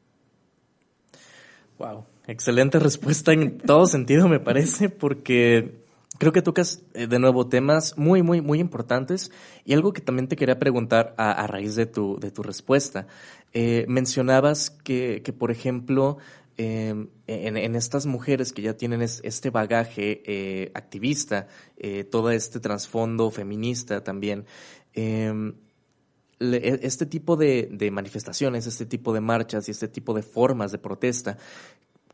Wow, 1.78 2.04
excelente 2.26 2.78
respuesta 2.78 3.32
en 3.32 3.56
todo 3.56 3.86
sentido 3.86 4.28
me 4.28 4.38
parece, 4.38 4.90
porque 4.90 5.80
creo 6.18 6.32
que 6.32 6.42
tocas 6.42 6.82
eh, 6.94 7.06
de 7.06 7.18
nuevo 7.18 7.46
temas 7.48 7.96
muy, 7.96 8.22
muy, 8.22 8.40
muy 8.40 8.60
importantes 8.60 9.30
y 9.64 9.74
algo 9.74 9.92
que 9.92 10.00
también 10.00 10.28
te 10.28 10.36
quería 10.36 10.58
preguntar 10.58 11.14
a, 11.16 11.46
raíz 11.46 11.74
de 11.74 11.86
tu, 11.86 12.18
de 12.18 12.30
tu 12.30 12.42
respuesta. 12.42 13.06
Eh, 13.52 13.84
mencionabas 13.88 14.70
que, 14.70 15.22
que, 15.24 15.32
por 15.32 15.50
ejemplo, 15.50 16.18
em, 16.56 17.08
en, 17.26 17.74
estas 17.74 18.06
mujeres 18.06 18.52
que 18.52 18.62
ya 18.62 18.76
tienen 18.76 19.02
este 19.02 19.50
bagaje 19.50 20.22
eh, 20.26 20.70
activista, 20.74 21.48
todo 22.10 22.30
este 22.30 22.60
trasfondo 22.60 23.30
feminista 23.30 24.04
también, 24.04 24.44
Em, 24.92 25.54
e, 26.40 26.80
este 26.82 27.06
tipo 27.06 27.36
de, 27.36 27.90
manifestaciones, 27.92 28.66
este 28.66 28.86
tipo 28.86 29.12
de 29.12 29.20
marchas 29.20 29.68
y 29.68 29.70
este 29.70 29.88
tipo 29.88 30.14
de 30.14 30.22
formas 30.22 30.72
de 30.72 30.78
protesta, 30.78 31.38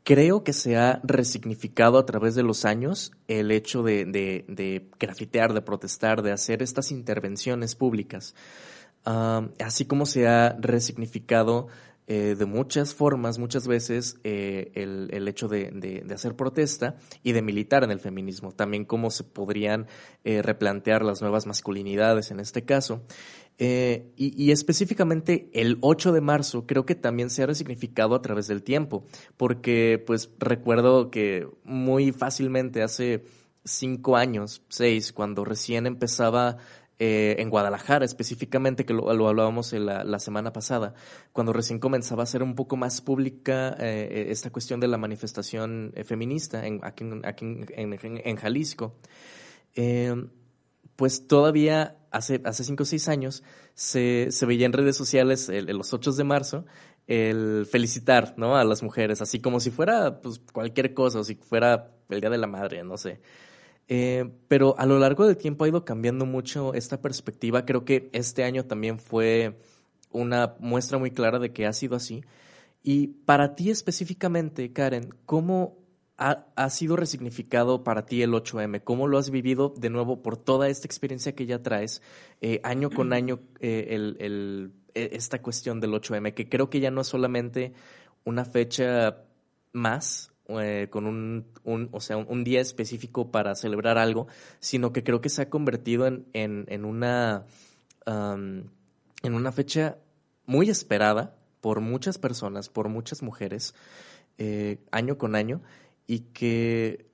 creo 0.06 0.44
que 0.44 0.52
se 0.52 0.76
ha 0.76 1.00
resignificado 1.02 1.98
a 1.98 2.06
través 2.06 2.36
de 2.36 2.44
los 2.44 2.64
años 2.64 3.10
el 3.26 3.50
hecho 3.50 3.82
de, 3.82 4.86
grafitear, 5.00 5.52
de 5.52 5.62
protestar, 5.62 6.22
de 6.22 6.30
hacer 6.30 6.62
estas 6.62 6.92
intervenciones 6.92 7.74
públicas, 7.74 8.36
así 9.04 9.84
como 9.84 10.06
se 10.06 10.28
ha 10.28 10.56
resignificado 10.60 11.66
eh, 12.08 12.36
de 12.38 12.46
muchas 12.46 12.94
formas, 12.94 13.40
muchas 13.40 13.66
veces, 13.66 14.20
eh, 14.22 14.70
el, 14.76 15.26
hecho 15.26 15.48
de, 15.48 16.06
hacer 16.14 16.36
protesta 16.36 16.94
y 17.24 17.32
de 17.32 17.42
militar 17.42 17.82
en 17.82 17.90
el 17.90 17.98
feminismo. 17.98 18.52
También 18.52 18.84
cómo 18.84 19.10
se 19.10 19.24
podrían 19.24 19.88
eh, 20.22 20.40
replantear 20.40 21.04
las 21.04 21.20
nuevas 21.20 21.46
masculinidades 21.46 22.30
en 22.30 22.38
este 22.38 22.64
caso. 22.64 23.02
Y, 23.58 24.12
y, 24.16 24.50
específicamente 24.50 25.48
el 25.54 25.78
8 25.80 26.12
de 26.12 26.20
marzo 26.20 26.66
creo 26.66 26.84
que 26.84 26.94
también 26.94 27.30
se 27.30 27.42
ha 27.42 27.46
resignificado 27.46 28.14
a 28.14 28.20
través 28.20 28.48
del 28.48 28.62
tiempo, 28.62 29.06
porque 29.38 30.02
pues 30.06 30.30
recuerdo 30.38 31.10
que 31.10 31.48
muy 31.64 32.12
fácilmente 32.12 32.82
hace 32.82 33.24
cinco 33.66 34.16
años, 34.16 34.62
seis, 34.68 35.12
cuando 35.12 35.44
recién 35.44 35.86
empezaba 35.86 36.58
eh, 36.98 37.36
en 37.40 37.50
Guadalajara 37.50 38.06
específicamente, 38.06 38.86
que 38.86 38.94
lo, 38.94 39.10
hablábamos 39.10 39.72
la, 39.74 40.18
semana 40.18 40.52
pasada, 40.52 40.94
cuando 41.32 41.52
recién 41.52 41.78
comenzaba 41.78 42.22
a 42.22 42.26
ser 42.26 42.42
un 42.42 42.54
poco 42.54 42.76
más 42.76 43.02
pública 43.02 43.76
eh, 43.78 44.28
esta 44.30 44.50
cuestión 44.50 44.80
de 44.80 44.88
la 44.88 44.96
manifestación 44.96 45.92
eh, 45.94 46.04
feminista 46.04 46.62
aquí, 46.84 47.04
en, 47.44 48.36
Jalisco, 48.36 48.94
pues 50.96 51.26
todavía 51.28 51.98
hace, 52.16 52.40
hace 52.44 52.64
cinco 52.64 52.82
o 52.82 52.86
seis 52.86 53.08
años 53.08 53.42
se, 53.74 54.30
veía 54.46 54.66
en 54.66 54.72
redes 54.72 54.96
sociales 54.96 55.48
los 55.48 55.92
8 55.92 56.12
de 56.12 56.24
marzo 56.24 56.64
el 57.06 57.66
felicitar 57.70 58.34
¿no? 58.36 58.56
a 58.56 58.64
las 58.64 58.82
mujeres, 58.82 59.22
así 59.22 59.40
como 59.40 59.60
si 59.60 59.70
fuera 59.70 60.20
pues, 60.20 60.40
cualquier 60.52 60.92
cosa, 60.92 61.20
o 61.20 61.24
si 61.24 61.36
fuera 61.36 61.92
el 62.08 62.20
Día 62.20 62.30
de 62.30 62.38
la 62.38 62.46
Madre, 62.46 62.82
no 62.82 62.96
sé. 62.96 63.20
Eh, 63.88 64.28
pero 64.48 64.76
a 64.78 64.86
lo 64.86 64.98
largo 64.98 65.26
del 65.26 65.36
tiempo 65.36 65.64
ha 65.64 65.68
ido 65.68 65.84
cambiando 65.84 66.26
mucho 66.26 66.74
esta 66.74 67.00
perspectiva. 67.00 67.64
Creo 67.64 67.84
que 67.84 68.10
este 68.12 68.42
año 68.42 68.64
también 68.64 68.98
fue 68.98 69.60
una 70.10 70.56
muestra 70.58 70.98
muy 70.98 71.12
clara 71.12 71.38
de 71.38 71.52
que 71.52 71.66
ha 71.66 71.72
sido 71.72 71.94
así. 71.94 72.24
Y 72.82 73.08
para 73.08 73.54
ti 73.54 73.70
específicamente, 73.70 74.72
Karen, 74.72 75.14
¿cómo 75.24 75.78
ha, 76.18 76.70
sido 76.70 76.96
resignificado 76.96 77.84
para 77.84 78.06
ti 78.06 78.22
el 78.22 78.32
8M? 78.32 78.82
¿Cómo 78.82 79.06
lo 79.06 79.18
has 79.18 79.30
vivido 79.30 79.74
de 79.76 79.90
nuevo 79.90 80.22
por 80.22 80.36
toda 80.36 80.68
esta 80.68 80.86
experiencia 80.86 81.34
que 81.34 81.46
ya 81.46 81.62
traes 81.62 82.00
eh, 82.40 82.60
año 82.62 82.90
con 82.90 83.12
año 83.12 83.40
eh, 83.60 84.14
e, 84.94 85.10
esta 85.12 85.42
cuestión 85.42 85.80
del 85.80 85.92
8M? 85.92 86.32
Que 86.32 86.48
creo 86.48 86.70
que 86.70 86.80
ya 86.80 86.90
no 86.90 87.02
es 87.02 87.08
solamente 87.08 87.74
una 88.24 88.46
fecha 88.46 89.24
más 89.72 90.32
eh, 90.48 90.88
con 90.90 91.06
un, 91.06 91.46
un, 91.64 91.90
o 91.92 92.00
sea, 92.00 92.16
un, 92.16 92.44
día 92.44 92.60
específico 92.60 93.30
para 93.30 93.54
celebrar 93.54 93.98
algo, 93.98 94.26
sino 94.58 94.92
que 94.92 95.04
creo 95.04 95.20
que 95.20 95.28
se 95.28 95.42
ha 95.42 95.50
convertido 95.50 96.06
en, 96.06 96.24
en, 96.32 96.84
una, 96.86 97.44
en 98.06 98.70
una 99.22 99.52
fecha 99.52 99.98
muy 100.46 100.70
esperada 100.70 101.36
por 101.60 101.80
muchas 101.80 102.16
personas, 102.16 102.70
por 102.70 102.88
muchas 102.88 103.22
mujeres, 103.22 103.74
año 104.92 105.18
con 105.18 105.34
año, 105.34 105.62
y 106.06 106.20
que, 106.20 107.06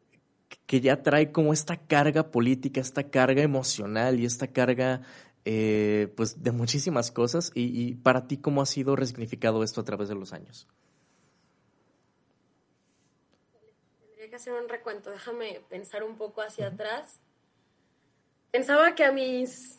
que 0.66 0.80
ya 0.80 1.03
trae 1.03 1.32
como 1.32 1.53
esta 1.53 1.76
carga 1.76 2.30
política, 2.30 2.80
esta 2.80 3.11
carga 3.11 3.43
emocional 3.43 4.20
y 4.20 4.26
esta 4.26 4.49
carga 4.49 5.03
eh, 5.45 6.12
pues 6.16 6.43
de 6.43 6.53
muchísimas 6.53 7.11
cosas. 7.11 7.53
Y, 7.55 7.62
y, 7.80 7.95
para 7.95 8.26
ti, 8.26 8.38
¿cómo 8.38 8.62
ha 8.62 8.66
sido 8.66 8.97
resignificado 8.97 9.62
esto 9.62 9.80
a 9.80 9.84
través 9.84 10.09
de 10.09 10.14
los 10.14 10.32
años? 10.32 10.68
que 14.32 14.36
hacer 14.36 14.55
un 14.55 14.66
recuento, 14.66 15.11
déjame 15.11 15.61
pensar 15.68 16.03
un 16.03 16.16
poco 16.16 16.40
hacia 16.40 16.68
atrás. 16.68 17.20
Pensaba 18.51 18.95
que 18.95 19.05
a 19.05 19.12
mis, 19.12 19.78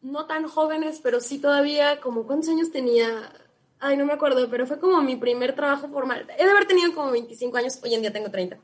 no 0.00 0.24
tan 0.26 0.48
jóvenes, 0.48 1.00
pero 1.02 1.20
sí 1.20 1.38
todavía, 1.38 2.00
como 2.00 2.26
cuántos 2.26 2.48
años 2.48 2.72
tenía, 2.72 3.30
ay, 3.80 3.96
no 3.96 4.04
me 4.04 4.12
acuerdo, 4.12 4.48
pero 4.50 4.66
fue 4.66 4.78
como 4.78 5.02
mi 5.02 5.16
primer 5.16 5.54
trabajo 5.54 5.88
formal. 5.88 6.26
He 6.38 6.44
de 6.44 6.50
haber 6.50 6.66
tenido 6.66 6.94
como 6.94 7.10
25 7.10 7.56
años, 7.56 7.78
hoy 7.82 7.94
en 7.94 8.00
día 8.00 8.12
tengo 8.12 8.30
30. 8.30 8.58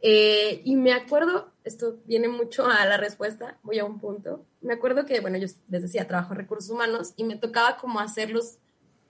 Eh, 0.00 0.62
y 0.64 0.76
me 0.76 0.92
acuerdo, 0.92 1.52
esto 1.64 1.96
viene 2.06 2.28
mucho 2.28 2.66
a 2.66 2.84
la 2.86 2.96
respuesta, 2.96 3.58
voy 3.62 3.78
a 3.78 3.84
un 3.84 4.00
punto. 4.00 4.44
Me 4.60 4.74
acuerdo 4.74 5.06
que, 5.06 5.20
bueno, 5.20 5.38
yo 5.38 5.46
les 5.68 5.82
decía, 5.82 6.08
trabajo 6.08 6.32
en 6.32 6.40
recursos 6.40 6.70
humanos 6.70 7.12
y 7.16 7.24
me 7.24 7.36
tocaba 7.36 7.76
como 7.76 8.00
hacer 8.00 8.30
los, 8.30 8.58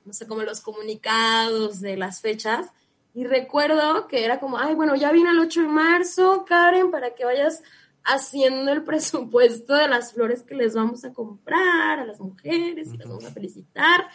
no 0.04 0.12
sé, 0.12 0.26
como 0.26 0.42
los 0.42 0.60
comunicados 0.60 1.80
de 1.80 1.96
las 1.96 2.20
fechas 2.20 2.70
y 3.14 3.24
recuerdo 3.24 4.06
que 4.08 4.24
era 4.24 4.40
como, 4.40 4.58
ay, 4.58 4.74
bueno, 4.74 4.94
ya 4.94 5.12
viene 5.12 5.30
el 5.30 5.38
8 5.38 5.62
de 5.62 5.68
marzo, 5.68 6.44
Karen, 6.46 6.90
para 6.90 7.14
que 7.14 7.24
vayas 7.24 7.62
haciendo 8.04 8.72
el 8.72 8.82
presupuesto 8.84 9.74
de 9.74 9.88
las 9.88 10.12
flores 10.12 10.42
que 10.42 10.54
les 10.54 10.74
vamos 10.74 11.04
a 11.04 11.12
comprar 11.12 12.00
a 12.00 12.04
las 12.06 12.20
mujeres 12.20 12.92
y 12.92 12.96
las 12.96 13.08
vamos 13.08 13.24
a 13.24 13.30
felicitar. 13.30 14.08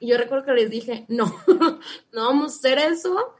Y 0.00 0.08
yo 0.08 0.18
recuerdo 0.18 0.44
que 0.44 0.52
les 0.52 0.70
dije, 0.70 1.04
no, 1.08 1.34
no 2.12 2.26
vamos 2.26 2.52
a 2.52 2.56
hacer 2.56 2.78
eso. 2.78 3.34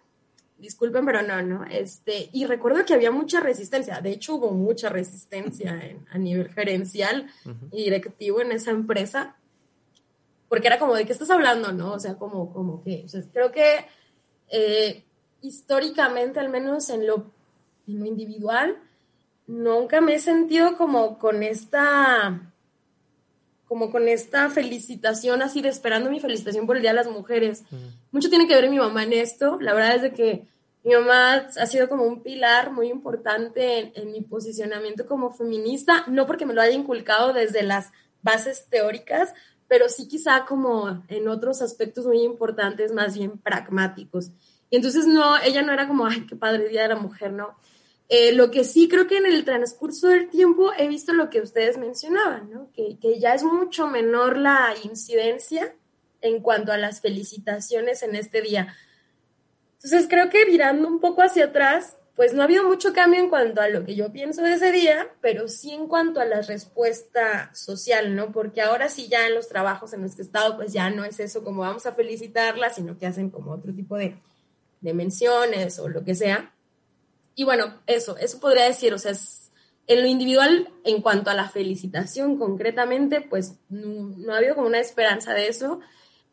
Disculpen, 0.59 1.05
pero 1.05 1.22
no, 1.22 1.42
no. 1.42 1.64
Este, 1.64 2.30
y 2.32 2.46
recuerdo 2.46 2.84
que 2.84 2.94
había 2.94 3.11
mucha 3.11 3.40
resistencia. 3.40 4.00
De 4.00 4.11
hecho, 4.11 4.36
hubo 4.36 4.50
mucha 4.50 4.88
resistencia 4.88 5.78
a 6.11 6.18
nivel 6.18 6.48
gerencial 6.50 7.28
y 7.72 7.84
directivo 7.84 8.40
en 8.40 8.52
esa 8.52 8.70
empresa. 8.70 9.36
Porque 10.48 10.68
era 10.68 10.78
como, 10.78 10.94
¿de 10.94 11.05
qué 11.05 11.12
estás 11.12 11.30
hablando? 11.30 11.72
¿No? 11.72 11.92
O 11.92 11.98
sea, 11.98 12.14
como, 12.14 12.52
como 12.52 12.82
que, 12.82 13.02
o 13.05 13.09
sea, 13.09 13.22
creo 13.32 13.50
que 13.50 13.86
eh, 14.48 15.05
históricamente, 15.42 16.40
al 16.40 16.48
menos 16.48 16.88
en 16.90 17.07
lo, 17.07 17.32
individual, 17.86 18.78
nunca 19.46 20.00
me 20.00 20.14
he 20.14 20.20
sentido 20.20 20.76
como 20.76 21.18
con 21.18 21.42
esta 21.42 22.53
como 23.66 23.90
con 23.90 24.08
esta 24.08 24.50
felicitación 24.50 25.42
así 25.42 25.62
de 25.62 25.68
esperando 25.68 26.10
mi 26.10 26.20
felicitación 26.20 26.66
por 26.66 26.76
el 26.76 26.82
Día 26.82 26.92
de 26.92 26.96
las 26.96 27.10
Mujeres. 27.10 27.64
Mucho 28.12 28.28
tiene 28.28 28.46
que 28.46 28.54
ver 28.54 28.70
mi 28.70 28.78
mamá 28.78 29.04
en 29.04 29.12
esto. 29.14 29.58
La 29.60 29.74
verdad 29.74 29.96
es 29.96 30.02
de 30.02 30.12
que 30.12 30.46
mi 30.84 30.92
mamá 30.94 31.46
ha 31.58 31.66
sido 31.66 31.88
como 31.88 32.04
un 32.04 32.22
pilar 32.22 32.70
muy 32.70 32.88
importante 32.88 33.98
en, 33.98 34.12
mi 34.12 34.20
posicionamiento 34.20 35.06
como 35.06 35.32
feminista, 35.32 36.04
no 36.08 36.26
porque 36.26 36.44
me 36.44 36.52
lo 36.52 36.60
haya 36.60 36.76
inculcado 36.76 37.32
desde 37.32 37.62
las 37.62 37.90
bases 38.22 38.66
teóricas, 38.68 39.32
pero 39.66 39.88
sí 39.88 40.06
quizá 40.08 40.44
como 40.44 41.02
en 41.08 41.28
otros 41.28 41.62
aspectos 41.62 42.04
muy 42.06 42.22
importantes, 42.22 42.92
más 42.92 43.16
bien 43.16 43.38
pragmáticos. 43.38 44.30
Y 44.68 44.76
entonces 44.76 45.06
no, 45.06 45.38
ella 45.38 45.62
no 45.62 45.72
era 45.72 45.88
como, 45.88 46.06
ay, 46.06 46.26
qué 46.26 46.36
padre 46.36 46.68
Día 46.68 46.82
de 46.82 46.88
la 46.88 46.96
Mujer, 46.96 47.32
no. 47.32 47.56
Eh, 48.09 48.32
lo 48.32 48.50
que 48.50 48.64
sí 48.64 48.88
creo 48.88 49.07
que 49.07 49.16
en 49.16 49.26
el 49.26 49.44
transcurso 49.44 50.09
del 50.09 50.28
tiempo 50.28 50.72
he 50.76 50.88
visto 50.88 51.12
lo 51.14 51.30
que 51.30 51.40
ustedes 51.40 51.78
mencionaban, 51.78 52.50
¿no? 52.50 52.70
Que, 52.72 52.98
que 53.00 53.18
ya 53.18 53.34
es 53.34 53.42
mucho 53.42 53.86
menor 53.86 54.36
la 54.36 54.74
incidencia 54.82 55.74
en 56.20 56.40
cuanto 56.40 56.72
a 56.72 56.78
las 56.78 57.00
felicitaciones 57.00 58.02
en 58.02 58.16
este 58.16 58.42
día. 58.42 58.74
Entonces 59.74 60.07
creo 60.09 60.30
que 60.30 60.46
mirando 60.46 60.88
un 60.88 61.00
poco 61.00 61.22
hacia 61.22 61.46
atrás, 61.46 61.96
pues 62.16 62.32
no 62.32 62.42
ha 62.42 62.44
habido 62.44 62.64
mucho 62.64 62.92
cambio 62.92 63.20
en 63.20 63.28
cuanto 63.28 63.61
a 63.61 63.68
lo 63.68 63.84
que 63.84 63.94
yo 63.96 64.12
pienso 64.12 64.42
de 64.42 64.55
ese 64.55 64.70
día, 64.70 65.09
pero 65.20 65.48
sí 65.48 65.72
en 65.72 65.88
cuanto 65.88 66.20
a 66.20 66.24
la 66.24 66.42
respuesta 66.42 67.52
social, 67.55 68.14
¿no? 68.14 68.30
Porque 68.30 68.62
ahora 68.62 68.88
sí 68.88 69.09
ya 69.09 69.26
en 69.26 69.34
los 69.34 69.48
trabajos 69.48 69.92
en 69.92 70.02
los 70.02 70.14
que 70.14 70.22
he 70.22 70.24
estado, 70.24 70.57
pues 70.57 70.72
ya 70.72 70.90
no 70.90 71.05
es 71.05 71.18
eso 71.18 71.42
como 71.42 71.62
vamos 71.62 71.86
a 71.86 71.92
felicitarla, 71.92 72.70
sino 72.70 72.96
que 72.96 73.07
hacen 73.07 73.30
como 73.30 73.50
otro 73.50 73.74
tipo 73.74 73.96
de, 73.96 74.16
de 74.80 74.94
menciones 74.94 75.78
o 75.78 75.88
lo 75.88 76.05
que 76.05 76.14
sea. 76.14 76.53
Y 77.35 77.45
bueno, 77.45 77.80
eso, 77.87 78.16
eso 78.16 78.39
podría 78.41 78.64
decir, 78.64 78.95
o 78.95 78.99
sea, 78.99 79.12
en 79.87 80.03
lo 80.03 80.09
individual, 80.09 80.70
en 80.85 81.03
cuanto 81.03 81.30
a 81.30 81.35
la 81.35 81.49
felicitación 81.49 82.39
concretamente, 82.39 83.20
pues 83.20 83.57
no, 83.68 84.32
ha 84.32 84.39
habido 84.39 84.55
como 84.55 84.68
una 84.68 84.80
esperanza 84.80 85.35
de 85.35 85.49
eso, 85.49 85.80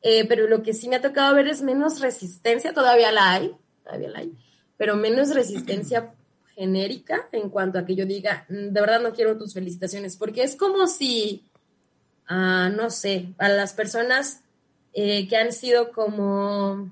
eh, 0.01 0.25
pero 0.27 0.47
lo 0.47 0.63
que 0.63 0.73
sí 0.73 0.87
me 0.89 0.95
ha 0.95 1.01
tocado 1.01 1.35
ver 1.35 1.47
es 1.47 1.61
menos 1.61 1.99
resistencia, 1.99 2.73
todavía 2.73 3.11
la 3.11 3.33
hay, 3.33 3.55
todavía 3.83 4.09
la 4.09 4.19
hay 4.19 4.33
pero 4.81 4.95
menos 4.95 5.35
resistencia 5.35 6.11
genérica 6.55 7.29
en 7.31 7.51
cuanto 7.51 7.77
a 7.77 7.85
que 7.85 7.93
yo 7.93 8.07
diga, 8.07 8.47
mm, 8.49 8.73
de 8.73 8.81
verdad 8.81 8.99
no 8.99 9.13
quiero 9.13 9.37
tus 9.37 9.53
felicitaciones, 9.53 10.17
porque 10.17 10.41
es 10.41 10.55
como 10.55 10.87
si, 10.87 11.45
ah, 12.27 12.71
no 12.75 12.89
sé, 12.89 13.27
a 13.37 13.47
las 13.47 13.73
personas 13.73 14.41
eh, 14.93 15.27
que 15.27 15.37
han 15.37 15.51
sido 15.51 15.91
como 15.91 16.89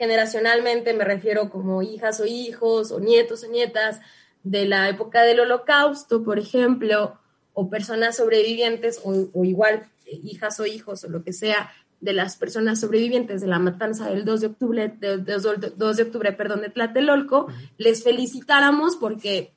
generacionalmente, 0.00 0.94
me 0.94 1.04
refiero 1.04 1.50
como 1.50 1.82
hijas 1.82 2.20
o 2.20 2.26
hijos 2.26 2.90
o 2.90 3.00
nietos 3.00 3.44
o 3.44 3.48
nietas 3.48 4.00
de 4.42 4.64
la 4.64 4.88
época 4.88 5.24
del 5.24 5.40
holocausto, 5.40 6.24
por 6.24 6.38
ejemplo, 6.38 7.20
o 7.52 7.68
personas 7.68 8.16
sobrevivientes 8.16 8.98
o, 9.04 9.28
o 9.34 9.44
igual 9.44 9.90
hijas 10.06 10.58
o 10.58 10.64
hijos 10.64 11.04
o 11.04 11.10
lo 11.10 11.22
que 11.22 11.34
sea, 11.34 11.70
de 12.00 12.14
las 12.14 12.36
personas 12.36 12.80
sobrevivientes 12.80 13.42
de 13.42 13.46
la 13.46 13.58
matanza 13.58 14.08
del 14.08 14.24
2 14.24 14.40
de 14.40 14.46
octubre, 14.46 14.88
de, 14.88 15.18
2 15.18 15.96
de 15.96 16.02
octubre, 16.02 16.32
perdón, 16.32 16.62
de 16.62 16.70
Tlatelolco, 16.70 17.48
les 17.76 18.02
felicitáramos 18.02 18.96
porque, 18.96 19.52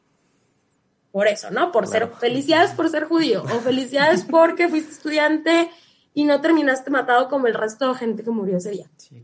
por 1.14 1.28
eso, 1.28 1.52
¿no? 1.52 1.72
Por 1.72 1.88
ser, 1.88 2.10
felicidades 2.20 2.72
por 2.72 2.90
ser 2.90 3.06
judío, 3.06 3.44
o 3.44 3.60
felicidades 3.62 4.26
porque 4.30 4.68
fuiste 4.68 4.92
estudiante 4.92 5.70
y 6.14 6.26
no 6.26 6.42
terminaste 6.42 6.92
matado 6.92 7.30
como 7.30 7.48
el 7.48 7.54
resto 7.54 7.88
de 7.88 7.98
gente 7.98 8.24
que 8.24 8.32
murió 8.32 8.58
ese 8.58 8.72
día. 8.72 8.92
Sí. 8.98 9.24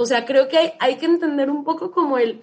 O 0.00 0.06
sea, 0.06 0.24
creo 0.24 0.48
que 0.48 0.74
hay, 0.78 0.96
que 0.96 1.06
entender 1.06 1.50
un 1.50 1.62
poco 1.62 1.90
como 1.90 2.18
el, 2.18 2.42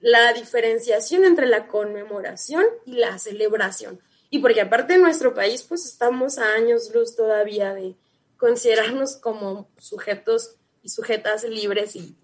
la 0.00 0.32
diferenciación 0.32 1.24
entre 1.24 1.46
la 1.46 1.66
conmemoración 1.66 2.64
y 2.86 2.92
la 2.92 3.18
celebración. 3.18 3.98
Y 4.30 4.38
porque 4.38 4.60
aparte 4.60 4.94
en 4.94 5.02
nuestro 5.02 5.34
país, 5.34 5.62
pues 5.62 5.84
estamos 5.84 6.38
a 6.38 6.54
años 6.54 6.90
luz 6.94 7.16
todavía 7.16 7.74
de, 7.74 7.96
considerarnos 8.42 9.14
como 9.18 9.68
sujetos 9.78 10.56
y 10.82 10.88
sujetas 10.88 11.44
libres 11.44 11.94
y, 11.94 12.16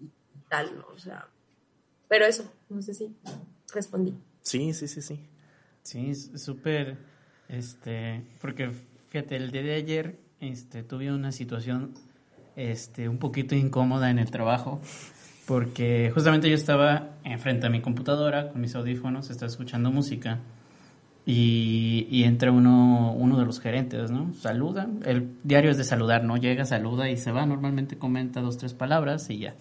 tal, 0.49 0.77
¿no? 0.77 0.85
O 0.93 0.97
sea, 0.97 1.29
pero 2.09 2.25
eso, 2.25 2.51
no 2.67 2.81
sé 2.81 2.93
si 2.93 3.15
respondí. 3.73 4.13
Sí, 4.41 4.73
sí, 4.73 4.89
sí, 4.89 5.01
sí. 5.01 5.29
Sí, 5.81 6.13
súper, 6.13 6.97
este, 7.47 8.21
porque 8.41 8.69
fíjate, 9.07 9.37
el 9.37 9.51
día 9.51 9.61
de 9.61 9.75
ayer, 9.75 10.19
este, 10.41 10.83
tuve 10.83 11.09
una 11.09 11.31
situación, 11.31 11.93
este, 12.59 13.07
un 13.07 13.17
poquito 13.17 13.55
incómoda 13.55 14.11
en 14.11 14.19
el 14.19 14.29
trabajo, 14.29 14.81
porque 15.47 16.11
justamente 16.13 16.49
yo 16.49 16.55
estaba 16.55 17.11
enfrente 17.23 17.67
a 17.67 17.69
mi 17.69 17.81
computadora 17.81 18.49
con 18.49 18.59
mis 18.59 18.75
audífonos, 18.75 19.29
estaba 19.29 19.49
escuchando 19.49 19.91
música, 19.91 20.39
y, 21.25 22.07
y 22.09 22.23
entra 22.23 22.51
uno, 22.51 23.13
uno 23.13 23.37
de 23.37 23.45
los 23.45 23.59
gerentes, 23.59 24.11
¿no? 24.11 24.33
Saluda, 24.33 24.89
el 25.05 25.37
diario 25.43 25.71
es 25.71 25.77
de 25.77 25.83
saludar, 25.83 26.23
¿no? 26.23 26.37
Llega, 26.37 26.65
saluda 26.65 27.09
y 27.09 27.17
se 27.17 27.31
va, 27.31 27.45
normalmente 27.45 27.97
comenta 27.97 28.41
dos, 28.41 28.57
tres 28.57 28.73
palabras 28.73 29.29
y 29.29 29.39
ya. 29.39 29.55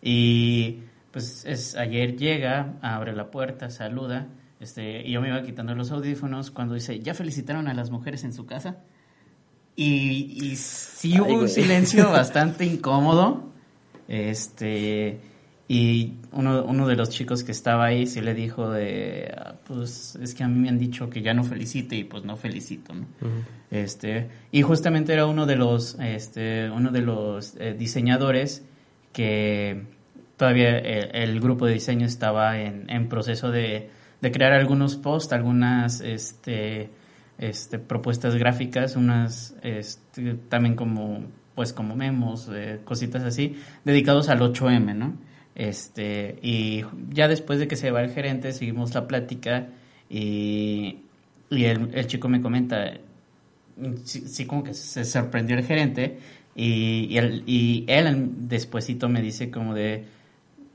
Y 0.00 0.84
pues 1.10 1.44
es, 1.44 1.76
ayer 1.76 2.16
llega, 2.16 2.74
abre 2.80 3.14
la 3.14 3.30
puerta, 3.30 3.68
saluda, 3.68 4.28
este, 4.60 5.06
y 5.06 5.12
yo 5.12 5.20
me 5.20 5.28
iba 5.28 5.42
quitando 5.42 5.74
los 5.74 5.90
audífonos 5.90 6.50
cuando 6.50 6.74
dice, 6.74 7.00
¿ya 7.00 7.14
felicitaron 7.14 7.68
a 7.68 7.74
las 7.74 7.90
mujeres 7.90 8.24
en 8.24 8.32
su 8.32 8.46
casa? 8.46 8.78
Y, 9.80 10.40
y 10.42 10.56
sí 10.56 11.20
hubo 11.20 11.34
un 11.38 11.48
silencio 11.48 12.10
bastante 12.10 12.64
incómodo, 12.64 13.44
este, 14.08 15.20
y 15.68 16.14
uno, 16.32 16.64
uno 16.64 16.88
de 16.88 16.96
los 16.96 17.10
chicos 17.10 17.44
que 17.44 17.52
estaba 17.52 17.84
ahí 17.84 18.08
sí 18.08 18.20
le 18.20 18.34
dijo 18.34 18.72
de, 18.72 19.32
ah, 19.38 19.54
pues 19.64 20.18
es 20.20 20.34
que 20.34 20.42
a 20.42 20.48
mí 20.48 20.58
me 20.58 20.68
han 20.68 20.80
dicho 20.80 21.08
que 21.08 21.22
ya 21.22 21.32
no 21.32 21.44
felicite 21.44 21.94
y 21.94 22.02
pues 22.02 22.24
no 22.24 22.36
felicito, 22.36 22.92
¿no? 22.92 23.06
Este, 23.70 24.26
y 24.50 24.62
justamente 24.62 25.12
era 25.12 25.26
uno 25.26 25.46
de 25.46 25.54
los, 25.54 25.96
este, 26.00 26.68
uno 26.70 26.90
de 26.90 27.02
los 27.02 27.54
eh, 27.60 27.76
diseñadores 27.78 28.64
que 29.12 29.84
todavía 30.36 30.76
el, 30.76 31.14
el, 31.14 31.40
grupo 31.40 31.66
de 31.66 31.74
diseño 31.74 32.04
estaba 32.04 32.58
en, 32.58 32.90
en 32.90 33.08
proceso 33.08 33.52
de, 33.52 33.90
de, 34.20 34.32
crear 34.32 34.54
algunos 34.54 34.96
posts, 34.96 35.32
algunas, 35.32 36.00
este, 36.00 36.90
este, 37.38 37.78
propuestas 37.78 38.34
gráficas, 38.34 38.96
unas, 38.96 39.54
este, 39.62 40.34
también 40.48 40.74
como, 40.74 41.24
pues 41.54 41.72
como 41.72 41.94
memos, 41.94 42.50
eh, 42.52 42.80
cositas 42.84 43.22
así, 43.22 43.56
dedicados 43.84 44.28
al 44.28 44.40
8M, 44.40 44.94
¿no? 44.94 45.16
Este, 45.54 46.38
y 46.42 46.84
ya 47.10 47.28
después 47.28 47.58
de 47.58 47.68
que 47.68 47.76
se 47.76 47.90
va 47.90 48.02
el 48.02 48.10
gerente, 48.10 48.52
seguimos 48.52 48.94
la 48.94 49.08
plática 49.08 49.68
y, 50.08 50.98
y 51.50 51.64
el, 51.64 52.06
chico 52.06 52.28
me 52.28 52.40
comenta, 52.40 52.92
sí, 54.04 54.46
como 54.46 54.62
que 54.62 54.74
se 54.74 55.04
sorprendió 55.04 55.56
el 55.56 55.64
gerente 55.64 56.18
y, 56.54 57.18
y, 57.46 57.84
él 57.88 58.48
despuesito 58.48 59.08
me 59.08 59.22
dice 59.22 59.50
como 59.50 59.74
de 59.74 60.04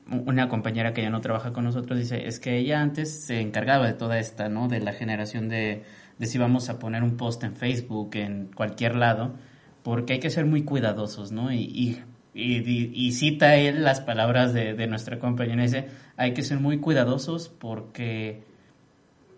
una 0.06 0.48
compañera 0.48 0.92
que 0.92 1.02
ya 1.02 1.10
no 1.10 1.20
trabaja 1.22 1.52
con 1.52 1.64
nosotros, 1.64 1.98
dice, 1.98 2.26
es 2.26 2.38
que 2.38 2.58
ella 2.58 2.82
antes 2.82 3.24
se 3.24 3.40
encargaba 3.40 3.86
de 3.86 3.94
toda 3.94 4.18
esta, 4.18 4.50
¿no? 4.50 4.68
De 4.68 4.80
la 4.80 4.92
generación 4.92 5.48
de, 5.48 5.82
de 6.18 6.26
si 6.26 6.38
vamos 6.38 6.68
a 6.68 6.78
poner 6.78 7.02
un 7.02 7.16
post 7.16 7.42
en 7.44 7.54
Facebook, 7.54 8.10
en 8.14 8.50
cualquier 8.54 8.96
lado, 8.96 9.34
porque 9.82 10.14
hay 10.14 10.20
que 10.20 10.30
ser 10.30 10.46
muy 10.46 10.62
cuidadosos, 10.62 11.32
¿no? 11.32 11.52
Y, 11.52 11.62
y 11.62 12.02
y, 12.34 12.56
y, 12.68 12.90
y, 12.92 13.12
cita 13.12 13.54
él 13.54 13.84
las 13.84 14.00
palabras 14.00 14.52
de, 14.52 14.74
de, 14.74 14.88
nuestra 14.88 15.20
compañera, 15.20 15.62
dice, 15.62 15.86
hay 16.16 16.34
que 16.34 16.42
ser 16.42 16.58
muy 16.58 16.78
cuidadosos 16.78 17.48
porque... 17.48 18.42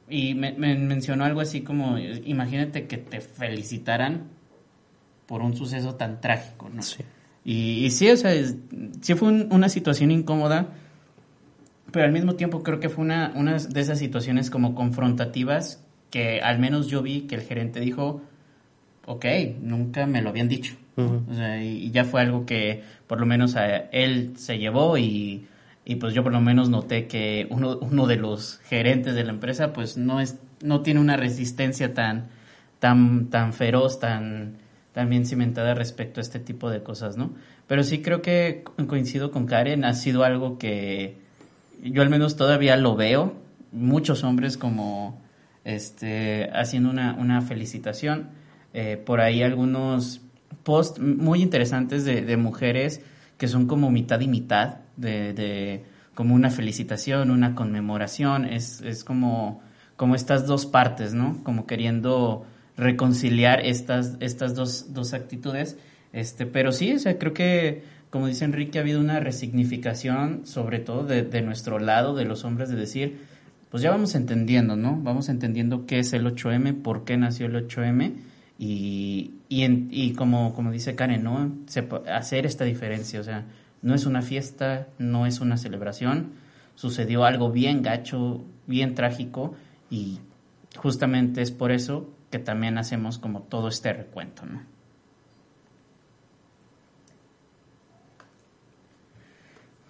Y 0.09 0.35
me, 0.35 0.53
me, 0.53 0.77
mencionó 0.77 1.25
algo 1.25 1.41
así 1.41 1.61
como, 1.61 1.99
imagínate 1.99 2.87
que 2.87 2.97
te 2.97 3.21
felicitaran 3.21 4.29
por 5.27 5.43
un 5.43 5.55
suceso 5.57 5.97
tan 5.97 6.21
trágico, 6.21 6.71
¿no? 6.71 6.81
Sí. 6.81 7.03
Y, 7.45 7.85
y 7.85 7.91
sí, 7.91 8.09
o 8.09 8.17
sea, 8.17 8.33
es, 8.33 8.57
sí 9.03 9.15
fue 9.15 9.29
un, 9.29 9.49
una 9.51 9.69
situación 9.69 10.11
incómoda, 10.11 10.69
pero 11.91 12.07
al 12.07 12.13
mismo 12.13 12.37
tiempo 12.37 12.63
creo 12.63 12.81
que 12.81 12.89
fue 12.89 13.05
una, 13.05 13.33
una 13.35 13.59
de 13.59 13.81
esas 13.81 13.99
situaciones 13.99 14.49
como 14.49 14.75
confrontativas 14.75 15.86
que 16.17 16.41
al 16.41 16.59
menos 16.59 16.87
yo 16.87 17.03
vi 17.03 17.27
que 17.27 17.35
el 17.35 17.43
gerente 17.43 17.79
dijo, 17.79 18.23
ok, 19.05 19.27
nunca 19.61 20.07
me 20.07 20.23
lo 20.23 20.31
habían 20.31 20.49
dicho. 20.49 20.75
Uh 20.97 21.03
-huh. 21.03 21.31
o 21.31 21.35
sea, 21.35 21.63
y, 21.63 21.91
ya 21.91 22.07
fue 22.07 22.23
algo 22.23 22.47
que 22.47 22.83
por 23.07 23.21
lo 23.21 23.27
menos 23.27 23.55
a 23.55 23.77
él 23.93 24.33
se 24.39 24.57
llevó 24.57 24.97
y, 24.97 25.47
y, 25.85 25.97
pues 25.97 26.15
yo 26.15 26.23
por 26.23 26.33
lo 26.33 26.41
menos 26.41 26.71
noté 26.71 27.07
que 27.07 27.47
uno, 27.51 27.77
uno 27.83 28.07
de 28.07 28.17
los 28.17 28.61
gerentes 28.61 29.15
de 29.15 29.25
la 29.25 29.31
empresa 29.31 29.75
pues 29.75 29.99
no 29.99 30.19
es 30.19 30.39
no 30.63 30.81
tiene 30.81 31.01
una 31.01 31.19
resistencia 31.19 31.93
tan 31.93 32.29
tan 32.79 33.27
tan 33.27 33.53
feroz, 33.53 34.01
tan 34.01 34.55
tan 34.95 35.11
bien 35.11 35.27
cimentada 35.27 35.75
respecto 35.75 36.21
a 36.21 36.23
este 36.23 36.39
tipo 36.41 36.71
de 36.71 36.83
cosas, 36.83 37.19
¿no? 37.19 37.35
Pero 37.67 37.85
sí 37.85 38.01
creo 38.01 38.23
que 38.23 38.65
coincido 38.87 39.31
con 39.31 39.45
Karen, 39.45 39.85
ha 39.85 39.93
sido 39.93 40.25
algo 40.25 40.57
que 40.57 41.19
yo 41.83 42.01
al 42.01 42.09
menos 42.09 42.37
todavía 42.37 42.75
lo 42.79 42.97
veo, 42.97 43.35
muchos 43.71 44.25
hombres 44.25 44.57
como 44.57 45.26
este 45.67 46.49
haciendo 46.55 46.91
una, 46.91 47.15
una 47.15 47.43
felicitación, 47.43 48.31
eh, 48.73 48.97
por 48.97 49.21
ahí 49.21 49.43
algunos 49.43 50.21
posts 50.63 51.01
muy 51.01 51.43
interesantes 51.43 52.05
de, 52.05 52.23
de, 52.23 52.37
mujeres 52.37 53.01
que 53.37 53.49
son 53.49 53.67
como 53.67 53.91
mitad 53.91 54.21
y 54.21 54.29
mitad, 54.29 54.77
de, 54.97 55.33
de 55.33 55.85
como 56.15 56.35
una 56.35 56.51
felicitación, 56.51 57.31
una 57.31 57.55
conmemoración, 57.55 58.45
es, 58.47 58.81
es 58.81 59.03
como, 59.03 59.61
como 59.97 60.15
estas 60.15 60.47
dos 60.47 60.67
partes, 60.67 61.15
¿no? 61.15 61.43
Como 61.43 61.67
queriendo 61.67 62.47
reconciliar 62.77 63.61
estas, 63.65 64.17
estas 64.21 64.55
dos, 64.55 64.95
dos 64.95 65.15
actitudes. 65.15 65.77
Este, 66.13 66.47
pero 66.47 66.71
sí, 66.73 66.95
o 66.95 66.99
sea, 66.99 67.19
creo 67.19 67.35
que, 67.35 67.83
como 68.11 68.29
dice 68.29 68.45
Enrique, 68.45 68.79
ha 68.79 68.83
habido 68.83 69.01
una 69.01 69.21
resignificación, 69.21 70.47
sobre 70.47 70.79
todo 70.79 71.05
de, 71.05 71.23
de 71.23 71.43
nuestro 71.43 71.79
lado, 71.79 72.15
de 72.15 72.25
los 72.25 72.45
hombres, 72.45 72.71
de 72.71 72.77
decir, 72.77 73.19
pues 73.77 73.83
ya 73.83 73.91
vamos 73.91 74.15
entendiendo, 74.15 74.75
¿no? 74.75 74.99
Vamos 75.03 75.29
entendiendo 75.29 75.85
qué 75.85 75.99
es 75.99 76.15
el 76.15 76.25
8M, 76.25 76.81
por 76.81 77.05
qué 77.05 77.19
nació 77.19 77.45
el 77.45 77.69
8M 77.69 78.15
y, 78.59 79.35
y, 79.51 79.65
en, 79.65 79.89
y 79.91 80.15
como, 80.15 80.55
como 80.55 80.73
dice 80.73 80.95
Karen, 80.95 81.23
¿no? 81.23 81.53
Se, 81.67 81.87
hacer 82.11 82.47
esta 82.47 82.65
diferencia, 82.65 83.21
o 83.21 83.23
sea, 83.23 83.45
no 83.83 83.95
es 83.95 84.07
una 84.07 84.23
fiesta, 84.23 84.89
no 84.97 85.27
es 85.27 85.41
una 85.43 85.59
celebración, 85.59 86.33
sucedió 86.75 87.27
algo 87.27 87.53
bien 87.53 87.83
gacho, 87.83 88.47
bien 88.67 88.95
trágico 88.95 89.55
y 89.91 90.21
justamente 90.79 91.43
es 91.43 91.51
por 91.51 91.71
eso 91.71 92.09
que 92.31 92.39
también 92.39 92.79
hacemos 92.79 93.19
como 93.19 93.43
todo 93.43 93.69
este 93.69 93.93
recuento, 93.93 94.47
¿no? 94.47 94.63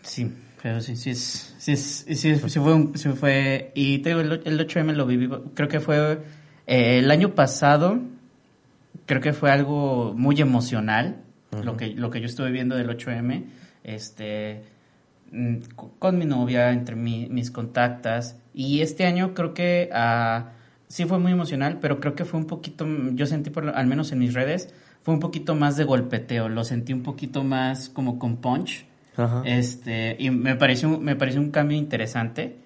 Sí, 0.02 0.32
pero 0.62 0.80
sí, 0.80 0.96
sí, 0.96 1.10
es, 1.10 1.54
sí, 1.58 1.72
es, 1.72 2.06
sí, 2.08 2.36
sí, 2.36 2.60
fue, 2.60 2.74
un, 2.74 2.96
sí 2.96 3.08
fue, 3.10 3.72
y 3.74 3.98
te 3.98 4.10
digo, 4.10 4.20
el, 4.20 4.42
el 4.44 4.58
8M 4.66 4.92
lo 4.94 5.06
viví, 5.06 5.28
creo 5.54 5.68
que 5.68 5.80
fue 5.80 6.18
eh, 6.66 6.98
el 6.98 7.10
año 7.10 7.34
pasado, 7.34 8.00
creo 9.06 9.20
que 9.20 9.32
fue 9.32 9.50
algo 9.50 10.14
muy 10.16 10.40
emocional, 10.40 11.22
uh 11.52 11.56
-huh. 11.56 11.64
lo, 11.64 11.76
que, 11.76 11.88
lo 11.88 12.10
que 12.10 12.20
yo 12.20 12.26
estuve 12.26 12.50
viendo 12.50 12.76
del 12.76 12.88
8M, 12.88 13.44
este, 13.84 14.62
mm, 15.30 15.56
con 15.98 16.18
mi 16.18 16.24
novia, 16.24 16.72
entre 16.72 16.96
mi, 16.96 17.28
mis 17.28 17.50
contactas, 17.50 18.36
y 18.54 18.80
este 18.80 19.06
año 19.06 19.34
creo 19.34 19.54
que 19.54 19.90
uh, 19.92 20.48
sí 20.88 21.04
fue 21.04 21.18
muy 21.18 21.32
emocional, 21.32 21.78
pero 21.80 22.00
creo 22.00 22.14
que 22.14 22.24
fue 22.24 22.40
un 22.40 22.46
poquito, 22.46 22.86
yo 23.12 23.26
sentí, 23.26 23.50
por, 23.50 23.68
al 23.68 23.86
menos 23.86 24.12
en 24.12 24.18
mis 24.18 24.34
redes, 24.34 24.72
fue 25.02 25.14
un 25.14 25.20
poquito 25.20 25.54
más 25.54 25.76
de 25.76 25.84
golpeteo, 25.84 26.48
lo 26.48 26.64
sentí 26.64 26.92
un 26.92 27.02
poquito 27.02 27.44
más 27.44 27.88
como 27.88 28.18
con 28.18 28.38
punch, 28.38 28.86
este, 29.44 30.16
y 30.18 30.30
me 30.30 30.56
pareció, 30.56 30.98
me 30.98 31.16
pareció 31.16 31.40
un 31.40 31.50
cambio 31.50 31.76
interesante, 31.76 32.56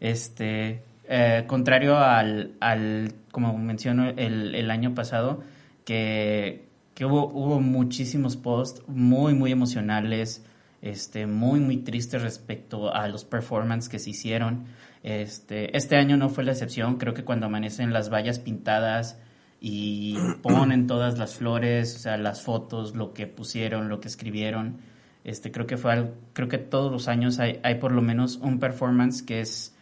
este, 0.00 0.82
eh, 1.08 1.44
contrario 1.46 1.98
al, 1.98 2.52
al, 2.60 3.12
como 3.30 3.56
menciono, 3.58 4.08
el, 4.08 4.54
el 4.54 4.70
año 4.70 4.94
pasado, 4.94 5.42
que, 5.84 6.68
que 6.94 7.04
hubo, 7.04 7.26
hubo, 7.28 7.60
muchísimos 7.60 8.36
posts 8.36 8.82
muy, 8.88 9.34
muy 9.34 9.52
emocionales, 9.52 10.44
este, 10.82 11.26
muy, 11.26 11.60
muy 11.60 11.78
tristes 11.78 12.22
respecto 12.22 12.94
a 12.94 13.08
los 13.08 13.24
performances 13.24 13.88
que 13.88 13.98
se 13.98 14.10
hicieron. 14.10 14.66
Este, 15.02 15.76
este 15.76 15.96
año 15.96 16.16
no 16.16 16.28
fue 16.28 16.44
la 16.44 16.52
excepción, 16.52 16.96
creo 16.96 17.14
que 17.14 17.24
cuando 17.24 17.46
amanecen 17.46 17.92
las 17.92 18.12
vallas 18.12 18.38
pintadas 18.38 19.18
y 19.60 20.16
ponen 20.42 20.86
todas 20.86 21.18
las 21.18 21.34
flores, 21.34 21.96
o 21.96 21.98
sea, 21.98 22.16
las 22.16 22.42
fotos, 22.42 22.94
lo 22.94 23.12
que 23.12 23.26
pusieron, 23.26 23.88
lo 23.88 24.00
que 24.00 24.08
escribieron, 24.08 24.78
este, 25.24 25.50
creo 25.50 25.66
que 25.66 25.76
fue 25.76 25.92
algo, 25.92 26.14
creo 26.32 26.48
que 26.48 26.58
todos 26.58 26.90
los 26.90 27.08
años 27.08 27.38
hay, 27.38 27.60
hay 27.62 27.76
por 27.76 27.92
lo 27.92 28.02
menos 28.02 28.36
un 28.36 28.58
performance 28.58 29.22
que 29.22 29.40
es 29.40 29.76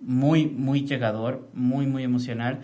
muy, 0.00 0.46
muy 0.46 0.86
llegador, 0.86 1.48
muy, 1.54 1.86
muy 1.86 2.02
emocional 2.02 2.60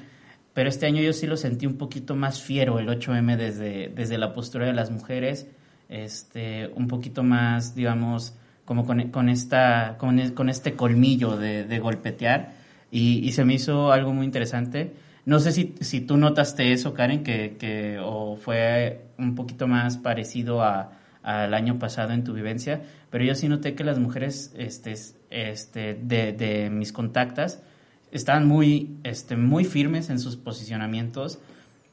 pero 0.53 0.69
este 0.69 0.87
año 0.87 1.01
yo 1.01 1.13
sí 1.13 1.27
lo 1.27 1.37
sentí 1.37 1.67
un 1.67 1.77
poquito 1.77 2.17
más 2.17 2.43
fiero 2.43 2.79
el 2.79 2.89
8M 2.89 3.37
desde, 3.37 3.89
desde 3.89 4.19
la 4.19 4.35
postura 4.35 4.67
de 4.67 4.73
las 4.73 4.91
mujeres, 4.91 5.47
este, 5.89 6.69
un 6.75 6.89
poquito 6.89 7.23
más, 7.23 7.75
digamos, 7.75 8.37
como 8.65 8.85
con, 8.85 9.11
con 9.11 9.29
esta, 9.29 9.97
con, 9.99 10.19
con, 10.31 10.49
este 10.49 10.75
colmillo 10.75 11.37
de, 11.37 11.65
de 11.65 11.79
golpetear 11.79 12.53
y, 12.91 13.27
y, 13.27 13.33
se 13.33 13.45
me 13.45 13.55
hizo 13.55 13.93
algo 13.93 14.13
muy 14.13 14.27
interesante. 14.27 14.93
No 15.25 15.39
sé 15.39 15.53
si, 15.53 15.75
si 15.81 16.01
tú 16.01 16.17
notaste 16.17 16.73
eso, 16.73 16.95
Karen, 16.95 17.23
que, 17.23 17.57
que 17.59 17.99
o 18.03 18.37
fue 18.37 19.07
un 19.19 19.35
poquito 19.35 19.67
más 19.69 19.99
parecido 19.99 20.63
a, 20.63 21.00
al 21.23 21.55
año 21.55 21.79
pasado 21.79 22.13
en 22.13 22.25
tu 22.25 22.33
vivencia, 22.33 22.83
pero 23.11 23.25
yo 23.25 23.35
sí 23.35 23.49
noté 23.49 23.75
que 23.75 23.85
las 23.85 23.99
mujeres 23.99 24.53
este, 24.57 24.95
este, 25.31 25.95
de, 25.95 26.71
mis 26.71 26.93
contactas, 26.93 27.63
estaban 28.11 28.47
muy, 28.47 28.97
este, 29.05 29.37
muy 29.37 29.65
firmes 29.65 30.11
en 30.11 30.19
sus 30.19 30.37
posicionamientos, 30.37 31.39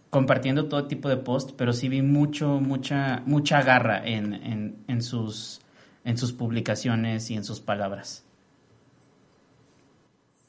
compartiendo 0.09 0.67
todo 0.67 0.87
tipo 0.87 1.09
de 1.09 1.17
post, 1.17 1.51
pero 1.57 1.73
sí 1.73 1.89
vi 1.89 2.01
mucho, 2.01 2.59
mucha, 2.59 3.21
mucha 3.25 3.61
garra 3.61 4.01
en, 4.05 4.33
en, 4.33 4.75
en, 4.87 5.01
sus, 5.01 5.61
en 6.05 6.17
sus 6.17 6.31
publicaciones 6.31 7.29
y 7.29 7.35
en 7.35 7.43
sus 7.43 7.59
palabras. 7.59 8.23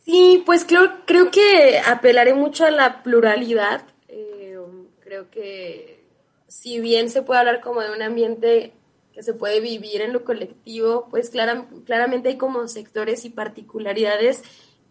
Sí, 0.04 0.42
pues 0.46 0.64
creo, 0.64 1.04
creo 1.04 1.30
que 1.30 1.80
apelaré 1.86 2.32
mucho 2.32 2.64
a 2.64 2.70
la 2.70 3.02
pluralidad. 3.02 3.82
Eh, 4.08 4.56
creo 5.00 5.28
que 5.30 5.97
si 6.48 6.80
bien 6.80 7.10
se 7.10 7.22
puede 7.22 7.40
hablar 7.40 7.60
como 7.60 7.80
de 7.82 7.92
un 7.92 8.02
ambiente 8.02 8.72
que 9.12 9.22
se 9.22 9.34
puede 9.34 9.60
vivir 9.60 10.00
en 10.00 10.12
lo 10.12 10.24
colectivo, 10.24 11.06
pues 11.10 11.30
claramente 11.30 12.30
hay 12.30 12.36
como 12.36 12.66
sectores 12.68 13.24
y 13.24 13.30
particularidades 13.30 14.42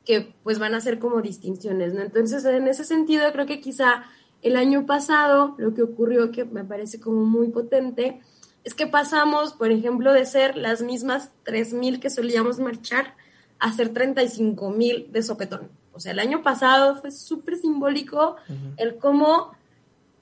que 0.05 0.33
pues 0.43 0.59
van 0.59 0.73
a 0.75 0.81
ser 0.81 0.99
como 0.99 1.21
distinciones, 1.21 1.93
¿no? 1.93 2.01
Entonces, 2.01 2.45
en 2.45 2.67
ese 2.67 2.85
sentido, 2.85 3.29
creo 3.33 3.45
que 3.45 3.59
quizá 3.59 4.03
el 4.41 4.55
año 4.55 4.85
pasado 4.85 5.55
lo 5.57 5.73
que 5.73 5.81
ocurrió, 5.81 6.31
que 6.31 6.45
me 6.45 6.63
parece 6.63 6.99
como 6.99 7.25
muy 7.25 7.49
potente, 7.49 8.21
es 8.63 8.73
que 8.73 8.87
pasamos, 8.87 9.53
por 9.53 9.71
ejemplo, 9.71 10.13
de 10.13 10.25
ser 10.25 10.55
las 10.57 10.81
mismas 10.81 11.31
3.000 11.45 11.99
que 11.99 12.09
solíamos 12.09 12.59
marchar 12.59 13.15
a 13.59 13.73
ser 13.73 13.93
35.000 13.93 15.07
de 15.09 15.23
sopetón. 15.23 15.69
O 15.93 15.99
sea, 15.99 16.11
el 16.11 16.19
año 16.19 16.43
pasado 16.43 16.95
fue 17.01 17.11
súper 17.11 17.55
simbólico 17.55 18.35
el 18.77 18.97
cómo 18.97 19.56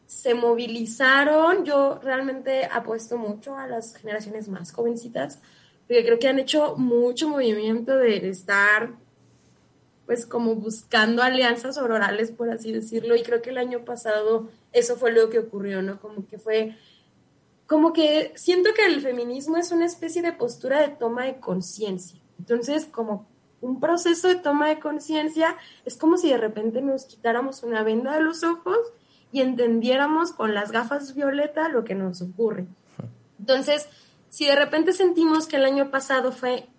se 0.06 0.34
movilizaron. 0.34 1.66
Yo 1.66 2.00
realmente 2.02 2.66
apuesto 2.66 3.18
mucho 3.18 3.58
a 3.58 3.68
las 3.68 3.96
generaciones 3.96 4.48
más 4.48 4.72
jovencitas, 4.72 5.40
porque 5.88 6.06
creo 6.06 6.20
que 6.20 6.28
han 6.28 6.40
hecho 6.40 6.76
mucho 6.78 7.30
movimiento 7.30 7.96
de 7.98 8.28
estar 8.30 8.94
pues 10.06 10.26
como 10.26 10.56
buscando 10.56 11.24
alianzas 11.24 11.78
orales, 11.78 12.32
por 12.32 12.50
así 12.50 12.72
decirlo, 12.72 13.16
y 13.16 13.24
creo 13.24 13.42
que 13.42 13.50
el 13.50 13.58
año 13.58 13.84
pasado 13.86 14.50
eso 14.72 14.98
fue 14.98 15.12
lo 15.12 15.30
que 15.30 15.40
ocurrió, 15.40 15.82
¿no? 15.82 16.00
Como 16.00 16.28
que 16.28 16.38
fue, 16.38 16.76
como 17.66 17.92
que 17.92 18.32
siento 18.36 18.70
que 18.76 18.86
el 18.86 19.02
feminismo 19.02 19.58
es 19.58 19.72
una 19.72 19.86
especie 19.86 20.22
de 20.22 20.34
postura 20.34 20.82
de 20.82 20.90
toma 20.90 21.26
de 21.26 21.40
conciencia. 21.40 22.20
Entonces, 22.38 22.86
como 22.86 23.28
un 23.62 23.80
proceso 23.80 24.28
de 24.28 24.36
toma 24.36 24.70
de 24.70 24.80
conciencia, 24.80 25.58
es 25.86 25.98
como 25.98 26.18
si 26.18 26.30
de 26.30 26.38
repente 26.38 26.82
nos 26.82 27.06
quitáramos 27.06 27.64
una 27.64 27.82
venda 27.82 28.14
de 28.14 28.22
los 28.22 28.44
ojos 28.44 28.78
y 29.36 29.42
entendiéramos 29.42 30.32
con 30.32 30.54
las 30.54 30.72
gafas 30.72 31.14
violeta 31.14 31.68
lo 31.68 31.84
que 31.84 31.94
nos 31.94 32.22
ocurre. 32.22 32.68
Entonces, 33.38 33.90
si 34.30 34.46
de 34.46 34.56
repente 34.56 34.94
sentimos 34.94 35.46
que 35.46 35.58
el 35.58 35.66
año 35.66 35.92
pasado 35.92 36.32
fue 36.32 36.70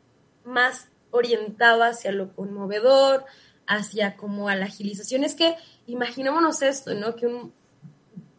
más 0.43 0.89
orientado 1.11 1.83
hacia 1.83 2.13
lo 2.13 2.35
conmovedor, 2.35 3.27
hacia 3.67 4.17
como 4.17 4.49
a 4.49 4.57
la 4.57 4.65
agilización. 4.65 5.23
Es 5.23 5.35
que 5.35 5.55
imaginémonos 5.87 6.63
esto, 6.63 6.95
¿no? 6.95 7.15
Que 7.15 7.27
una 7.27 7.51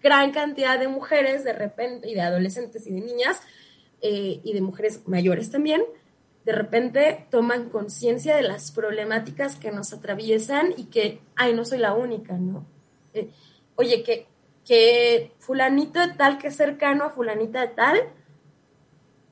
gran 0.01 0.31
cantidad 0.31 0.79
de 0.79 0.87
mujeres 0.87 1.43
de 1.43 1.53
repente, 1.53 2.09
y 2.09 2.15
de 2.15 2.21
adolescentes 2.21 2.87
y 2.87 2.93
de 2.93 3.01
niñas, 3.01 3.39
eh, 4.01 4.41
y 4.43 4.51
de 4.51 4.61
mujeres 4.61 5.07
mayores 5.07 5.51
también, 5.51 5.83
de 6.43 6.53
repente 6.53 7.27
toman 7.29 7.69
conciencia 7.69 8.35
de 8.35 8.41
las 8.41 8.71
problemáticas 8.71 9.57
que 9.57 9.69
nos 9.71 9.93
atraviesan 9.93 10.73
y 10.75 10.85
que, 10.85 11.19
ay, 11.35 11.53
no 11.53 11.65
soy 11.65 11.77
la 11.77 11.93
única, 11.93 12.33
¿no? 12.33 12.65
Eh, 13.13 13.29
oye, 13.77 14.03
que, 14.03 14.27
que 14.65 15.31
fulanito 15.39 15.99
de 15.99 16.13
tal 16.13 16.37
que 16.37 16.49
es 16.49 16.55
cercano 16.57 17.05
a 17.05 17.09
fulanita 17.09 17.61
de 17.61 17.67
tal, 17.69 18.09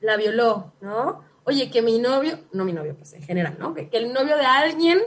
la 0.00 0.16
violó, 0.16 0.72
¿no? 0.80 1.26
oye, 1.46 1.70
que 1.70 1.80
mi 1.80 1.98
novio, 1.98 2.40
no 2.52 2.64
mi 2.64 2.72
novio, 2.72 2.96
pues 2.96 3.12
en 3.14 3.22
general, 3.22 3.56
¿no? 3.58 3.72
Que, 3.72 3.88
el 3.92 4.12
novio 4.12 4.36
de 4.36 4.44
alguien 4.44 5.00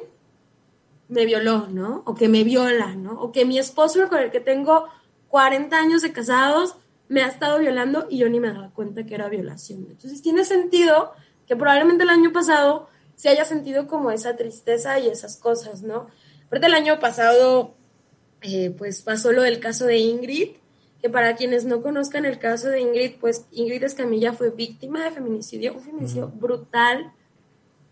me 1.09 1.25
violó, 1.25 1.67
¿no? 1.67 2.01
O 2.05 2.15
que 2.15 2.29
me 2.29 2.43
viola, 2.43 2.95
¿no? 2.95 3.21
O 3.21 3.31
que 3.31 3.45
mi 3.45 3.59
esposo 3.59 4.07
con 4.07 4.19
el 4.19 4.31
que 4.31 4.39
tengo 4.39 4.87
40 5.27 5.77
años 5.77 6.01
de 6.01 6.13
casados 6.13 6.77
me 7.09 7.23
ha 7.23 7.27
estado 7.27 7.59
violando 7.59 8.07
y 8.09 8.19
yo 8.19 8.29
ni 8.29 8.39
me 8.39 8.53
daba 8.53 8.69
cuenta 8.69 9.05
que 9.05 9.15
era 9.15 9.27
violación. 9.27 9.87
Entonces 9.89 10.21
tiene 10.21 10.45
sentido 10.45 11.11
que 11.45 11.57
probablemente 11.57 12.03
el 12.03 12.09
año 12.09 12.31
pasado 12.31 12.87
se 13.15 13.27
haya 13.27 13.43
sentido 13.43 13.87
como 13.87 14.11
esa 14.11 14.37
tristeza 14.37 14.97
y 14.99 15.09
esas 15.09 15.35
cosas, 15.35 15.81
¿no? 15.81 16.07
Aparte 16.45 16.67
el 16.67 16.73
año 16.73 16.99
pasado, 16.99 17.75
eh, 18.41 18.73
pues 18.77 19.01
pasó 19.01 19.31
lo 19.31 19.41
del 19.41 19.59
caso 19.59 19.85
de 19.85 19.97
Ingrid, 19.97 20.51
que 21.01 21.09
para 21.09 21.35
quienes 21.35 21.65
no 21.65 21.81
conozcan 21.81 22.25
el 22.25 22.39
caso 22.39 22.69
de 22.69 22.81
Ingrid, 22.81 23.13
pues 23.19 23.45
Ingrid 23.51 23.83
Escamilla 23.83 24.33
fue 24.33 24.49
víctima 24.49 25.03
de 25.03 25.11
feminicidio, 25.11 25.73
un 25.73 25.81
feminicidio 25.81 26.27
brutal, 26.27 27.13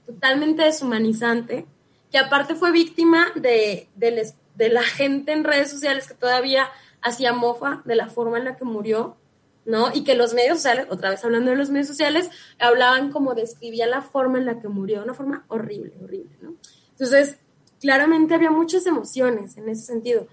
totalmente 0.05 0.63
deshumanizante, 0.63 1.65
que 2.11 2.17
aparte 2.17 2.55
fue 2.55 2.71
víctima 2.71 3.27
de, 3.35 3.87
de, 3.95 4.69
la 4.69 4.83
gente 4.83 5.33
en 5.33 5.43
redes 5.43 5.69
sociales 5.69 6.07
que 6.07 6.13
todavía 6.13 6.69
hacía 7.01 7.33
mofa 7.33 7.81
de 7.85 7.95
la 7.95 8.07
forma 8.07 8.37
en 8.37 8.45
la 8.45 8.55
que 8.55 8.65
murió, 8.65 9.17
¿no? 9.65 9.91
Y 9.93 10.03
que 10.03 10.15
los 10.15 10.33
medios 10.33 10.57
sociales, 10.57 10.87
otra 10.89 11.09
vez 11.09 11.23
hablando 11.23 11.51
de 11.51 11.57
los 11.57 11.69
medios 11.69 11.87
sociales, 11.87 12.29
hablaban 12.57 13.11
como 13.11 13.35
describían 13.35 13.91
la 13.91 14.01
forma 14.01 14.37
en 14.37 14.45
la 14.45 14.61
que 14.61 14.69
murió, 14.69 15.03
una 15.03 15.13
forma 15.13 15.45
horrible, 15.49 15.93
horrible, 16.01 16.35
¿no? 16.41 16.55
Entonces, 16.91 17.37
claramente 17.79 18.33
había 18.33 18.51
muchas 18.51 18.85
emociones 18.85 19.57
en 19.57 19.69
ese 19.69 19.83
sentido. 19.83 20.27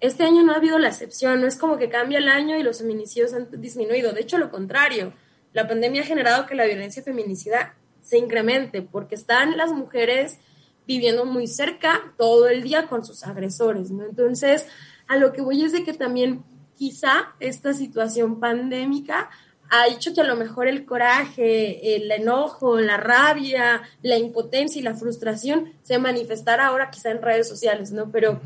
Este 0.00 0.24
año 0.24 0.42
no 0.42 0.52
ha 0.52 0.56
habido 0.56 0.78
la 0.78 0.88
excepción, 0.88 1.40
no 1.40 1.46
es 1.46 1.56
como 1.56 1.76
que 1.76 1.90
cambia 1.90 2.18
el 2.18 2.28
año 2.28 2.56
y 2.56 2.62
los 2.62 2.78
feminicidios 2.78 3.34
han 3.34 3.48
disminuido, 3.60 4.12
de 4.12 4.22
hecho 4.22 4.38
lo 4.38 4.50
contrario, 4.50 5.12
la 5.52 5.68
pandemia 5.68 6.02
ha 6.02 6.06
generado 6.06 6.46
que 6.46 6.54
la 6.54 6.64
violencia 6.64 7.02
feminicida 7.02 7.74
se 8.02 8.16
incremente 8.16 8.82
porque 8.82 9.14
están 9.14 9.56
las 9.56 9.72
mujeres 9.72 10.38
viviendo 10.86 11.24
muy 11.24 11.46
cerca 11.46 12.14
todo 12.16 12.48
el 12.48 12.62
día 12.62 12.86
con 12.86 13.04
sus 13.04 13.24
agresores, 13.24 13.90
¿no? 13.90 14.04
Entonces, 14.04 14.66
a 15.06 15.16
lo 15.16 15.32
que 15.32 15.42
voy 15.42 15.62
es 15.62 15.72
de 15.72 15.84
que 15.84 15.92
también 15.92 16.44
quizá 16.76 17.34
esta 17.38 17.74
situación 17.74 18.40
pandémica 18.40 19.28
ha 19.70 19.86
hecho 19.86 20.14
que 20.14 20.20
a 20.20 20.24
lo 20.24 20.34
mejor 20.34 20.66
el 20.66 20.84
coraje, 20.84 21.94
el 21.94 22.10
enojo, 22.10 22.80
la 22.80 22.96
rabia, 22.96 23.82
la 24.02 24.16
impotencia 24.16 24.80
y 24.80 24.82
la 24.82 24.94
frustración 24.94 25.72
se 25.82 25.98
manifestara 25.98 26.66
ahora 26.66 26.90
quizá 26.90 27.10
en 27.10 27.22
redes 27.22 27.48
sociales, 27.48 27.92
¿no? 27.92 28.10
Pero 28.10 28.40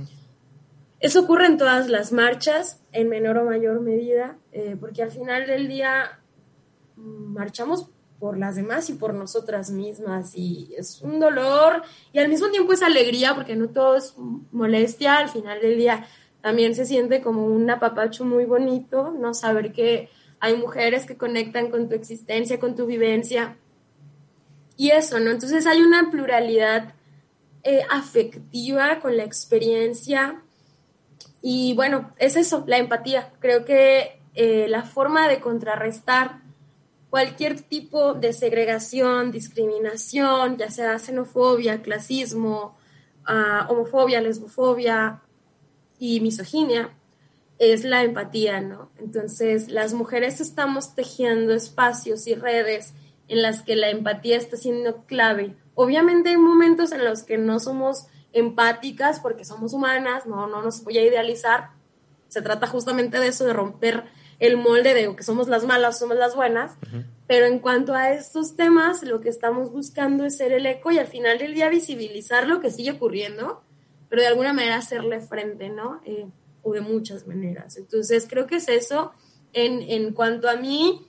eso 1.00 1.20
ocurre 1.20 1.46
en 1.46 1.58
todas 1.58 1.88
las 1.88 2.12
marchas, 2.12 2.80
en 2.92 3.08
menor 3.08 3.38
o 3.38 3.44
mayor 3.44 3.80
medida, 3.80 4.38
eh, 4.52 4.76
porque 4.78 5.02
al 5.02 5.10
final 5.10 5.46
del 5.46 5.68
día 5.68 6.20
mm, 6.96 7.34
marchamos 7.34 7.90
por 8.18 8.38
las 8.38 8.56
demás 8.56 8.88
y 8.88 8.94
por 8.94 9.12
nosotras 9.12 9.70
mismas 9.70 10.34
y 10.34 10.72
es 10.78 11.02
un 11.02 11.20
dolor 11.20 11.82
y 12.12 12.20
al 12.20 12.28
mismo 12.28 12.48
tiempo 12.48 12.72
es 12.72 12.82
alegría 12.82 13.34
porque 13.34 13.56
no 13.56 13.68
todo 13.68 13.96
es 13.96 14.14
molestia, 14.50 15.18
al 15.18 15.28
final 15.28 15.60
del 15.60 15.76
día 15.76 16.06
también 16.40 16.74
se 16.74 16.86
siente 16.86 17.20
como 17.20 17.44
un 17.46 17.68
apapacho 17.70 18.24
muy 18.24 18.44
bonito, 18.44 19.10
no 19.10 19.34
saber 19.34 19.72
que 19.72 20.08
hay 20.40 20.56
mujeres 20.56 21.06
que 21.06 21.16
conectan 21.16 21.70
con 21.70 21.88
tu 21.88 21.94
existencia, 21.94 22.60
con 22.60 22.76
tu 22.76 22.86
vivencia 22.86 23.58
y 24.76 24.90
eso, 24.90 25.20
¿no? 25.20 25.30
Entonces 25.30 25.66
hay 25.66 25.80
una 25.80 26.10
pluralidad 26.10 26.94
eh, 27.62 27.82
afectiva 27.90 29.00
con 29.00 29.16
la 29.16 29.24
experiencia 29.24 30.43
y 31.46 31.74
bueno, 31.74 32.10
es 32.18 32.36
eso, 32.36 32.64
la 32.66 32.78
empatía. 32.78 33.30
Creo 33.38 33.66
que 33.66 34.18
eh, 34.34 34.66
la 34.66 34.82
forma 34.82 35.28
de 35.28 35.40
contrarrestar 35.40 36.40
cualquier 37.10 37.60
tipo 37.60 38.14
de 38.14 38.32
segregación, 38.32 39.30
discriminación, 39.30 40.56
ya 40.56 40.70
sea 40.70 40.98
xenofobia, 40.98 41.82
clasismo, 41.82 42.74
ah, 43.26 43.66
homofobia, 43.68 44.22
lesbofobia 44.22 45.20
y 45.98 46.20
misoginia, 46.20 46.96
es 47.58 47.84
la 47.84 48.04
empatía, 48.04 48.62
¿no? 48.62 48.88
Entonces, 48.98 49.68
las 49.68 49.92
mujeres 49.92 50.40
estamos 50.40 50.94
tejiendo 50.94 51.52
espacios 51.52 52.26
y 52.26 52.34
redes 52.34 52.94
en 53.28 53.42
las 53.42 53.60
que 53.60 53.76
la 53.76 53.90
empatía 53.90 54.38
está 54.38 54.56
siendo 54.56 55.04
clave. 55.04 55.54
Obviamente 55.74 56.30
hay 56.30 56.38
momentos 56.38 56.90
en 56.92 57.04
los 57.04 57.22
que 57.22 57.36
no 57.36 57.60
somos 57.60 58.06
empáticas 58.34 59.20
porque 59.20 59.44
somos 59.44 59.72
humanas, 59.72 60.26
no, 60.26 60.46
no 60.46 60.60
nos 60.60 60.84
voy 60.84 60.98
a 60.98 61.02
idealizar. 61.02 61.70
Se 62.28 62.42
trata 62.42 62.66
justamente 62.66 63.18
de 63.18 63.28
eso, 63.28 63.44
de 63.44 63.52
romper 63.52 64.04
el 64.40 64.56
molde 64.56 64.92
de 64.92 65.14
que 65.14 65.22
somos 65.22 65.48
las 65.48 65.64
malas, 65.64 65.98
somos 65.98 66.16
las 66.16 66.34
buenas. 66.34 66.72
Pero 67.26 67.46
en 67.46 67.60
cuanto 67.60 67.94
a 67.94 68.10
estos 68.10 68.56
temas, 68.56 69.02
lo 69.04 69.20
que 69.20 69.28
estamos 69.28 69.70
buscando 69.70 70.24
es 70.24 70.36
ser 70.36 70.52
el 70.52 70.66
eco 70.66 70.90
y 70.90 70.98
al 70.98 71.06
final 71.06 71.38
del 71.38 71.54
día 71.54 71.68
visibilizar 71.68 72.46
lo 72.46 72.60
que 72.60 72.70
sigue 72.70 72.90
ocurriendo, 72.90 73.62
pero 74.10 74.22
de 74.22 74.28
alguna 74.28 74.52
manera 74.52 74.76
hacerle 74.76 75.20
frente, 75.20 75.70
¿no? 75.70 76.02
Eh, 76.04 76.26
o 76.62 76.72
de 76.72 76.80
muchas 76.80 77.26
maneras. 77.26 77.76
Entonces, 77.76 78.26
creo 78.28 78.46
que 78.46 78.56
es 78.56 78.68
eso. 78.68 79.12
En, 79.52 79.82
en 79.82 80.12
cuanto 80.12 80.48
a 80.48 80.56
mí, 80.56 81.06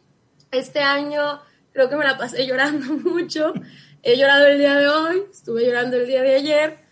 este 0.52 0.80
año 0.80 1.42
creo 1.74 1.90
que 1.90 1.96
me 1.96 2.06
la 2.06 2.18
pasé 2.18 2.46
llorando 2.48 2.94
mucho. 3.10 3.54
He 4.04 4.18
llorado 4.18 4.46
el 4.46 4.60
día 4.60 4.76
de 4.76 4.88
hoy, 4.88 5.24
estuve 5.32 5.66
llorando 5.66 5.98
el 5.98 6.06
día 6.06 6.22
de 6.22 6.36
ayer 6.36 6.85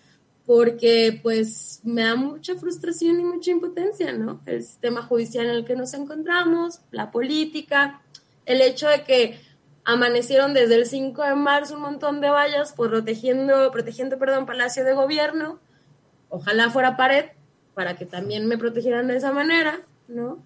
porque 0.45 1.19
pues 1.23 1.79
me 1.83 2.03
da 2.03 2.15
mucha 2.15 2.55
frustración 2.55 3.19
y 3.19 3.23
mucha 3.23 3.51
impotencia, 3.51 4.11
¿no? 4.13 4.41
El 4.45 4.61
sistema 4.61 5.01
judicial 5.03 5.45
en 5.45 5.51
el 5.51 5.65
que 5.65 5.75
nos 5.75 5.93
encontramos, 5.93 6.81
la 6.91 7.11
política, 7.11 8.01
el 8.45 8.61
hecho 8.61 8.89
de 8.89 9.03
que 9.03 9.39
amanecieron 9.85 10.53
desde 10.53 10.75
el 10.75 10.85
5 10.85 11.23
de 11.23 11.35
marzo 11.35 11.75
un 11.75 11.81
montón 11.81 12.21
de 12.21 12.29
vallas 12.29 12.73
protegiendo, 12.73 13.71
protegiendo, 13.71 14.17
perdón, 14.17 14.45
Palacio 14.45 14.83
de 14.83 14.93
Gobierno, 14.93 15.59
ojalá 16.29 16.69
fuera 16.69 16.97
pared, 16.97 17.25
para 17.73 17.95
que 17.95 18.05
también 18.05 18.47
me 18.47 18.57
protegieran 18.57 19.07
de 19.07 19.17
esa 19.17 19.31
manera, 19.31 19.81
¿no? 20.07 20.39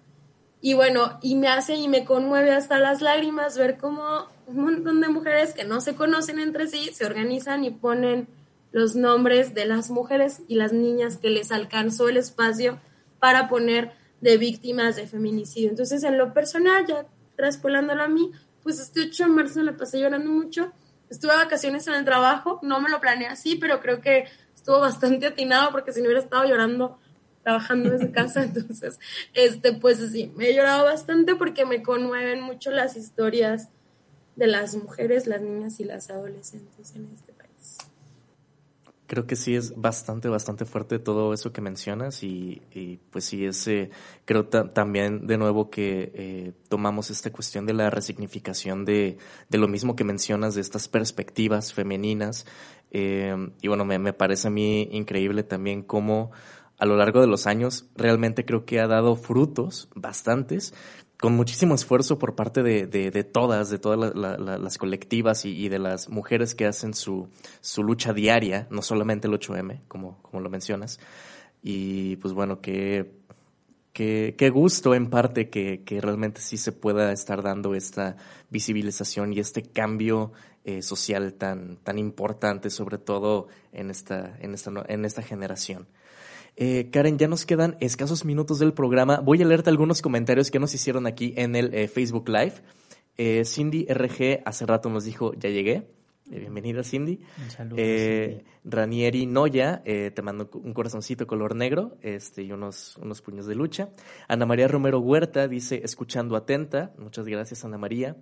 Y 0.60 0.74
bueno, 0.74 1.18
y 1.22 1.36
me 1.36 1.48
hace 1.48 1.74
y 1.74 1.86
me 1.88 2.04
conmueve 2.04 2.52
hasta 2.52 2.78
las 2.78 3.00
lágrimas 3.00 3.56
ver 3.56 3.78
cómo 3.78 4.26
un 4.46 4.60
montón 4.60 5.00
de 5.00 5.08
mujeres 5.08 5.54
que 5.54 5.64
no 5.64 5.80
se 5.80 5.94
conocen 5.94 6.40
entre 6.40 6.66
sí 6.66 6.90
se 6.92 7.06
organizan 7.06 7.64
y 7.64 7.70
ponen 7.70 8.26
los 8.72 8.96
nombres 8.96 9.54
de 9.54 9.66
las 9.66 9.90
mujeres 9.90 10.42
y 10.48 10.56
las 10.56 10.72
niñas 10.72 11.16
que 11.16 11.30
les 11.30 11.52
alcanzó 11.52 12.08
el 12.08 12.16
espacio 12.16 12.80
para 13.18 13.48
poner 13.48 13.92
de 14.20 14.36
víctimas 14.36 14.96
de 14.96 15.06
feminicidio. 15.06 15.70
Entonces, 15.70 16.02
en 16.04 16.18
lo 16.18 16.34
personal, 16.34 16.86
ya 16.86 17.06
traspolándolo 17.36 18.02
a 18.02 18.08
mí, 18.08 18.32
pues 18.62 18.80
este 18.80 19.02
8 19.02 19.24
de 19.24 19.30
marzo 19.30 19.62
la 19.62 19.76
pasé 19.76 20.00
llorando 20.00 20.30
mucho. 20.30 20.72
Estuve 21.08 21.32
de 21.32 21.38
vacaciones 21.38 21.86
en 21.86 21.94
el 21.94 22.04
trabajo, 22.04 22.58
no 22.62 22.80
me 22.80 22.90
lo 22.90 23.00
planeé 23.00 23.28
así, 23.28 23.56
pero 23.56 23.80
creo 23.80 24.00
que 24.00 24.26
estuvo 24.54 24.80
bastante 24.80 25.26
atinado 25.26 25.70
porque 25.70 25.92
si 25.92 26.00
no 26.00 26.06
hubiera 26.06 26.22
estado 26.22 26.44
llorando 26.44 26.98
trabajando 27.42 27.90
desde 27.90 28.10
casa, 28.10 28.42
entonces, 28.44 28.98
este, 29.32 29.72
pues 29.72 29.98
sí, 30.12 30.32
me 30.36 30.48
he 30.48 30.54
llorado 30.54 30.84
bastante 30.84 31.34
porque 31.34 31.64
me 31.64 31.82
conmueven 31.82 32.42
mucho 32.42 32.70
las 32.70 32.96
historias 32.96 33.70
de 34.36 34.46
las 34.46 34.74
mujeres, 34.74 35.26
las 35.26 35.40
niñas 35.40 35.80
y 35.80 35.84
las 35.84 36.10
adolescentes 36.10 36.94
en 36.94 37.08
este. 37.14 37.27
Creo 39.08 39.26
que 39.26 39.34
sí 39.34 39.56
es 39.56 39.74
bastante, 39.74 40.28
bastante 40.28 40.64
fuerte 40.64 41.00
todo 41.00 41.32
eso 41.32 41.52
que 41.52 41.60
mencionas 41.60 42.22
y, 42.22 42.62
pues 43.10 43.24
sí 43.24 43.44
es, 43.44 43.66
eh, 43.66 43.90
creo 44.24 44.46
también 44.46 45.26
de 45.26 45.38
nuevo 45.38 45.70
que 45.70 46.12
eh, 46.14 46.52
tomamos 46.68 47.10
esta 47.10 47.32
cuestión 47.32 47.66
de 47.66 47.72
la 47.72 47.90
resignificación 47.90 48.84
de, 48.84 49.18
de, 49.48 49.58
lo 49.58 49.66
mismo 49.66 49.96
que 49.96 50.04
mencionas, 50.04 50.54
de 50.54 50.60
estas 50.60 50.88
perspectivas 50.88 51.72
femeninas 51.72 52.46
eh, 52.90 53.34
y 53.60 53.68
bueno, 53.68 53.84
me, 53.84 53.98
me, 53.98 54.12
parece 54.12 54.48
a 54.48 54.50
mí 54.50 54.88
increíble 54.92 55.42
también 55.42 55.82
cómo 55.82 56.30
a 56.78 56.86
lo 56.86 56.96
largo 56.96 57.20
de 57.20 57.26
los 57.26 57.46
años 57.46 57.88
realmente 57.96 58.44
creo 58.44 58.64
que 58.64 58.80
ha 58.80 58.86
dado 58.86 59.16
frutos 59.16 59.88
bastantes 59.94 60.74
con 61.20 61.34
muchísimo 61.34 61.74
esfuerzo 61.74 62.18
por 62.18 62.36
parte 62.36 62.62
de, 62.62 62.86
de, 62.86 63.24
todas, 63.24 63.70
de 63.70 63.78
todas 63.78 64.14
las 64.14 64.78
colectivas 64.78 65.44
y, 65.44 65.68
de 65.68 65.78
las 65.78 66.08
mujeres 66.08 66.54
que 66.54 66.66
hacen 66.66 66.94
su, 66.94 67.28
su 67.60 67.82
lucha 67.82 68.12
diaria, 68.12 68.68
no 68.70 68.82
solamente 68.82 69.26
el 69.26 69.34
8M, 69.34 69.80
como, 69.88 70.22
como 70.22 70.40
lo 70.40 70.48
mencionas. 70.48 71.00
Y 71.60 72.16
pues 72.16 72.34
bueno, 72.34 72.60
qué, 72.60 73.10
qué, 73.92 74.50
gusto 74.50 74.94
en 74.94 75.10
parte 75.10 75.50
que, 75.50 75.82
que, 75.82 76.00
realmente 76.00 76.40
sí 76.40 76.56
se 76.56 76.70
pueda 76.70 77.12
estar 77.12 77.42
dando 77.42 77.74
esta 77.74 78.16
visibilización 78.50 79.32
y 79.32 79.40
este 79.40 79.62
cambio 79.62 80.32
eh, 80.64 80.82
social 80.82 81.34
tan, 81.34 81.78
tan 81.78 81.98
importante, 81.98 82.70
sobre 82.70 82.98
todo 82.98 83.48
en 83.72 83.90
esta, 83.90 84.36
en 84.38 84.54
esta, 84.54 84.70
en 84.86 85.04
esta 85.04 85.22
generación. 85.22 85.88
Eh, 86.60 86.90
Karen, 86.90 87.18
ya 87.18 87.28
nos 87.28 87.46
quedan 87.46 87.76
escasos 87.78 88.24
minutos 88.24 88.58
del 88.58 88.72
programa. 88.72 89.20
Voy 89.20 89.40
a 89.40 89.46
leerte 89.46 89.70
algunos 89.70 90.02
comentarios 90.02 90.50
que 90.50 90.58
nos 90.58 90.74
hicieron 90.74 91.06
aquí 91.06 91.32
en 91.36 91.54
el 91.54 91.72
eh, 91.72 91.86
Facebook 91.86 92.28
Live. 92.28 92.54
Eh, 93.16 93.44
Cindy 93.44 93.86
RG 93.88 94.42
hace 94.44 94.66
rato 94.66 94.90
nos 94.90 95.04
dijo, 95.04 95.32
ya 95.34 95.50
llegué. 95.50 95.86
bienvenida, 96.26 96.82
Cindy. 96.82 97.20
Un 97.40 97.50
saludo, 97.50 98.42
Ranieri 98.64 99.26
Noya, 99.26 99.84
te 99.84 100.20
mando 100.20 100.50
un 100.52 100.74
corazoncito 100.74 101.28
color 101.28 101.54
negro 101.54 101.96
este, 102.02 102.42
y 102.42 102.50
unos, 102.50 102.96
unos 102.96 103.22
puños 103.22 103.46
de 103.46 103.54
lucha. 103.54 103.90
Ana 104.26 104.44
María 104.44 104.66
Romero 104.66 104.98
Huerta 104.98 105.46
dice, 105.46 105.82
escuchando 105.84 106.34
atenta. 106.34 106.92
Muchas 106.98 107.28
gracias, 107.28 107.64
Ana 107.64 107.78
María. 107.78 108.16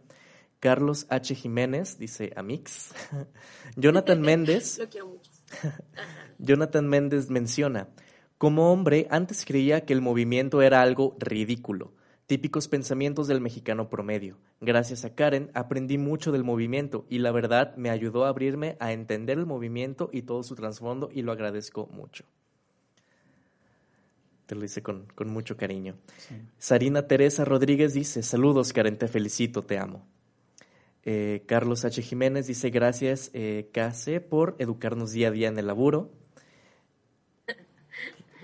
Carlos 0.60 1.06
H. 1.08 1.34
Jiménez 1.34 1.98
dice, 1.98 2.34
Amix. 2.36 2.92
Jonathan 3.76 4.20
Méndez. 4.20 4.78
Lo 4.78 4.88
quiero 4.90 5.06
mucho. 5.06 5.30
Jonathan 6.38 6.86
Méndez 6.86 7.30
menciona, 7.30 7.88
como 8.38 8.70
hombre, 8.70 9.06
antes 9.10 9.44
creía 9.46 9.86
que 9.86 9.94
el 9.94 10.02
movimiento 10.02 10.60
era 10.60 10.82
algo 10.82 11.16
ridículo, 11.18 11.94
típicos 12.26 12.68
pensamientos 12.68 13.28
del 13.28 13.40
mexicano 13.40 13.88
promedio. 13.88 14.36
Gracias 14.60 15.04
a 15.06 15.14
Karen 15.14 15.50
aprendí 15.54 15.96
mucho 15.96 16.32
del 16.32 16.44
movimiento 16.44 17.06
y 17.08 17.18
la 17.18 17.32
verdad 17.32 17.74
me 17.76 17.88
ayudó 17.88 18.26
a 18.26 18.28
abrirme 18.28 18.76
a 18.78 18.92
entender 18.92 19.38
el 19.38 19.46
movimiento 19.46 20.10
y 20.12 20.22
todo 20.22 20.42
su 20.42 20.54
trasfondo 20.54 21.08
y 21.12 21.22
lo 21.22 21.32
agradezco 21.32 21.86
mucho. 21.86 22.24
Te 24.44 24.54
lo 24.54 24.60
dice 24.60 24.82
con, 24.82 25.06
mucho 25.26 25.56
cariño. 25.56 25.96
Sarina 26.58 27.06
Teresa 27.08 27.44
Rodríguez 27.44 27.94
dice, 27.94 28.22
saludos 28.22 28.72
Karen, 28.72 28.98
te 28.98 29.08
felicito, 29.08 29.62
te 29.62 29.78
amo. 29.78 30.06
Eh, 31.04 31.42
Carlos 31.46 31.84
H. 31.84 32.02
Jiménez 32.02 32.46
dice, 32.46 32.70
gracias 32.70 33.30
eh, 33.32 33.70
Case 33.72 34.20
por 34.20 34.56
educarnos 34.58 35.12
día 35.12 35.28
a 35.28 35.30
día 35.30 35.48
en 35.48 35.58
el 35.58 35.68
laburo. 35.68 36.10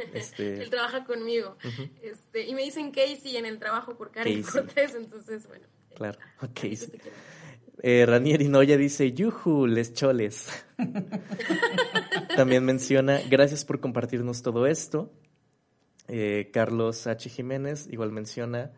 Este... 0.15 0.63
Él 0.63 0.71
trabaja 0.71 1.05
conmigo. 1.05 1.57
este, 2.03 2.47
y 2.47 2.55
me 2.55 2.63
dicen 2.63 2.91
Casey 2.91 3.37
en 3.37 3.47
el 3.47 3.59
trabajo 3.59 3.97
por 3.97 4.11
Karen 4.11 4.43
Cortés, 4.43 4.95
entonces, 4.95 5.47
bueno. 5.47 5.67
Claro, 5.95 6.19
Casey. 6.55 7.01
Eh, 7.83 8.05
Ranieri 8.07 8.49
Noya 8.49 8.77
dice, 8.77 9.13
yuju, 9.13 9.67
les 9.67 9.93
choles. 9.95 10.49
También 12.37 12.65
menciona, 12.65 13.21
gracias 13.29 13.65
por 13.65 13.81
compartirnos 13.81 14.43
todo 14.43 14.67
esto. 14.67 15.13
Eh, 16.09 16.51
Carlos 16.53 17.07
H. 17.07 17.29
Jiménez 17.31 17.89
igual 17.91 18.13
menciona, 18.13 18.73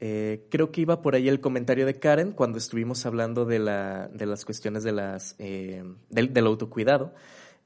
eh, 0.00 0.46
creo 0.50 0.70
que 0.70 0.82
iba 0.82 1.02
por 1.02 1.14
ahí 1.14 1.28
el 1.28 1.40
comentario 1.40 1.86
de 1.86 1.98
Karen 1.98 2.32
cuando 2.32 2.58
estuvimos 2.58 3.04
hablando 3.06 3.44
de, 3.44 3.58
la, 3.58 4.08
de 4.08 4.26
las 4.26 4.44
cuestiones 4.44 4.84
de 4.84 4.92
las, 4.92 5.34
eh, 5.38 5.82
del, 6.08 6.32
del, 6.32 6.46
autocuidado. 6.46 7.14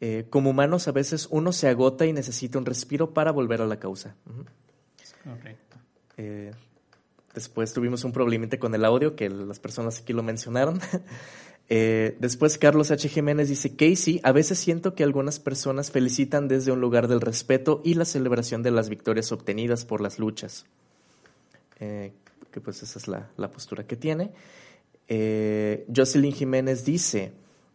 Eh, 0.04 0.26
como 0.28 0.50
humanos 0.50 0.88
a 0.88 0.92
veces 0.92 1.28
uno 1.30 1.52
se 1.52 1.68
agota 1.68 2.04
y 2.04 2.12
necesita 2.12 2.58
un 2.58 2.66
respiro 2.66 3.14
para 3.14 3.30
volver 3.30 3.62
a 3.62 3.66
la 3.66 3.78
causa. 3.78 4.16
Correcto. 5.22 5.76
Eh, 6.16 6.50
después 7.32 7.72
tuvimos 7.72 8.02
un 8.02 8.10
problemita 8.10 8.58
con 8.58 8.74
el 8.74 8.84
audio, 8.84 9.14
que 9.14 9.30
las 9.30 9.60
personas 9.60 10.00
aquí 10.00 10.12
lo 10.12 10.24
mencionaron. 10.24 10.80
Eh, 11.68 12.18
después 12.18 12.58
Carlos 12.58 12.90
H. 12.90 13.08
Jiménez 13.08 13.48
dice, 13.48 13.76
Casey, 13.76 14.20
a 14.24 14.32
veces 14.32 14.58
siento 14.58 14.94
que 14.94 15.04
algunas 15.04 15.38
personas 15.38 15.90
felicitan 15.90 16.46
desde 16.46 16.70
un 16.70 16.82
lugar 16.82 17.08
del 17.08 17.22
respeto 17.22 17.80
y 17.82 17.94
la 17.94 18.04
celebración 18.04 18.62
de 18.62 18.72
las 18.72 18.90
victorias 18.90 19.32
obtenidas 19.32 19.86
por 19.86 20.02
las 20.02 20.18
luchas. 20.18 20.66
que 21.78 22.60
pues 22.62 22.82
esa 22.82 22.98
es 22.98 23.08
la, 23.08 23.30
la 23.38 23.50
postura 23.50 23.86
que 23.86 23.96
tiene. 23.96 24.32
Jocelyn 25.96 26.32
Jiménez 26.34 26.84
dice, 26.84 27.32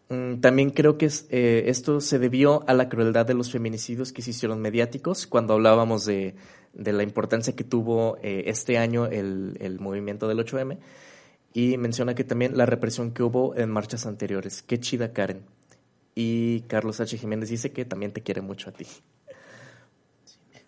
también 0.08 0.70
creo 0.70 0.98
que 0.98 1.10
eh, 1.30 1.64
esto 1.68 2.00
se 2.00 2.18
debió 2.18 2.64
a 2.70 2.74
la 2.74 2.88
crueldad 2.88 3.26
de 3.26 3.34
los 3.34 3.52
feminicidios 3.52 4.14
que 4.14 4.22
se 4.22 4.30
hicieron 4.30 4.62
mediáticos 4.62 5.28
cuando 5.28 5.54
hablábamos 5.54 6.06
de, 6.06 6.36
la 6.74 7.04
importancia 7.04 7.56
que 7.56 7.66
tuvo 7.66 8.18
eh, 8.22 8.44
este 8.48 8.78
año 8.78 9.06
el, 9.06 9.78
movimiento 9.82 10.30
del 10.30 10.40
8M 10.40 10.78
y 11.54 11.78
menciona 11.78 12.16
que 12.16 12.24
también 12.24 12.56
la 12.56 12.66
represión 12.66 13.12
que 13.12 13.24
hubo 13.24 13.56
en 13.58 13.70
marchas 13.70 14.06
anteriores. 14.06 14.62
Qué 14.62 14.80
chida 14.80 15.12
Karen. 15.12 15.42
Y 16.16 16.62
Carlos 16.62 17.02
H. 17.02 17.18
Jiménez 17.18 17.50
dice 17.50 17.72
que 17.72 17.84
también 17.84 18.12
te 18.12 18.22
quiere 18.22 18.42
mucho 18.42 18.70
a 18.70 18.74
ti. 18.74 18.86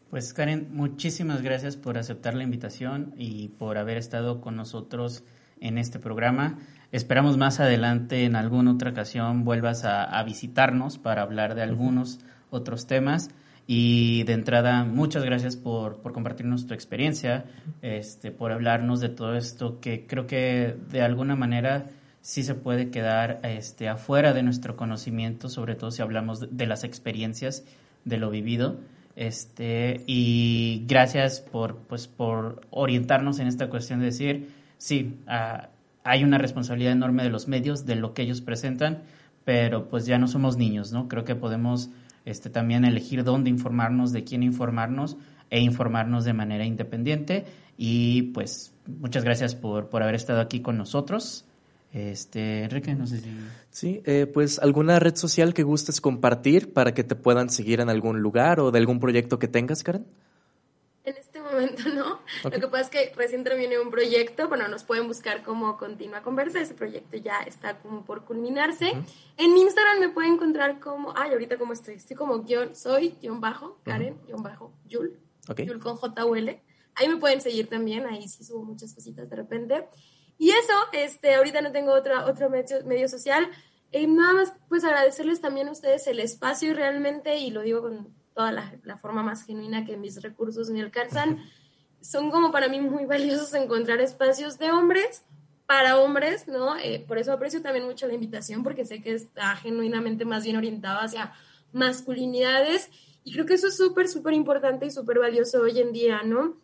Pues 0.10 0.34
Karen, 0.34 0.68
muchísimas 0.72 1.42
gracias 1.44 1.78
por 1.78 1.98
aceptar 1.98 2.34
la 2.34 2.44
invitación 2.44 3.14
y 3.16 3.50
por 3.50 3.78
haber 3.78 3.98
estado 3.98 4.42
con 4.42 4.56
nosotros 4.56 5.24
en 5.62 5.78
este 5.78 6.00
programa. 6.00 6.60
Esperamos 6.92 7.38
más 7.38 7.60
adelante, 7.60 8.26
en 8.26 8.36
alguna 8.36 8.72
otra 8.72 8.90
ocasión, 8.90 9.44
vuelvas 9.44 9.86
a, 9.86 10.22
visitarnos 10.24 10.98
para 10.98 11.22
hablar 11.22 11.54
de 11.54 11.62
algunos 11.62 12.20
otros 12.50 12.88
temas. 12.88 13.30
Y 13.68 14.24
de 14.24 14.34
entrada, 14.34 14.84
muchas 14.84 15.24
gracias 15.24 15.56
por, 15.56 16.02
por, 16.02 16.12
compartirnos 16.12 16.66
tu 16.66 16.74
experiencia, 16.74 17.46
este, 17.84 18.32
por 18.32 18.52
hablarnos 18.52 19.00
de 19.00 19.10
todo 19.10 19.36
esto 19.36 19.80
que 19.80 20.08
creo 20.08 20.26
que 20.26 20.76
de 20.90 21.04
alguna 21.04 21.36
manera 21.36 21.86
sí 22.22 22.44
se 22.44 22.56
puede 22.56 22.90
quedar 22.90 23.40
este, 23.44 23.88
afuera 23.88 24.34
de 24.34 24.42
nuestro 24.42 24.76
conocimiento, 24.76 25.50
sobre 25.50 25.76
todo 25.76 25.92
si 25.92 26.02
hablamos 26.02 26.58
de, 26.58 26.66
las 26.66 26.84
experiencias 26.84 27.64
de 28.06 28.18
lo 28.18 28.32
vivido. 28.32 28.80
Este, 29.16 30.04
y 30.08 30.86
gracias 30.88 31.42
por, 31.42 31.78
pues, 31.78 32.08
por 32.08 32.62
orientarnos 32.72 33.40
en 33.40 33.48
esta 33.48 33.70
cuestión 33.70 34.00
de 34.00 34.06
decir, 34.06 34.50
sí, 34.78 35.20
a 35.28 35.70
hay 36.04 36.24
una 36.24 36.38
responsabilidad 36.38 36.93
enorme 36.93 37.24
de 37.24 37.30
los 37.30 37.47
medios, 37.47 37.86
de 37.86 37.95
lo 37.95 38.14
que 38.14 38.22
ellos 38.22 38.41
presentan, 38.41 39.04
pero 39.45 39.89
pues 39.89 40.06
ya 40.06 40.18
no 40.18 40.28
somos 40.28 40.58
niños, 40.58 40.91
¿no? 40.91 41.08
Creo 41.08 41.24
que 41.24 41.36
podemos 41.36 41.89
este, 42.26 42.50
también 42.50 42.86
elegir 42.86 43.24
dónde 43.24 43.50
informarnos, 43.50 44.12
de 44.12 44.24
quién 44.24 44.43
informarnos 44.43 45.18
e 45.50 45.60
informarnos 45.60 46.26
de 46.26 46.34
manera 46.34 46.66
independiente. 46.66 47.45
Y 47.78 48.24
pues 48.34 48.74
muchas 48.86 49.24
gracias 49.24 49.56
por, 49.56 49.89
por 49.89 50.04
haber 50.04 50.16
estado 50.16 50.41
aquí 50.41 50.62
con 50.62 50.78
nosotros. 50.78 51.45
Este, 51.91 52.64
Enrique, 52.64 52.93
no 52.93 53.08
sé 53.08 53.20
si... 53.20 53.30
Sí, 53.72 54.02
eh, 54.06 54.28
pues 54.32 54.60
alguna 54.60 55.00
red 55.00 55.16
social 55.16 55.54
que 55.54 55.64
gustes 55.64 56.02
compartir 56.02 56.72
para 56.74 56.93
que 56.93 57.04
te 57.04 57.16
puedan 57.16 57.50
seguir 57.50 57.80
en 57.80 57.89
algún 57.89 58.20
lugar 58.22 58.60
o 58.60 58.72
de 58.72 58.78
algún 58.78 59.00
proyecto 59.00 59.39
que 59.39 59.47
tengas, 59.47 59.84
Karen 59.84 60.06
momento 61.60 61.89
no. 61.89 62.20
Lo 62.43 62.51
que 62.51 62.68
pasa 62.68 62.82
es 62.84 62.89
que 62.89 63.14
recién 63.16 63.43
terminé 63.43 63.80
un 63.80 63.91
proyecto, 63.91 64.47
bueno, 64.47 64.68
nos 64.68 64.84
pueden 64.84 65.07
buscar 65.07 65.43
como 65.43 65.78
Continua 65.78 66.22
Conversa, 66.22 66.60
ese 66.60 66.74
proyecto 66.74 67.18
ya 67.18 67.39
está 67.41 67.78
como 67.80 68.05
por 68.05 68.26
culminarse. 68.26 68.93
En 69.38 69.53
mi 69.53 69.62
Instagram 69.62 69.99
me 69.99 70.10
pueden 70.10 70.34
encontrar 70.34 70.80
como, 70.80 71.14
ay, 71.16 71.32
ahorita 71.32 71.57
como 71.57 71.74
estoy, 71.74 71.95
estoy 71.95 72.16
como 72.16 72.43
guion, 72.43 72.76
soy 72.76 73.16
guion 73.22 73.41
bajo, 73.41 73.80
Karen, 73.84 74.20
guion 74.26 74.41
bajo, 74.43 74.74
Yul, 74.86 75.20
Yul 75.57 75.80
con 75.80 75.97
J 75.97 76.26
-U 76.26 76.60
Ahí 76.95 77.07
me 77.07 77.18
pueden 77.18 77.39
seguir 77.39 77.68
también, 77.68 78.05
ahí 78.05 78.28
sí 78.28 78.43
subo 78.43 78.64
muchas 78.64 78.93
cositas 78.93 79.30
de 79.30 79.36
repente. 79.36 79.88
Y 80.38 80.51
eso, 80.51 80.74
este, 80.93 81.36
ahorita 81.36 81.62
no 81.62 81.72
tengo 81.72 81.93
otra, 81.93 82.26
otro 82.26 82.49
medio, 82.49 82.86
medio 82.86 83.07
social. 83.07 83.49
eh, 83.91 84.05
nada 84.05 84.34
más, 84.34 84.53
pues 84.68 84.84
agradecerles 84.84 85.41
también 85.41 85.68
a 85.68 85.72
ustedes 85.72 86.05
el 86.07 86.20
espacio 86.20 86.74
realmente, 86.74 87.38
y 87.38 87.51
lo 87.51 87.62
digo 87.62 87.82
con 87.82 88.19
toda 88.40 88.54
la, 88.54 88.74
la 88.86 88.96
forma 88.96 89.22
más 89.22 89.44
genuina 89.44 89.84
que 89.84 89.98
mis 89.98 90.22
recursos 90.22 90.70
me 90.70 90.82
alcanzan. 90.82 91.44
Son 92.02 92.32
como 92.32 92.54
para 92.54 92.70
mí 92.70 92.80
muy 92.80 93.04
valiosos 93.04 93.54
encontrar 93.54 94.00
espacios 94.00 94.58
de 94.58 94.72
hombres 94.72 95.24
para 95.66 96.00
hombres, 96.00 96.48
¿no? 96.48 96.78
Eh, 96.78 97.04
por 97.06 97.18
eso 97.18 97.34
aprecio 97.34 97.62
también 97.62 97.86
mucho 97.86 98.08
la 98.08 98.14
invitación, 98.14 98.64
porque 98.64 98.86
sé 98.86 99.02
que 99.02 99.14
está 99.14 99.58
genuinamente 99.58 100.24
más 100.24 100.46
bien 100.46 100.56
orientado 100.56 101.02
hacia 101.02 101.34
masculinidades, 101.74 102.90
y 103.26 103.34
creo 103.34 103.46
que 103.46 103.56
eso 103.56 103.68
es 103.68 103.76
súper, 103.76 104.08
súper 104.08 104.34
importante 104.34 104.86
y 104.86 104.92
súper 104.92 105.20
valioso 105.20 105.62
hoy 105.62 105.78
en 105.78 105.92
día, 105.92 106.22
¿no? 106.24 106.56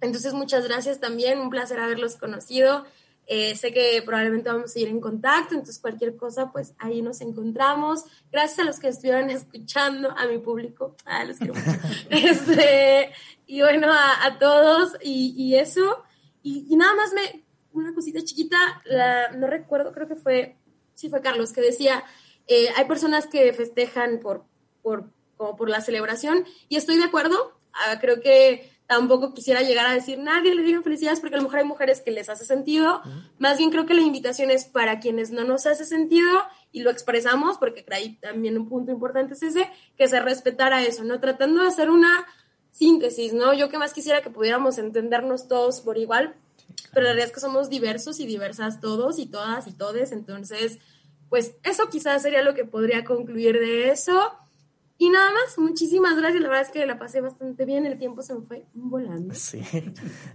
Entonces, 0.00 0.34
muchas 0.34 0.66
gracias 0.66 0.98
también, 0.98 1.38
un 1.38 1.48
placer 1.48 1.78
haberlos 1.78 2.16
conocido. 2.16 2.86
Eh, 3.26 3.54
sé 3.54 3.72
que 3.72 4.02
probablemente 4.04 4.50
vamos 4.50 4.74
a 4.74 4.78
ir 4.80 4.88
en 4.88 5.00
contacto, 5.00 5.54
entonces 5.54 5.78
cualquier 5.78 6.16
cosa, 6.16 6.50
pues 6.50 6.74
ahí 6.78 7.00
nos 7.00 7.20
encontramos. 7.20 8.04
Gracias 8.32 8.58
a 8.58 8.64
los 8.64 8.80
que 8.80 8.88
estuvieron 8.88 9.30
escuchando, 9.30 10.10
a 10.10 10.26
mi 10.26 10.38
público, 10.38 10.96
a 11.04 11.24
los 11.24 11.38
quiero 11.38 11.54
mucho. 11.54 11.78
Este, 12.10 13.12
y 13.46 13.60
bueno, 13.60 13.88
a, 13.92 14.38
todos, 14.38 14.96
y, 15.00 15.54
eso. 15.54 16.02
Y, 16.42 16.74
nada 16.76 16.94
más 16.94 17.12
me, 17.12 17.44
una 17.72 17.94
cosita 17.94 18.20
chiquita, 18.22 18.82
no 19.36 19.46
recuerdo, 19.46 19.92
creo 19.92 20.08
que 20.08 20.16
fue, 20.16 20.56
sí 20.94 21.08
fue 21.08 21.20
Carlos, 21.20 21.52
que 21.52 21.60
decía, 21.60 22.02
eh, 22.48 22.68
hay 22.76 22.84
personas 22.86 23.26
que 23.26 23.52
festejan 23.52 24.18
por, 24.18 24.44
por, 24.82 25.10
como 25.36 25.56
por 25.56 25.68
la 25.68 25.80
celebración, 25.80 26.44
y 26.68 26.76
estoy 26.76 26.96
de 26.96 27.04
acuerdo, 27.04 27.60
ah, 27.72 27.98
creo 28.00 28.20
que 28.20 28.69
tampoco 28.90 29.32
quisiera 29.34 29.62
llegar 29.62 29.86
a 29.86 29.94
decir 29.94 30.18
nadie 30.18 30.52
le 30.52 30.64
diga 30.64 30.82
felicidades 30.82 31.20
porque 31.20 31.36
a 31.36 31.38
lo 31.38 31.44
mejor 31.44 31.60
hay 31.60 31.64
mujeres 31.64 32.00
que 32.00 32.10
les 32.10 32.28
hace 32.28 32.44
sentido. 32.44 33.00
Más 33.38 33.56
bien 33.56 33.70
creo 33.70 33.86
que 33.86 33.94
la 33.94 34.00
invitación 34.00 34.50
es 34.50 34.64
para 34.64 34.98
quienes 34.98 35.30
no 35.30 35.44
nos 35.44 35.64
hace 35.66 35.84
sentido 35.84 36.28
y 36.72 36.80
lo 36.80 36.90
expresamos 36.90 37.56
porque 37.56 37.86
ahí 37.92 38.16
también 38.16 38.58
un 38.58 38.68
punto 38.68 38.90
importante 38.90 39.34
es 39.34 39.44
ese, 39.44 39.70
que 39.96 40.08
se 40.08 40.18
respetara 40.18 40.82
eso, 40.82 41.04
¿no? 41.04 41.20
Tratando 41.20 41.62
de 41.62 41.68
hacer 41.68 41.88
una 41.88 42.26
síntesis, 42.72 43.32
¿no? 43.32 43.54
Yo 43.54 43.68
que 43.68 43.78
más 43.78 43.92
quisiera 43.92 44.22
que 44.22 44.30
pudiéramos 44.30 44.76
entendernos 44.78 45.46
todos 45.46 45.82
por 45.82 45.96
igual, 45.96 46.34
pero 46.92 47.04
la 47.04 47.10
realidad 47.10 47.28
es 47.28 47.32
que 47.32 47.38
somos 47.38 47.70
diversos 47.70 48.18
y 48.18 48.26
diversas 48.26 48.80
todos 48.80 49.20
y 49.20 49.26
todas 49.26 49.68
y 49.68 49.72
todes, 49.72 50.10
entonces, 50.10 50.80
pues 51.28 51.54
eso 51.62 51.88
quizás 51.90 52.22
sería 52.22 52.42
lo 52.42 52.54
que 52.54 52.64
podría 52.64 53.04
concluir 53.04 53.60
de 53.60 53.90
eso. 53.90 54.32
Y 55.00 55.08
nada 55.08 55.32
más, 55.32 55.56
muchísimas 55.56 56.14
gracias. 56.14 56.42
La 56.42 56.48
verdad 56.50 56.66
es 56.66 56.72
que 56.72 56.84
la 56.84 56.98
pasé 56.98 57.22
bastante 57.22 57.64
bien. 57.64 57.86
El 57.86 57.96
tiempo 57.96 58.20
se 58.20 58.34
me 58.34 58.42
fue 58.42 58.66
volando. 58.74 59.34
Sí, 59.34 59.62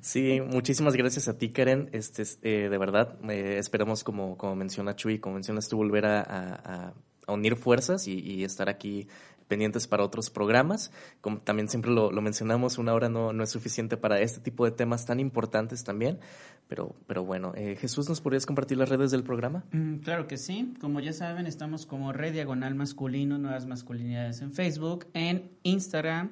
sí, 0.01 0.41
muchísimas 0.41 0.95
gracias 0.95 1.28
a 1.28 1.38
ti, 1.38 1.51
Karen. 1.51 1.88
Este, 1.91 2.24
eh, 2.41 2.68
de 2.68 2.78
verdad, 2.80 3.16
eh, 3.30 3.59
esperamos, 3.59 4.03
como, 4.03 4.39
como 4.39 4.55
menciona 4.55 4.95
Chuy, 4.95 5.20
como 5.20 5.36
mencionas 5.36 5.70
tú, 5.70 5.78
volver 5.78 6.07
a, 6.07 6.95
unir 7.28 7.57
fuerzas 7.57 8.07
y, 8.07 8.43
estar 8.43 8.68
aquí 8.68 9.07
pendientes 9.48 9.88
para 9.88 10.04
otros 10.04 10.30
programas. 10.30 10.91
Como 11.22 11.39
también 11.39 11.70
siempre 11.70 11.91
lo, 11.91 12.10
mencionamos, 12.22 12.78
una 12.78 12.93
hora 12.93 13.10
no, 13.10 13.34
no, 13.34 13.43
es 13.43 13.50
suficiente 13.50 13.98
para 13.98 14.20
este 14.22 14.39
tipo 14.39 14.66
de 14.66 14.72
temas 14.72 15.06
tan 15.06 15.20
importantes 15.20 15.84
también. 15.84 16.20
Pero, 16.68 16.96
pero 17.08 17.24
bueno, 17.24 17.54
eh, 17.56 17.76
Jesús, 17.80 18.10
¿nos 18.10 18.22
podrías 18.22 18.46
compartir 18.46 18.78
las 18.78 18.89
redes 18.89 19.12
del 19.12 19.24
programa? 19.24 19.64
Mm, 19.72 19.98
claro 19.98 20.28
que 20.28 20.38
sí. 20.38 20.74
Como 20.80 21.00
ya 21.00 21.14
saben, 21.14 21.46
estamos 21.46 21.86
como 21.86 22.12
Red 22.12 22.34
Diagonal 22.34 22.76
Masculino, 22.76 23.38
Nuevas 23.38 23.66
Masculinidades 23.66 24.41
en 24.41 24.52
Facebook, 24.52 25.08
en 25.14 25.52
Instagram 25.64 26.32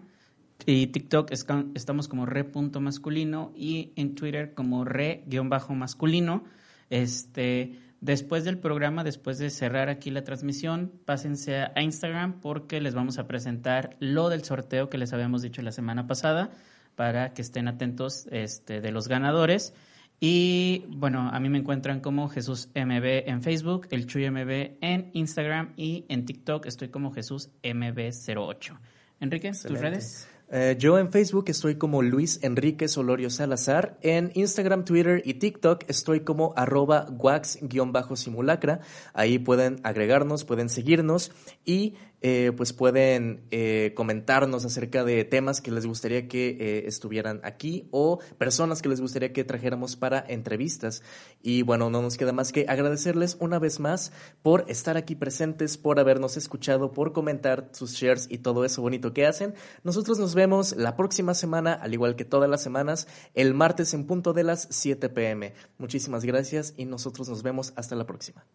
y 0.65 0.87
TikTok 0.87 1.31
estamos 1.31 2.07
como 2.07 2.25
re.masculino 2.25 3.51
y 3.55 3.91
en 3.95 4.15
Twitter 4.15 4.53
como 4.53 4.85
re-masculino. 4.85 6.45
Este, 6.89 7.79
después 8.03 8.43
del 8.43 8.57
programa, 8.57 9.03
después 9.05 9.37
de 9.37 9.49
cerrar 9.49 9.87
aquí 9.87 10.11
la 10.11 10.25
transmisión, 10.25 10.91
pásense 11.05 11.61
a 11.61 11.81
Instagram 11.81 12.41
porque 12.41 12.81
les 12.81 12.93
vamos 12.93 13.17
a 13.17 13.27
presentar 13.27 13.95
lo 13.99 14.27
del 14.29 14.43
sorteo 14.43 14.89
que 14.89 14.97
les 14.97 15.13
habíamos 15.13 15.41
dicho 15.41 15.61
la 15.61 15.71
semana 15.71 16.05
pasada 16.05 16.51
para 16.95 17.33
que 17.33 17.41
estén 17.41 17.69
atentos 17.69 18.27
este, 18.29 18.81
de 18.81 18.91
los 18.91 19.07
ganadores. 19.07 19.73
Y 20.19 20.83
bueno, 20.89 21.29
a 21.31 21.39
mí 21.39 21.47
me 21.47 21.57
encuentran 21.57 22.01
como 22.01 22.27
Jesús 22.27 22.69
MB 22.75 23.29
en 23.29 23.41
Facebook, 23.41 23.87
el 23.91 24.05
Chuy 24.05 24.29
MB 24.29 24.77
en 24.81 25.09
Instagram 25.13 25.73
y 25.77 26.05
en 26.09 26.25
TikTok 26.25 26.65
estoy 26.65 26.89
como 26.89 27.13
Jesús 27.13 27.51
MB08. 27.63 28.77
Enrique, 29.21 29.51
tus 29.51 29.79
redes. 29.79 30.27
Eh, 30.55 30.75
yo 30.77 30.99
en 30.99 31.11
Facebook 31.11 31.45
estoy 31.47 31.79
como 31.79 32.03
Luis 32.03 32.39
Enrique 32.43 32.87
Solorio 32.87 33.31
Salazar. 33.31 33.97
En 34.03 34.31
Instagram, 34.35 34.85
Twitter 34.85 35.23
y 35.25 35.33
TikTok 35.33 35.83
estoy 35.87 36.19
como 36.19 36.53
arroba 36.55 37.07
wax-simulacra. 37.09 38.81
Ahí 39.15 39.39
pueden 39.39 39.79
agregarnos, 39.81 40.45
pueden 40.45 40.69
seguirnos 40.69 41.31
y 41.65 41.95
eh, 42.25 42.53
pues 42.55 42.71
pueden 42.71 43.45
eh, 43.51 43.91
comentarnos 43.97 44.63
acerca 44.63 45.03
de 45.03 45.25
temas 45.25 45.59
que 45.59 45.71
les 45.71 45.85
gustaría 45.85 46.29
que 46.29 46.57
eh, 46.57 46.87
estuvieran 46.87 47.41
aquí 47.43 47.89
o 47.91 48.19
personas 48.37 48.81
que 48.81 48.87
les 48.87 49.01
gustaría 49.01 49.33
que 49.33 49.43
trajéramos 49.43 49.97
para 49.97 50.23
entrevistas. 50.25 51.03
Y 51.41 51.63
bueno, 51.63 51.89
no 51.89 52.01
nos 52.01 52.15
queda 52.15 52.31
más 52.31 52.53
que 52.53 52.65
agradecerles 52.69 53.35
una 53.41 53.59
vez 53.59 53.81
más 53.81 54.13
por 54.41 54.63
estar 54.69 54.95
aquí 54.95 55.15
presentes, 55.15 55.77
por 55.77 55.99
habernos 55.99 56.37
escuchado, 56.37 56.93
por 56.93 57.11
comentar 57.11 57.67
sus 57.73 57.91
shares 57.91 58.27
y 58.31 58.37
todo 58.37 58.63
eso 58.63 58.81
bonito 58.81 59.13
que 59.13 59.25
hacen. 59.25 59.53
Nosotros 59.83 60.17
nos 60.17 60.33
vemos 60.33 60.77
la 60.77 60.95
próxima 60.95 61.33
semana, 61.33 61.73
al 61.73 61.93
igual 61.93 62.15
que 62.15 62.23
todas 62.23 62.49
las 62.49 62.63
semanas, 62.63 63.05
el 63.33 63.53
martes 63.53 63.93
en 63.93 64.07
punto 64.07 64.31
de 64.31 64.43
las 64.43 64.69
7 64.71 65.09
pm. 65.09 65.53
Muchísimas 65.77 66.23
gracias 66.23 66.73
y 66.77 66.85
nosotros 66.85 67.27
nos 67.27 67.43
vemos 67.43 67.73
hasta 67.75 67.97
la 67.97 68.05
próxima. 68.05 68.45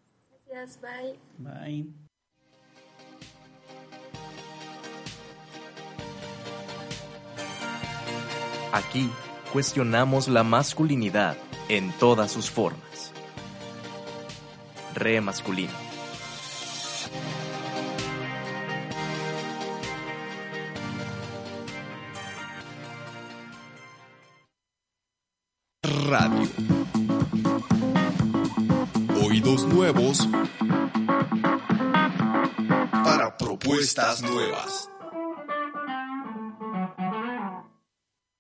Gracias, 0.47 0.81
bye. 0.81 1.19
Bye. 1.37 2.08
Aquí 8.73 9.11
cuestionamos 9.53 10.29
la 10.29 10.43
masculinidad 10.43 11.37
en 11.69 11.93
todas 11.93 12.31
sus 12.31 12.51
formas. 12.51 13.13
Re 14.95 15.21
masculino. 15.21 15.73
Radio. 25.83 26.49
Oídos 29.23 29.67
nuevos 29.67 30.27
para 33.05 33.37
propuestas 33.37 34.23
nuevas. 34.23 34.91